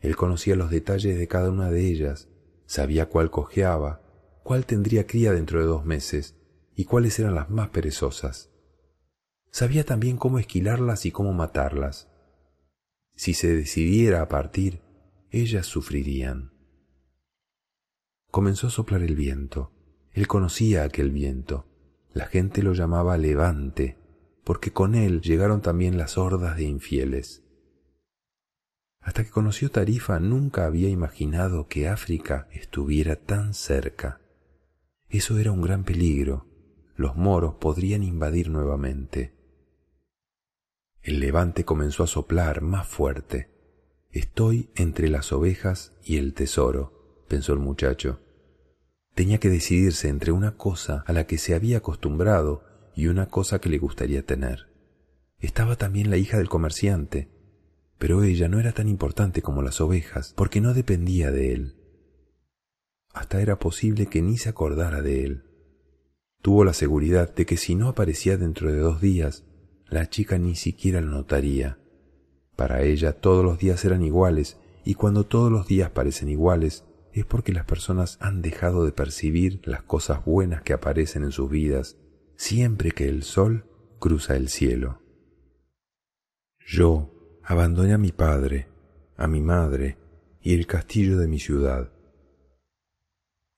Él 0.01 0.17
conocía 0.17 0.57
los 0.57 0.71
detalles 0.71 1.17
de 1.17 1.29
cada 1.29 1.49
una 1.49 1.71
de 1.71 1.87
ellas, 1.87 2.29
sabía 2.67 3.09
cuál 3.09 3.31
cojeaba, 3.31 4.03
cuál 4.43 4.67
tendría 4.67 5.07
cría 5.07 5.33
dentro 5.33 5.61
de 5.61 5.67
dos 5.67 5.85
meses 5.85 6.35
y 6.75 6.85
cuáles 6.85 7.19
eran 7.19 7.35
las 7.35 7.51
más 7.51 7.69
perezosas. 7.69 8.51
Sabía 9.51 9.85
también 9.85 10.17
cómo 10.17 10.39
esquilarlas 10.39 11.07
y 11.07 11.13
cómo 11.13 11.33
matarlas. 11.33 12.12
Si 13.15 13.35
se 13.35 13.55
decidiera 13.55 14.23
a 14.23 14.29
partir, 14.29 14.81
ellas 15.31 15.67
sufrirían. 15.67 16.53
Comenzó 18.31 18.69
a 18.69 18.71
soplar 18.71 19.03
el 19.03 19.15
viento. 19.15 19.73
Él 20.13 20.27
conocía 20.27 20.85
aquel 20.85 21.11
viento. 21.11 21.67
La 22.13 22.27
gente 22.27 22.63
lo 22.63 22.73
llamaba 22.75 23.17
levante, 23.17 23.99
porque 24.45 24.73
con 24.73 24.95
él 24.95 25.21
llegaron 25.21 25.63
también 25.63 25.97
las 25.97 26.19
hordas 26.19 26.57
de 26.57 26.65
infieles. 26.65 27.43
Hasta 29.01 29.25
que 29.25 29.31
conoció 29.31 29.71
Tarifa 29.71 30.21
nunca 30.21 30.65
había 30.65 30.89
imaginado 30.89 31.67
que 31.67 31.89
África 31.89 32.49
estuviera 32.53 33.17
tan 33.17 33.53
cerca. 33.53 34.21
Eso 35.09 35.39
era 35.39 35.51
un 35.53 35.61
gran 35.61 35.85
peligro. 35.85 36.47
Los 36.95 37.17
moros 37.17 37.57
podrían 37.57 38.03
invadir 38.03 38.49
nuevamente. 38.49 39.35
El 41.03 41.19
levante 41.19 41.65
comenzó 41.65 42.05
a 42.05 42.07
soplar 42.07 42.63
más 42.63 42.87
fuerte. 42.87 43.51
Estoy 44.13 44.71
entre 44.77 45.09
las 45.09 45.33
ovejas 45.33 45.93
y 46.05 46.17
el 46.19 46.33
tesoro, 46.33 47.25
pensó 47.29 47.53
el 47.53 47.59
muchacho. 47.59 48.21
Tenía 49.15 49.39
que 49.39 49.51
decidirse 49.51 50.09
entre 50.09 50.31
una 50.31 50.57
cosa 50.57 51.03
a 51.07 51.13
la 51.13 51.27
que 51.27 51.39
se 51.39 51.55
había 51.55 51.79
acostumbrado 51.79 52.63
y 52.95 53.09
una 53.09 53.27
cosa 53.27 53.61
que 53.61 53.69
le 53.69 53.79
gustaría 53.79 54.25
tener. 54.25 54.69
Estaba 55.41 55.75
también 55.75 56.09
la 56.09 56.19
hija 56.19 56.39
del 56.39 56.49
comerciante, 56.49 57.29
pero 57.99 58.23
ella 58.23 58.49
no 58.49 58.61
era 58.61 58.73
tan 58.73 58.89
importante 58.89 59.43
como 59.43 59.63
las 59.63 59.81
ovejas, 59.81 60.35
porque 60.37 60.61
no 60.61 60.73
dependía 60.73 61.33
de 61.33 61.53
él. 61.53 61.77
Hasta 63.13 63.43
era 63.43 63.59
posible 63.59 64.07
que 64.07 64.23
ni 64.23 64.39
se 64.39 64.49
acordara 64.49 65.03
de 65.03 65.25
él. 65.25 65.45
Tuvo 66.43 66.65
la 66.65 66.73
seguridad 66.75 67.35
de 67.35 67.45
que 67.45 67.57
si 67.57 67.75
no 67.75 67.89
aparecía 67.89 68.37
dentro 68.37 68.71
de 68.71 68.79
dos 68.79 69.01
días, 69.01 69.45
la 69.93 70.09
chica 70.09 70.39
ni 70.39 70.55
siquiera 70.55 71.03
lo 71.03 71.11
notaría. 71.11 71.79
Para 72.57 72.83
ella 72.83 73.13
todos 73.13 73.45
los 73.45 73.59
días 73.59 73.85
eran 73.85 74.03
iguales, 74.03 74.57
y 74.85 74.95
cuando 74.95 75.25
todos 75.25 75.53
los 75.53 75.67
días 75.67 75.91
parecen 75.91 76.31
iguales, 76.31 76.85
es 77.13 77.27
porque 77.27 77.53
las 77.53 77.67
personas 77.67 78.17
han 78.21 78.41
dejado 78.41 78.87
de 78.87 78.93
percibir 78.93 79.61
las 79.65 79.83
cosas 79.83 80.25
buenas 80.25 80.63
que 80.63 80.73
aparecen 80.73 81.25
en 81.25 81.31
sus 81.31 81.51
vidas 81.51 81.99
siempre 82.37 82.91
que 82.91 83.07
el 83.07 83.23
sol 83.23 83.67
cruza 83.99 84.35
el 84.35 84.49
cielo. 84.49 85.01
Yo 86.67 87.39
abandoné 87.45 87.93
a 87.93 87.99
mi 87.99 88.13
padre, 88.13 88.69
a 89.17 89.29
mi 89.29 89.43
madre 89.43 89.99
y 90.41 90.55
el 90.55 90.67
castillo 90.67 91.19
de 91.19 91.29
mi 91.29 91.39
ciudad. 91.39 91.93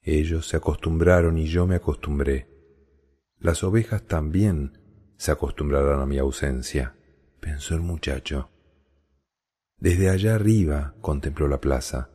Ellos 0.03 0.49
se 0.49 0.57
acostumbraron 0.57 1.39
y 1.39 1.47
yo 1.47 1.66
me 1.66 1.76
acostumbré. 1.76 2.49
Las 3.39 3.62
ovejas 3.62 4.03
también 4.03 4.84
se 5.16 5.32
acostumbrarán 5.32 6.00
a 6.00 6.06
mi 6.06 6.18
ausencia, 6.18 6.94
pensó 7.40 7.74
el 7.74 7.80
muchacho. 7.80 8.50
Desde 9.78 10.10
allá 10.10 10.34
arriba 10.34 10.94
contempló 11.00 11.48
la 11.48 11.60
plaza. 11.60 12.10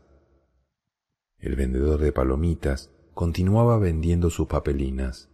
El 1.38 1.56
vendedor 1.56 2.00
de 2.00 2.12
palomitas 2.12 2.90
continuaba 3.14 3.78
vendiendo 3.78 4.30
sus 4.30 4.48
papelinas. 4.48 5.30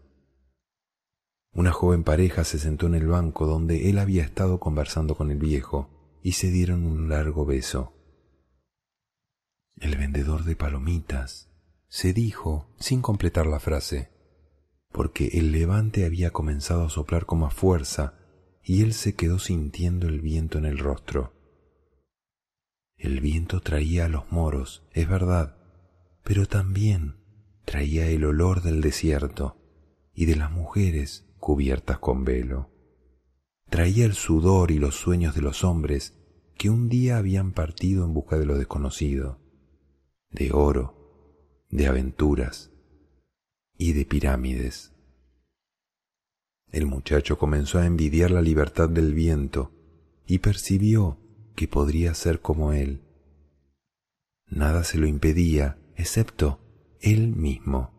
Una 1.53 1.72
joven 1.72 2.03
pareja 2.03 2.43
se 2.43 2.59
sentó 2.59 2.88
en 2.88 2.95
el 2.95 3.07
banco 3.07 3.45
donde 3.45 3.89
él 3.89 3.97
había 3.99 4.24
estado 4.24 4.59
conversando 4.59 5.16
con 5.16 5.32
el 5.32 5.38
viejo 5.38 5.89
y 6.22 6.34
se 6.34 6.51
dieron 6.51 6.86
un 6.86 7.07
largo 7.07 7.45
beso. 7.45 7.93
El 9.78 9.95
vendedor 9.97 10.43
de 10.43 10.55
palomitas 10.55 11.49
se 11.88 12.11
dijo 12.11 12.68
sin 12.80 13.01
completar 13.01 13.45
la 13.45 13.59
frase, 13.59 14.09
porque 14.96 15.28
el 15.34 15.52
levante 15.52 16.06
había 16.06 16.32
comenzado 16.32 16.86
a 16.86 16.89
soplar 16.89 17.26
con 17.26 17.39
más 17.39 17.54
fuerza 17.54 18.14
y 18.64 18.82
él 18.82 18.93
se 18.93 19.14
quedó 19.14 19.39
sintiendo 19.39 20.08
el 20.08 20.22
viento 20.22 20.58
en 20.58 20.64
el 20.64 20.78
rostro. 20.78 21.34
El 22.96 23.20
viento 23.20 23.60
traía 23.60 24.06
a 24.06 24.08
los 24.08 24.32
moros, 24.32 24.88
es 24.93 25.10
verdad, 25.10 25.58
pero 26.24 26.46
también 26.46 27.18
traía 27.66 28.08
el 28.08 28.24
olor 28.24 28.62
del 28.62 28.80
desierto 28.80 29.58
y 30.14 30.28
de 30.28 30.38
las 30.38 30.50
mujeres 30.50 31.28
cubiertas 31.39 32.00
con 32.00 32.24
velo. 32.24 32.70
Traía 33.70 34.06
el 34.06 34.14
sudor 34.14 34.72
y 34.72 34.80
los 34.80 34.96
sueños 34.96 35.36
de 35.36 35.41
los 35.41 35.66
hombres 35.66 36.18
que 36.58 36.70
un 36.70 36.88
día 36.88 37.18
habían 37.18 37.52
partido 37.52 38.06
en 38.06 38.14
busca 38.14 38.38
de 38.38 38.46
lo 38.46 38.58
desconocido, 38.58 39.41
de 40.32 40.54
oro, 40.54 41.66
de 41.70 41.88
aventuras 41.88 42.72
y 43.78 43.93
de 43.93 44.05
pirámides. 44.05 44.93
El 46.71 46.86
muchacho 46.88 47.38
comenzó 47.38 47.80
a 47.80 47.86
envidiar 47.86 48.32
la 48.32 48.41
libertad 48.41 48.89
del 48.89 49.13
viento 49.13 49.71
y 50.28 50.39
percibió 50.39 51.17
que 51.55 51.67
podría 51.67 52.13
ser 52.13 52.41
como 52.41 52.73
él. 52.73 53.01
Nada 54.47 54.84
se 54.84 54.97
lo 54.97 55.07
impedía 55.07 55.78
excepto 55.95 56.59
él 56.99 57.36
mismo. 57.36 57.91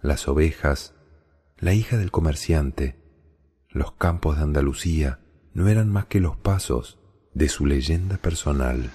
Las 0.00 0.28
ovejas, 0.28 0.94
la 1.58 1.74
hija 1.74 1.96
del 1.96 2.10
comerciante, 2.10 3.00
los 3.68 3.92
campos 3.92 4.36
de 4.36 4.42
Andalucía 4.42 5.20
no 5.54 5.68
eran 5.68 5.90
más 5.90 6.06
que 6.06 6.20
los 6.20 6.36
pasos 6.36 6.98
de 7.34 7.48
su 7.48 7.66
leyenda 7.66 8.16
personal. 8.18 8.90